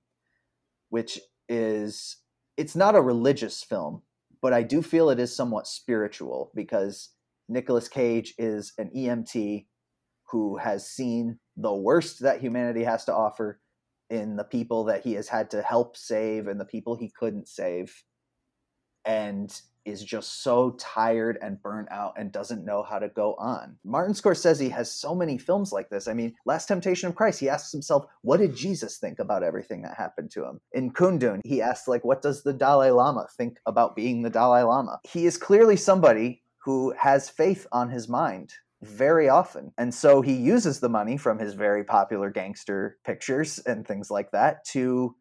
which 0.89 1.19
is 1.47 2.17
it's 2.57 2.75
not 2.75 2.95
a 2.95 3.01
religious 3.01 3.63
film, 3.63 4.01
but 4.41 4.53
I 4.53 4.63
do 4.63 4.81
feel 4.81 5.09
it 5.09 5.19
is 5.19 5.35
somewhat 5.35 5.67
spiritual 5.67 6.51
because 6.53 7.09
Nicolas 7.47 7.87
Cage 7.87 8.33
is 8.37 8.73
an 8.77 8.91
EMT 8.95 9.65
who 10.31 10.57
has 10.57 10.89
seen 10.89 11.39
the 11.55 11.73
worst 11.73 12.21
that 12.21 12.41
humanity 12.41 12.83
has 12.83 13.05
to 13.05 13.13
offer 13.13 13.61
in 14.09 14.35
the 14.35 14.43
people 14.43 14.85
that 14.85 15.03
he 15.03 15.13
has 15.13 15.29
had 15.29 15.49
to 15.51 15.61
help 15.61 15.95
save 15.95 16.47
and 16.47 16.59
the 16.59 16.65
people 16.65 16.95
he 16.95 17.11
couldn't 17.17 17.47
save. 17.47 18.03
And 19.05 19.49
is 19.87 20.03
just 20.03 20.43
so 20.43 20.71
tired 20.77 21.39
and 21.41 21.61
burnt 21.61 21.87
out 21.91 22.13
and 22.17 22.31
doesn't 22.31 22.65
know 22.65 22.83
how 22.83 22.99
to 22.99 23.07
go 23.09 23.35
on. 23.35 23.77
Martin 23.85 24.13
Scorsese 24.13 24.69
has 24.69 24.91
so 24.91 25.15
many 25.15 25.37
films 25.37 25.71
like 25.71 25.89
this. 25.89 26.07
I 26.07 26.13
mean, 26.13 26.35
Last 26.45 26.67
Temptation 26.67 27.09
of 27.09 27.15
Christ, 27.15 27.39
he 27.39 27.49
asks 27.49 27.71
himself, 27.71 28.05
what 28.21 28.37
did 28.37 28.55
Jesus 28.55 28.97
think 28.97 29.19
about 29.19 29.43
everything 29.43 29.81
that 29.83 29.97
happened 29.97 30.29
to 30.31 30.45
him? 30.45 30.59
In 30.73 30.91
Kundun, 30.91 31.39
he 31.45 31.61
asks, 31.61 31.87
like, 31.87 32.03
what 32.03 32.21
does 32.21 32.43
the 32.43 32.53
Dalai 32.53 32.91
Lama 32.91 33.27
think 33.37 33.59
about 33.65 33.95
being 33.95 34.21
the 34.21 34.29
Dalai 34.29 34.63
Lama? 34.63 34.99
He 35.03 35.25
is 35.25 35.37
clearly 35.37 35.77
somebody 35.77 36.43
who 36.57 36.93
has 36.99 37.29
faith 37.29 37.65
on 37.71 37.89
his 37.89 38.09
mind 38.09 38.53
very 38.83 39.29
often. 39.29 39.71
And 39.77 39.93
so 39.93 40.21
he 40.21 40.33
uses 40.33 40.79
the 40.79 40.89
money 40.89 41.17
from 41.17 41.39
his 41.39 41.53
very 41.53 41.83
popular 41.83 42.29
gangster 42.29 42.97
pictures 43.05 43.57
and 43.59 43.87
things 43.87 44.11
like 44.11 44.31
that 44.31 44.65
to 44.65 45.15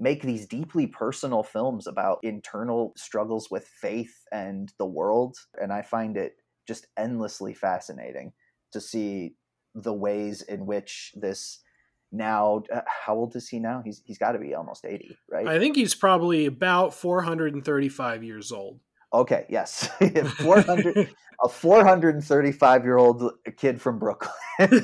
make 0.00 0.22
these 0.22 0.46
deeply 0.46 0.86
personal 0.86 1.42
films 1.42 1.86
about 1.86 2.18
internal 2.22 2.94
struggles 2.96 3.50
with 3.50 3.68
faith 3.68 4.24
and 4.32 4.72
the 4.78 4.86
world. 4.86 5.36
And 5.60 5.72
I 5.72 5.82
find 5.82 6.16
it 6.16 6.36
just 6.66 6.86
endlessly 6.96 7.52
fascinating 7.52 8.32
to 8.72 8.80
see 8.80 9.34
the 9.74 9.92
ways 9.92 10.40
in 10.42 10.64
which 10.66 11.12
this 11.14 11.60
now 12.10 12.62
uh, 12.74 12.80
how 12.86 13.14
old 13.14 13.36
is 13.36 13.48
he 13.48 13.60
now? 13.60 13.82
He's 13.84 14.02
he's 14.04 14.18
got 14.18 14.32
to 14.32 14.38
be 14.38 14.54
almost 14.54 14.84
80 14.84 15.16
right? 15.30 15.46
I 15.46 15.60
think 15.60 15.76
he's 15.76 15.94
probably 15.94 16.46
about 16.46 16.92
435 16.92 18.24
years 18.24 18.50
old. 18.50 18.80
Okay 19.12 19.44
yes. 19.48 19.88
400 20.38 21.10
a 21.42 21.48
435 21.48 22.84
year 22.84 22.96
old 22.96 23.32
kid 23.56 23.80
from 23.80 23.98
brooklyn. 24.00 24.32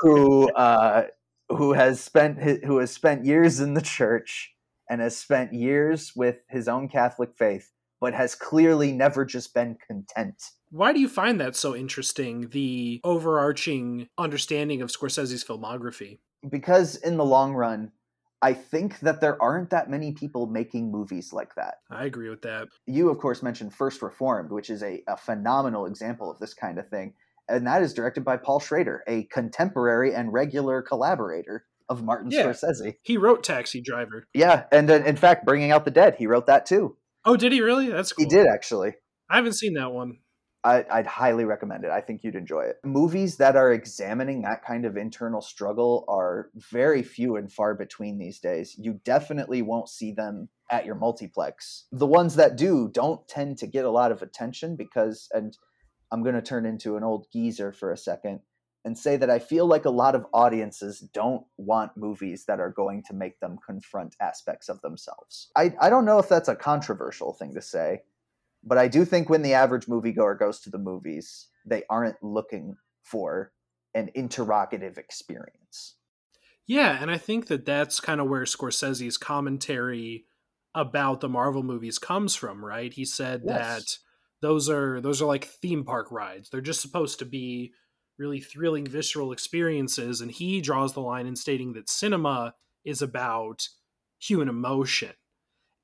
Who 0.00 0.50
uh, 0.52 1.04
who 1.48 1.72
has 1.72 2.00
spent 2.00 2.64
who 2.64 2.78
has 2.78 2.90
spent 2.90 3.24
years 3.24 3.60
in 3.60 3.74
the 3.74 3.82
church 3.82 4.54
and 4.88 5.00
has 5.00 5.16
spent 5.16 5.52
years 5.52 6.12
with 6.14 6.36
his 6.48 6.68
own 6.68 6.88
Catholic 6.88 7.34
faith, 7.36 7.72
but 8.00 8.14
has 8.14 8.34
clearly 8.34 8.92
never 8.92 9.24
just 9.24 9.54
been 9.54 9.76
content. 9.86 10.42
Why 10.70 10.92
do 10.92 11.00
you 11.00 11.08
find 11.08 11.40
that 11.40 11.56
so 11.56 11.74
interesting? 11.74 12.48
The 12.50 13.00
overarching 13.04 14.08
understanding 14.18 14.82
of 14.82 14.90
Scorsese's 14.90 15.44
filmography. 15.44 16.18
Because 16.48 16.96
in 16.96 17.16
the 17.16 17.24
long 17.24 17.54
run, 17.54 17.92
I 18.42 18.52
think 18.52 19.00
that 19.00 19.22
there 19.22 19.40
aren't 19.40 19.70
that 19.70 19.88
many 19.88 20.12
people 20.12 20.46
making 20.46 20.90
movies 20.90 21.32
like 21.32 21.54
that. 21.54 21.76
I 21.90 22.04
agree 22.04 22.28
with 22.28 22.42
that. 22.42 22.68
You, 22.86 23.08
of 23.08 23.18
course, 23.18 23.42
mentioned 23.42 23.72
First 23.72 24.02
Reformed, 24.02 24.50
which 24.50 24.68
is 24.68 24.82
a, 24.82 25.02
a 25.08 25.16
phenomenal 25.16 25.86
example 25.86 26.30
of 26.30 26.38
this 26.40 26.52
kind 26.52 26.78
of 26.78 26.88
thing 26.88 27.14
and 27.48 27.66
that 27.66 27.82
is 27.82 27.94
directed 27.94 28.24
by 28.24 28.36
Paul 28.36 28.60
Schrader, 28.60 29.02
a 29.06 29.24
contemporary 29.24 30.14
and 30.14 30.32
regular 30.32 30.82
collaborator 30.82 31.66
of 31.88 32.02
Martin 32.02 32.30
yeah. 32.30 32.44
Scorsese. 32.44 32.96
He 33.02 33.16
wrote 33.16 33.42
Taxi 33.42 33.80
Driver. 33.80 34.26
Yeah, 34.32 34.64
and 34.72 34.90
uh, 34.90 34.94
in 35.04 35.16
fact, 35.16 35.44
Bringing 35.44 35.70
Out 35.70 35.84
the 35.84 35.90
Dead, 35.90 36.16
he 36.18 36.26
wrote 36.26 36.46
that 36.46 36.66
too. 36.66 36.96
Oh, 37.24 37.36
did 37.36 37.52
he 37.52 37.60
really? 37.60 37.88
That's 37.88 38.12
cool. 38.12 38.24
He 38.24 38.28
did 38.28 38.46
actually. 38.46 38.94
I 39.28 39.36
haven't 39.36 39.54
seen 39.54 39.74
that 39.74 39.92
one. 39.92 40.18
I, 40.64 40.84
would 40.96 41.06
highly 41.06 41.44
recommend 41.44 41.84
it. 41.84 41.90
I 41.90 42.00
think 42.00 42.24
you'd 42.24 42.34
enjoy 42.34 42.62
it. 42.62 42.76
Movies 42.84 43.36
that 43.36 43.54
are 43.54 43.72
examining 43.72 44.42
that 44.42 44.64
kind 44.64 44.86
of 44.86 44.96
internal 44.96 45.42
struggle 45.42 46.06
are 46.08 46.48
very 46.54 47.02
few 47.02 47.36
and 47.36 47.52
far 47.52 47.74
between 47.74 48.18
these 48.18 48.40
days. 48.40 48.74
You 48.78 48.98
definitely 49.04 49.60
won't 49.60 49.90
see 49.90 50.12
them 50.12 50.48
at 50.70 50.86
your 50.86 50.94
multiplex. 50.94 51.84
The 51.92 52.06
ones 52.06 52.36
that 52.36 52.56
do 52.56 52.88
don't 52.90 53.26
tend 53.28 53.58
to 53.58 53.66
get 53.66 53.84
a 53.84 53.90
lot 53.90 54.10
of 54.10 54.22
attention 54.22 54.74
because, 54.74 55.28
and 55.32 55.56
I'm 56.14 56.22
going 56.22 56.36
to 56.36 56.42
turn 56.42 56.64
into 56.64 56.96
an 56.96 57.02
old 57.02 57.26
geezer 57.32 57.72
for 57.72 57.90
a 57.90 57.96
second 57.96 58.38
and 58.84 58.96
say 58.96 59.16
that 59.16 59.30
I 59.30 59.40
feel 59.40 59.66
like 59.66 59.84
a 59.84 59.90
lot 59.90 60.14
of 60.14 60.26
audiences 60.32 61.00
don't 61.00 61.44
want 61.56 61.96
movies 61.96 62.44
that 62.46 62.60
are 62.60 62.70
going 62.70 63.02
to 63.08 63.14
make 63.14 63.40
them 63.40 63.58
confront 63.66 64.14
aspects 64.20 64.68
of 64.68 64.80
themselves. 64.80 65.50
I, 65.56 65.74
I 65.80 65.90
don't 65.90 66.04
know 66.04 66.20
if 66.20 66.28
that's 66.28 66.48
a 66.48 66.54
controversial 66.54 67.32
thing 67.32 67.52
to 67.54 67.60
say, 67.60 68.02
but 68.62 68.78
I 68.78 68.86
do 68.86 69.04
think 69.04 69.28
when 69.28 69.42
the 69.42 69.54
average 69.54 69.86
moviegoer 69.86 70.38
goes 70.38 70.60
to 70.60 70.70
the 70.70 70.78
movies, 70.78 71.48
they 71.66 71.82
aren't 71.90 72.22
looking 72.22 72.76
for 73.02 73.50
an 73.92 74.10
interrogative 74.14 74.98
experience. 74.98 75.96
Yeah, 76.64 76.96
and 77.00 77.10
I 77.10 77.18
think 77.18 77.48
that 77.48 77.66
that's 77.66 77.98
kind 77.98 78.20
of 78.20 78.28
where 78.28 78.44
Scorsese's 78.44 79.16
commentary 79.16 80.26
about 80.76 81.20
the 81.20 81.28
Marvel 81.28 81.64
movies 81.64 81.98
comes 81.98 82.36
from, 82.36 82.64
right? 82.64 82.92
He 82.92 83.04
said 83.04 83.42
yes. 83.44 83.58
that 83.58 83.98
those 84.44 84.68
are 84.68 85.00
those 85.00 85.22
are 85.22 85.26
like 85.26 85.46
theme 85.46 85.84
park 85.84 86.12
rides. 86.12 86.50
They're 86.50 86.60
just 86.60 86.82
supposed 86.82 87.18
to 87.20 87.24
be 87.24 87.72
really 88.18 88.40
thrilling 88.40 88.86
visceral 88.86 89.32
experiences 89.32 90.20
and 90.20 90.30
he 90.30 90.60
draws 90.60 90.92
the 90.92 91.00
line 91.00 91.26
in 91.26 91.34
stating 91.34 91.72
that 91.72 91.88
cinema 91.88 92.54
is 92.84 93.00
about 93.00 93.66
human 94.20 94.50
emotion. 94.50 95.12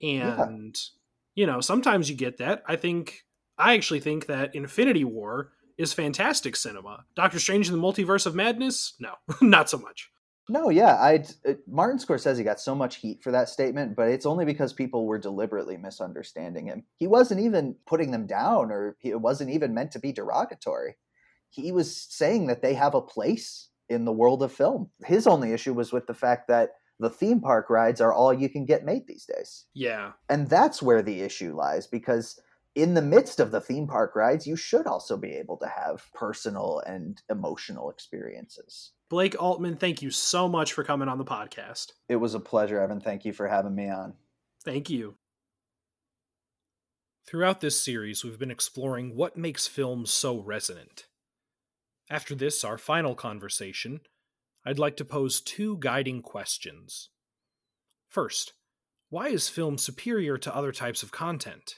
And 0.03 0.77
yeah. 0.77 1.41
you 1.43 1.47
know, 1.47 1.63
sometimes 1.63 2.11
you 2.11 2.17
get 2.17 2.37
that. 2.39 2.63
I 2.67 2.77
think 2.77 3.25
I 3.57 3.75
actually 3.75 4.01
think 4.01 4.27
that 4.27 4.55
Infinity 4.55 5.05
War 5.05 5.53
is 5.79 5.95
fantastic 5.95 6.55
cinema. 6.55 7.07
Doctor 7.17 7.41
Strange 7.41 7.71
in 7.71 7.75
the 7.75 7.83
Multiverse 7.83 8.27
of 8.27 8.35
Madness? 8.35 8.93
No, 9.01 9.15
not 9.41 9.71
so 9.71 9.79
much. 9.79 10.11
No, 10.51 10.69
yeah, 10.69 10.97
I 10.97 11.25
uh, 11.49 11.55
Martin 11.69 12.01
Scorsese 12.01 12.43
got 12.43 12.59
so 12.59 12.75
much 12.75 12.97
heat 12.97 13.23
for 13.23 13.31
that 13.31 13.49
statement, 13.49 13.95
but 13.95 14.09
it's 14.09 14.27
only 14.27 14.45
because 14.45 14.73
people 14.73 15.07
were 15.07 15.17
deliberately 15.17 15.77
misunderstanding 15.77 16.67
him. 16.67 16.83
He 16.97 17.07
wasn't 17.07 17.41
even 17.41 17.77
putting 17.87 18.11
them 18.11 18.27
down, 18.27 18.73
or 18.73 18.97
it 19.01 19.21
wasn't 19.21 19.51
even 19.51 19.75
meant 19.75 19.93
to 19.93 20.01
be 20.01 20.11
derogatory. 20.11 20.97
He 21.51 21.71
was 21.71 21.97
saying 21.97 22.49
that 22.49 22.63
they 22.63 22.75
have 22.75 22.97
a 22.97 23.01
place 23.01 23.69
in 23.89 24.05
the 24.05 24.13
world 24.13 24.43
of 24.43 24.53
film. 24.53 24.91
His 25.05 25.29
only 25.29 25.53
issue 25.53 25.73
was 25.73 25.93
with 25.93 26.09
the 26.09 26.15
fact 26.15 26.49
that 26.49 26.71
the 26.99 27.11
theme 27.11 27.41
park 27.41 27.71
rides 27.71 28.01
are 28.01 28.13
all 28.13 28.35
you 28.35 28.49
can 28.49 28.65
get 28.65 28.85
made 28.85 29.07
these 29.07 29.27
days. 29.27 29.67
Yeah, 29.73 30.13
and 30.29 30.51
that's 30.51 30.83
where 30.83 31.03
the 31.03 31.21
issue 31.21 31.55
lies 31.55 31.87
because 31.87 32.41
in 32.75 32.95
the 32.95 33.03
midst 33.03 33.41
of 33.41 33.51
the 33.51 33.61
theme 33.61 33.87
park 33.87 34.14
rides, 34.14 34.47
you 34.47 34.57
should 34.57 34.87
also 34.87 35.16
be 35.16 35.33
able 35.33 35.57
to 35.59 35.66
have 35.66 36.05
personal 36.14 36.83
and 36.87 37.21
emotional 37.29 37.91
experiences. 37.91 38.93
Blake 39.09 39.41
Altman, 39.41 39.77
thank 39.77 40.03
you 40.03 40.11
so 40.11 40.49
much 40.49 40.73
for 40.73 40.85
coming 40.85 41.09
on 41.09 41.18
the 41.18 41.25
podcast. 41.25 41.93
It 42.09 42.16
was 42.16 42.35
a 42.35 42.41
pleasure, 42.41 42.81
Evan. 42.81 43.01
Thank 43.01 43.25
you 43.25 43.33
for 43.33 43.49
having 43.49 43.75
me 43.75 43.89
on. 43.89 44.14
Thank 44.64 44.89
you. 44.89 45.16
Throughout 47.27 47.61
this 47.61 47.81
series, 47.81 48.25
we've 48.25 48.39
been 48.39 48.51
exploring 48.51 49.16
what 49.16 49.37
makes 49.37 49.66
films 49.66 50.12
so 50.12 50.39
resonant. 50.41 51.07
After 52.09 52.35
this, 52.35 52.64
our 52.64 52.79
final 52.79 53.14
conversation, 53.14 54.01
I'd 54.64 54.79
like 54.79 54.97
to 54.97 55.05
pose 55.05 55.41
two 55.41 55.77
guiding 55.79 56.23
questions. 56.23 57.11
First, 58.09 58.53
why 59.09 59.29
is 59.29 59.49
film 59.49 59.79
superior 59.79 60.39
to 60.39 60.55
other 60.55 60.73
types 60.73 61.03
of 61.03 61.12
content? 61.12 61.77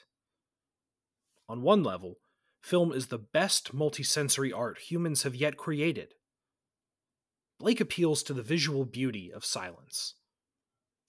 On 1.53 1.61
one 1.61 1.83
level, 1.83 2.17
film 2.63 2.93
is 2.95 3.09
the 3.09 3.19
best 3.19 3.77
multisensory 3.77 4.57
art 4.57 4.79
humans 4.79 5.25
have 5.25 5.35
yet 5.35 5.59
created. 5.59 6.15
Blake 7.61 7.79
appeals 7.79 8.23
to 8.23 8.33
the 8.33 8.41
visual 8.41 8.87
beauty 8.87 9.31
of 9.31 9.45
silence. 9.45 10.15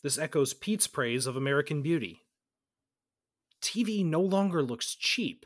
This 0.03 0.17
echoes 0.17 0.53
Pete's 0.53 0.85
praise 0.85 1.27
of 1.27 1.37
American 1.37 1.81
Beauty. 1.81 2.23
TV 3.61 4.05
no 4.05 4.19
longer 4.19 4.61
looks 4.61 4.95
cheap, 4.95 5.45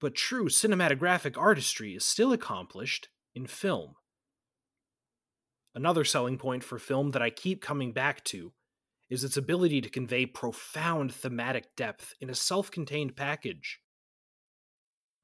but 0.00 0.14
true 0.14 0.44
cinematographic 0.44 1.36
artistry 1.36 1.96
is 1.96 2.04
still 2.04 2.32
accomplished 2.32 3.08
in 3.34 3.48
film. 3.48 3.94
Another 5.74 6.04
selling 6.04 6.38
point 6.38 6.62
for 6.62 6.78
film 6.78 7.10
that 7.10 7.22
I 7.22 7.30
keep 7.30 7.60
coming 7.60 7.90
back 7.90 8.22
to 8.26 8.52
is 9.10 9.24
its 9.24 9.36
ability 9.36 9.80
to 9.80 9.90
convey 9.90 10.24
profound 10.24 11.12
thematic 11.12 11.74
depth 11.74 12.14
in 12.20 12.30
a 12.30 12.34
self 12.36 12.70
contained 12.70 13.16
package. 13.16 13.80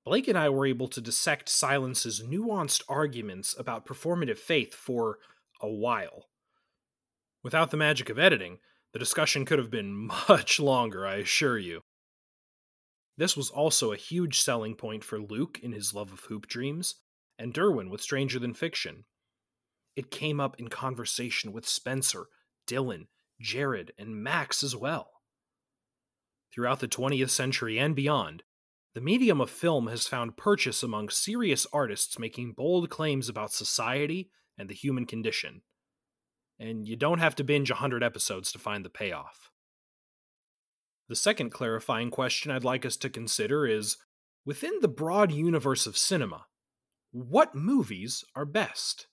Blake 0.04 0.28
and 0.28 0.38
I 0.38 0.48
were 0.48 0.66
able 0.66 0.88
to 0.88 1.00
dissect 1.00 1.48
Silence's 1.48 2.22
nuanced 2.22 2.82
arguments 2.88 3.54
about 3.58 3.86
performative 3.86 4.38
faith 4.38 4.74
for 4.74 5.18
a 5.60 5.68
while. 5.68 6.28
Without 7.42 7.70
the 7.70 7.76
magic 7.76 8.08
of 8.08 8.18
editing, 8.18 8.58
the 8.92 8.98
discussion 8.98 9.44
could 9.44 9.58
have 9.58 9.70
been 9.70 10.10
much 10.28 10.58
longer, 10.58 11.06
I 11.06 11.16
assure 11.16 11.58
you. 11.58 11.82
This 13.16 13.36
was 13.36 13.50
also 13.50 13.92
a 13.92 13.96
huge 13.96 14.40
selling 14.40 14.74
point 14.74 15.04
for 15.04 15.20
Luke 15.20 15.60
in 15.62 15.72
his 15.72 15.92
love 15.92 16.12
of 16.12 16.20
hoop 16.20 16.46
dreams, 16.46 16.96
and 17.38 17.52
Derwin 17.52 17.90
with 17.90 18.00
Stranger 18.00 18.38
Than 18.38 18.54
Fiction. 18.54 19.04
It 19.96 20.10
came 20.10 20.40
up 20.40 20.58
in 20.58 20.68
conversation 20.68 21.52
with 21.52 21.68
Spencer, 21.68 22.26
Dylan, 22.66 23.08
Jared, 23.40 23.92
and 23.98 24.22
Max 24.22 24.62
as 24.62 24.74
well. 24.74 25.10
Throughout 26.52 26.80
the 26.80 26.88
20th 26.88 27.30
century 27.30 27.78
and 27.78 27.94
beyond, 27.94 28.42
the 28.94 29.00
medium 29.00 29.40
of 29.40 29.50
film 29.50 29.86
has 29.86 30.06
found 30.06 30.36
purchase 30.36 30.82
among 30.82 31.10
serious 31.10 31.66
artists 31.72 32.18
making 32.18 32.52
bold 32.52 32.90
claims 32.90 33.28
about 33.28 33.52
society 33.52 34.30
and 34.58 34.68
the 34.68 34.74
human 34.74 35.06
condition. 35.06 35.62
And 36.58 36.86
you 36.86 36.96
don't 36.96 37.20
have 37.20 37.36
to 37.36 37.44
binge 37.44 37.70
100 37.70 38.02
episodes 38.02 38.50
to 38.52 38.58
find 38.58 38.84
the 38.84 38.90
payoff. 38.90 39.50
The 41.08 41.16
second 41.16 41.50
clarifying 41.50 42.10
question 42.10 42.50
I'd 42.50 42.64
like 42.64 42.84
us 42.84 42.96
to 42.98 43.08
consider 43.08 43.66
is 43.66 43.96
within 44.44 44.74
the 44.80 44.88
broad 44.88 45.32
universe 45.32 45.86
of 45.86 45.96
cinema, 45.96 46.46
what 47.12 47.54
movies 47.54 48.24
are 48.36 48.44
best? 48.44 49.06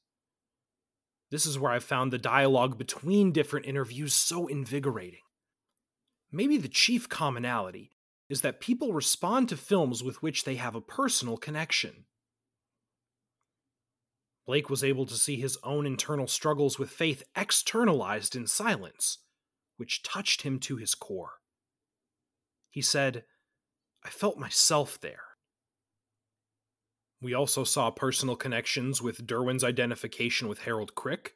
This 1.29 1.45
is 1.45 1.59
where 1.59 1.71
I've 1.71 1.83
found 1.83 2.11
the 2.11 2.17
dialogue 2.17 2.77
between 2.77 3.31
different 3.31 3.65
interviews 3.65 4.13
so 4.13 4.47
invigorating. 4.47 5.21
Maybe 6.31 6.57
the 6.57 6.67
chief 6.67 7.09
commonality 7.09 7.96
is 8.29 8.41
that 8.41 8.59
people 8.59 8.93
respond 8.93 9.49
to 9.49 9.57
films 9.57 10.03
with 10.03 10.21
which 10.21 10.43
they 10.43 10.55
have 10.55 10.75
a 10.75 10.81
personal 10.81 11.37
connection. 11.37 12.05
Blake 14.45 14.69
was 14.69 14.83
able 14.83 15.05
to 15.05 15.15
see 15.15 15.35
his 15.35 15.57
own 15.63 15.85
internal 15.85 16.27
struggles 16.27 16.79
with 16.79 16.89
faith 16.89 17.23
externalized 17.35 18.35
in 18.35 18.47
silence, 18.47 19.19
which 19.75 20.03
touched 20.03 20.43
him 20.43 20.59
to 20.59 20.77
his 20.77 20.95
core. 20.95 21.33
He 22.69 22.81
said, 22.81 23.25
I 24.03 24.09
felt 24.09 24.37
myself 24.37 24.99
there. 24.99 25.21
We 27.21 27.33
also 27.33 27.63
saw 27.63 27.89
personal 27.89 28.35
connections 28.35 29.01
with 29.01 29.25
Derwin's 29.25 29.63
identification 29.63 30.47
with 30.47 30.59
Harold 30.59 30.95
Crick, 30.95 31.33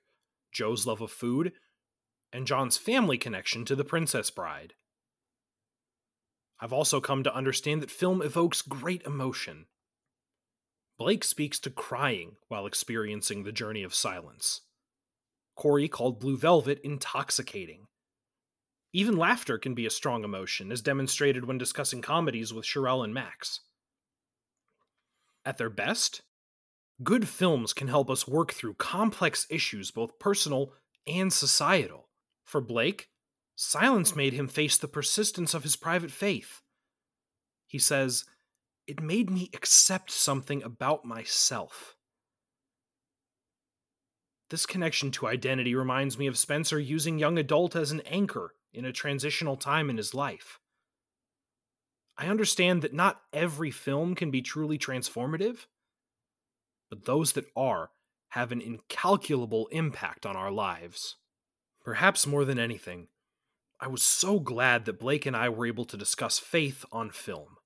Joe's 0.53 0.85
love 0.85 1.01
of 1.01 1.11
food, 1.11 1.53
and 2.31 2.47
John's 2.47 2.77
family 2.77 3.17
connection 3.17 3.65
to 3.65 3.75
the 3.75 3.83
Princess 3.83 4.29
Bride. 4.29 4.73
I've 6.61 6.73
also 6.73 7.01
come 7.01 7.23
to 7.23 7.35
understand 7.35 7.81
that 7.81 7.89
film 7.89 8.21
evokes 8.21 8.61
great 8.61 9.01
emotion. 9.01 9.65
Blake 10.99 11.23
speaks 11.23 11.59
to 11.61 11.71
crying 11.71 12.33
while 12.47 12.67
experiencing 12.67 13.43
the 13.43 13.51
journey 13.51 13.81
of 13.81 13.95
silence. 13.95 14.61
Corey 15.55 15.87
called 15.87 16.19
Blue 16.19 16.37
Velvet 16.37 16.79
intoxicating. 16.83 17.87
Even 18.93 19.17
laughter 19.17 19.57
can 19.57 19.73
be 19.73 19.87
a 19.87 19.91
strong 19.91 20.23
emotion, 20.23 20.71
as 20.71 20.81
demonstrated 20.81 21.45
when 21.45 21.57
discussing 21.57 22.01
comedies 22.01 22.53
with 22.53 22.65
Sherelle 22.65 23.03
and 23.03 23.13
Max. 23.13 23.61
At 25.43 25.57
their 25.57 25.69
best, 25.69 26.21
good 27.01 27.27
films 27.27 27.73
can 27.73 27.87
help 27.87 28.09
us 28.09 28.27
work 28.27 28.53
through 28.53 28.75
complex 28.75 29.47
issues, 29.49 29.89
both 29.89 30.19
personal 30.19 30.73
and 31.07 31.33
societal. 31.33 32.09
For 32.43 32.61
Blake, 32.61 33.07
silence 33.55 34.15
made 34.15 34.33
him 34.33 34.47
face 34.47 34.77
the 34.77 34.87
persistence 34.87 35.53
of 35.53 35.63
his 35.63 35.75
private 35.75 36.11
faith. 36.11 36.61
He 37.67 37.79
says, 37.79 38.25
It 38.87 39.01
made 39.01 39.29
me 39.29 39.49
accept 39.53 40.11
something 40.11 40.63
about 40.63 41.05
myself. 41.05 41.95
This 44.49 44.65
connection 44.65 45.11
to 45.11 45.27
identity 45.27 45.73
reminds 45.75 46.17
me 46.17 46.27
of 46.27 46.37
Spencer 46.37 46.77
using 46.77 47.17
young 47.17 47.37
adult 47.37 47.75
as 47.75 47.91
an 47.91 48.01
anchor 48.01 48.53
in 48.73 48.83
a 48.83 48.91
transitional 48.91 49.55
time 49.55 49.89
in 49.89 49.95
his 49.95 50.13
life. 50.13 50.59
I 52.17 52.27
understand 52.27 52.81
that 52.81 52.93
not 52.93 53.21
every 53.31 53.71
film 53.71 54.13
can 54.13 54.29
be 54.29 54.41
truly 54.41 54.77
transformative, 54.77 55.67
but 56.89 57.05
those 57.05 57.31
that 57.33 57.45
are 57.55 57.91
have 58.29 58.51
an 58.51 58.61
incalculable 58.61 59.67
impact 59.71 60.25
on 60.25 60.35
our 60.35 60.51
lives. 60.51 61.15
Perhaps 61.83 62.27
more 62.27 62.45
than 62.45 62.59
anything, 62.59 63.07
I 63.81 63.87
was 63.87 64.03
so 64.03 64.39
glad 64.39 64.85
that 64.85 64.99
Blake 64.99 65.25
and 65.25 65.35
I 65.35 65.49
were 65.49 65.65
able 65.65 65.85
to 65.85 65.97
discuss 65.97 66.37
faith 66.37 66.85
on 66.91 67.09
film. 67.09 67.57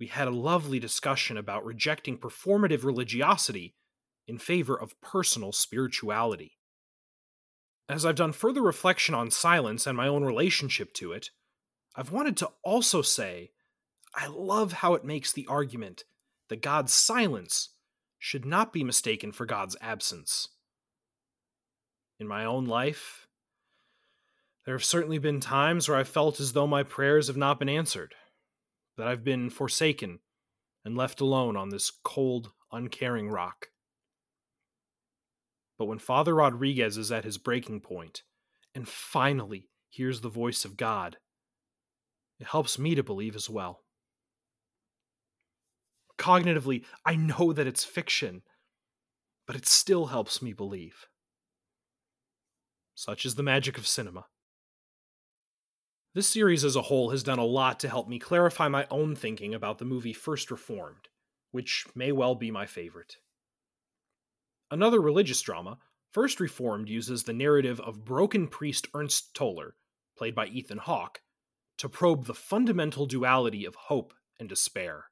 We 0.00 0.08
had 0.08 0.26
a 0.26 0.32
lovely 0.32 0.80
discussion 0.80 1.36
about 1.36 1.64
rejecting 1.64 2.18
performative 2.18 2.82
religiosity 2.82 3.76
in 4.26 4.38
favor 4.38 4.78
of 4.78 5.00
personal 5.00 5.52
spirituality. 5.52 6.58
As 7.88 8.04
I've 8.04 8.16
done 8.16 8.32
further 8.32 8.60
reflection 8.60 9.14
on 9.14 9.30
silence 9.30 9.86
and 9.86 9.96
my 9.96 10.08
own 10.08 10.24
relationship 10.24 10.92
to 10.94 11.12
it, 11.12 11.30
I've 11.94 12.10
wanted 12.10 12.36
to 12.38 12.50
also 12.64 13.00
say 13.00 13.52
I 14.14 14.26
love 14.26 14.72
how 14.72 14.94
it 14.94 15.04
makes 15.04 15.32
the 15.32 15.46
argument 15.46 16.04
that 16.48 16.62
God's 16.62 16.92
silence 16.92 17.70
should 18.18 18.44
not 18.44 18.72
be 18.72 18.82
mistaken 18.82 19.30
for 19.30 19.46
God's 19.46 19.76
absence. 19.80 20.48
In 22.18 22.26
my 22.26 22.44
own 22.44 22.66
life, 22.66 23.27
there 24.68 24.76
have 24.76 24.84
certainly 24.84 25.16
been 25.16 25.40
times 25.40 25.88
where 25.88 25.96
I've 25.96 26.10
felt 26.10 26.38
as 26.40 26.52
though 26.52 26.66
my 26.66 26.82
prayers 26.82 27.28
have 27.28 27.38
not 27.38 27.58
been 27.58 27.70
answered, 27.70 28.14
that 28.98 29.08
I've 29.08 29.24
been 29.24 29.48
forsaken 29.48 30.18
and 30.84 30.94
left 30.94 31.22
alone 31.22 31.56
on 31.56 31.70
this 31.70 31.90
cold, 32.04 32.50
uncaring 32.70 33.30
rock. 33.30 33.68
But 35.78 35.86
when 35.86 35.98
Father 35.98 36.34
Rodrigues 36.34 36.98
is 36.98 37.10
at 37.10 37.24
his 37.24 37.38
breaking 37.38 37.80
point 37.80 38.24
and 38.74 38.86
finally 38.86 39.70
hears 39.88 40.20
the 40.20 40.28
voice 40.28 40.66
of 40.66 40.76
God, 40.76 41.16
it 42.38 42.48
helps 42.48 42.78
me 42.78 42.94
to 42.94 43.02
believe 43.02 43.36
as 43.36 43.48
well. 43.48 43.84
Cognitively, 46.18 46.84
I 47.06 47.16
know 47.16 47.54
that 47.54 47.66
it's 47.66 47.84
fiction, 47.84 48.42
but 49.46 49.56
it 49.56 49.64
still 49.64 50.08
helps 50.08 50.42
me 50.42 50.52
believe. 50.52 51.06
Such 52.94 53.24
is 53.24 53.36
the 53.36 53.42
magic 53.42 53.78
of 53.78 53.86
cinema. 53.86 54.26
This 56.14 56.28
series 56.28 56.64
as 56.64 56.74
a 56.74 56.82
whole 56.82 57.10
has 57.10 57.22
done 57.22 57.38
a 57.38 57.44
lot 57.44 57.78
to 57.80 57.88
help 57.88 58.08
me 58.08 58.18
clarify 58.18 58.68
my 58.68 58.86
own 58.90 59.14
thinking 59.14 59.54
about 59.54 59.78
the 59.78 59.84
movie 59.84 60.14
First 60.14 60.50
Reformed, 60.50 61.08
which 61.50 61.86
may 61.94 62.12
well 62.12 62.34
be 62.34 62.50
my 62.50 62.66
favorite. 62.66 63.16
Another 64.70 65.00
religious 65.00 65.40
drama, 65.42 65.78
First 66.10 66.40
Reformed 66.40 66.88
uses 66.88 67.24
the 67.24 67.32
narrative 67.32 67.78
of 67.80 68.04
broken 68.04 68.48
priest 68.48 68.88
Ernst 68.94 69.34
Toller, 69.34 69.76
played 70.16 70.34
by 70.34 70.46
Ethan 70.46 70.78
Hawke, 70.78 71.20
to 71.76 71.88
probe 71.88 72.24
the 72.24 72.34
fundamental 72.34 73.06
duality 73.06 73.64
of 73.64 73.74
hope 73.74 74.14
and 74.40 74.48
despair. 74.48 75.04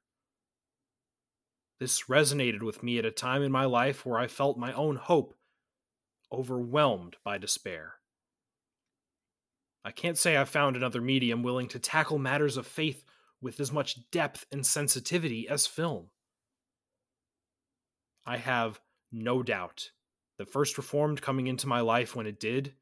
This 1.79 2.03
resonated 2.03 2.63
with 2.63 2.81
me 2.81 2.97
at 2.97 3.05
a 3.05 3.11
time 3.11 3.43
in 3.43 3.51
my 3.51 3.65
life 3.65 4.05
where 4.05 4.19
I 4.19 4.27
felt 4.27 4.57
my 4.57 4.73
own 4.73 4.95
hope 4.95 5.35
overwhelmed 6.31 7.17
by 7.23 7.37
despair. 7.37 7.96
I 9.85 9.91
can't 9.91 10.17
say 10.17 10.35
I've 10.35 10.49
found 10.49 10.75
another 10.75 11.01
medium 11.01 11.43
willing 11.43 11.67
to 11.69 11.79
tackle 11.79 12.17
matters 12.17 12.57
of 12.57 12.67
faith 12.67 13.03
with 13.41 13.59
as 13.59 13.71
much 13.71 14.09
depth 14.11 14.45
and 14.51 14.65
sensitivity 14.65 15.47
as 15.47 15.67
film. 15.67 16.09
I 18.25 18.37
have 18.37 18.79
no 19.11 19.43
doubt 19.43 19.91
the 20.37 20.45
First 20.45 20.77
Reformed 20.77 21.21
coming 21.21 21.47
into 21.47 21.67
my 21.67 21.79
life 21.79 22.15
when 22.15 22.27
it 22.27 22.39
did 22.39 22.73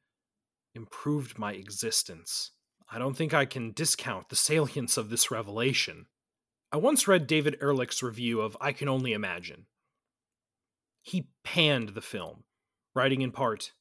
improved 0.73 1.39
my 1.39 1.53
existence. 1.53 2.51
I 2.89 2.99
don't 2.99 3.15
think 3.15 3.33
I 3.33 3.45
can 3.45 3.71
discount 3.71 4.29
the 4.29 4.35
salience 4.35 4.97
of 4.97 5.09
this 5.09 5.31
revelation. 5.31 6.07
I 6.71 6.77
once 6.77 7.07
read 7.07 7.27
David 7.27 7.57
Ehrlich's 7.61 8.03
review 8.03 8.41
of 8.41 8.57
I 8.59 8.73
Can 8.73 8.89
Only 8.89 9.13
Imagine. 9.13 9.67
He 11.01 11.29
panned 11.43 11.89
the 11.89 12.01
film, 12.01 12.43
writing 12.93 13.21
in 13.21 13.31
part 13.31 13.71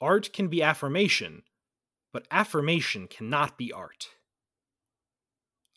Art 0.00 0.32
can 0.32 0.48
be 0.48 0.62
affirmation, 0.62 1.42
but 2.14 2.28
affirmation 2.30 3.08
cannot 3.08 3.58
be 3.58 3.72
art. 3.72 4.10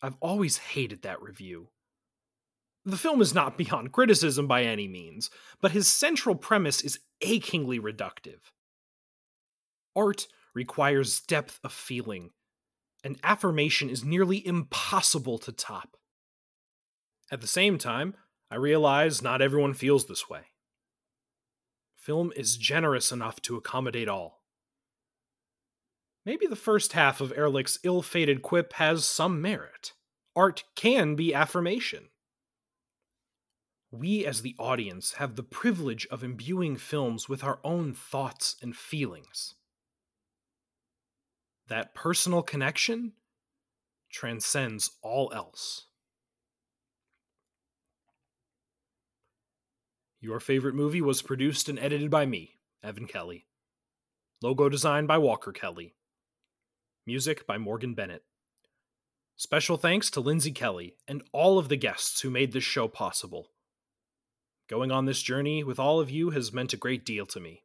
I've 0.00 0.16
always 0.20 0.58
hated 0.58 1.02
that 1.02 1.20
review. 1.20 1.70
The 2.84 2.96
film 2.96 3.20
is 3.20 3.34
not 3.34 3.58
beyond 3.58 3.90
criticism 3.90 4.46
by 4.46 4.62
any 4.62 4.86
means, 4.86 5.30
but 5.60 5.72
his 5.72 5.88
central 5.88 6.36
premise 6.36 6.80
is 6.80 7.00
achingly 7.20 7.80
reductive. 7.80 8.38
Art 9.96 10.28
requires 10.54 11.20
depth 11.20 11.58
of 11.64 11.72
feeling, 11.72 12.30
and 13.02 13.18
affirmation 13.24 13.90
is 13.90 14.04
nearly 14.04 14.46
impossible 14.46 15.38
to 15.38 15.50
top. 15.50 15.96
At 17.32 17.40
the 17.40 17.48
same 17.48 17.78
time, 17.78 18.14
I 18.48 18.54
realize 18.54 19.22
not 19.22 19.42
everyone 19.42 19.74
feels 19.74 20.06
this 20.06 20.30
way. 20.30 20.42
Film 21.96 22.32
is 22.36 22.56
generous 22.56 23.10
enough 23.10 23.42
to 23.42 23.56
accommodate 23.56 24.08
all. 24.08 24.37
Maybe 26.28 26.46
the 26.46 26.56
first 26.56 26.92
half 26.92 27.20
of 27.20 27.32
Ehrlich's 27.32 27.80
ill 27.82 28.02
fated 28.02 28.42
quip 28.42 28.74
has 28.74 29.04
some 29.04 29.42
merit. 29.42 29.94
Art 30.36 30.62
can 30.76 31.16
be 31.16 31.34
affirmation 31.34 32.10
we 33.90 34.26
as 34.26 34.42
the 34.42 34.54
audience 34.58 35.14
have 35.14 35.36
the 35.36 35.42
privilege 35.42 36.06
of 36.10 36.22
imbuing 36.22 36.76
films 36.76 37.28
with 37.28 37.42
our 37.42 37.58
own 37.64 37.94
thoughts 37.94 38.56
and 38.60 38.76
feelings. 38.76 39.54
That 41.68 41.94
personal 41.94 42.42
connection 42.42 43.12
transcends 44.10 44.90
all 45.02 45.32
else. 45.34 45.86
Your 50.20 50.40
favorite 50.40 50.74
movie 50.74 51.02
was 51.02 51.22
produced 51.22 51.68
and 51.68 51.78
edited 51.78 52.10
by 52.10 52.26
me, 52.26 52.58
Evan 52.82 53.06
Kelly. 53.06 53.46
Logo 54.42 54.68
designed 54.68 55.08
by 55.08 55.18
Walker 55.18 55.52
Kelly. 55.52 55.94
Music 57.08 57.46
by 57.46 57.56
Morgan 57.56 57.94
Bennett. 57.94 58.22
Special 59.34 59.78
thanks 59.78 60.10
to 60.10 60.20
Lindsay 60.20 60.52
Kelly 60.52 60.96
and 61.08 61.22
all 61.32 61.58
of 61.58 61.70
the 61.70 61.76
guests 61.76 62.20
who 62.20 62.28
made 62.28 62.52
this 62.52 62.64
show 62.64 62.86
possible. 62.86 63.48
Going 64.68 64.92
on 64.92 65.06
this 65.06 65.22
journey 65.22 65.64
with 65.64 65.78
all 65.78 66.00
of 66.00 66.10
you 66.10 66.28
has 66.32 66.52
meant 66.52 66.74
a 66.74 66.76
great 66.76 67.06
deal 67.06 67.24
to 67.24 67.40
me. 67.40 67.62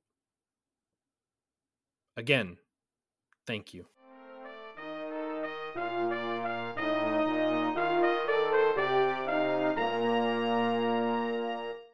Again, 2.15 2.55
thank 3.45 3.73
you. 3.73 3.87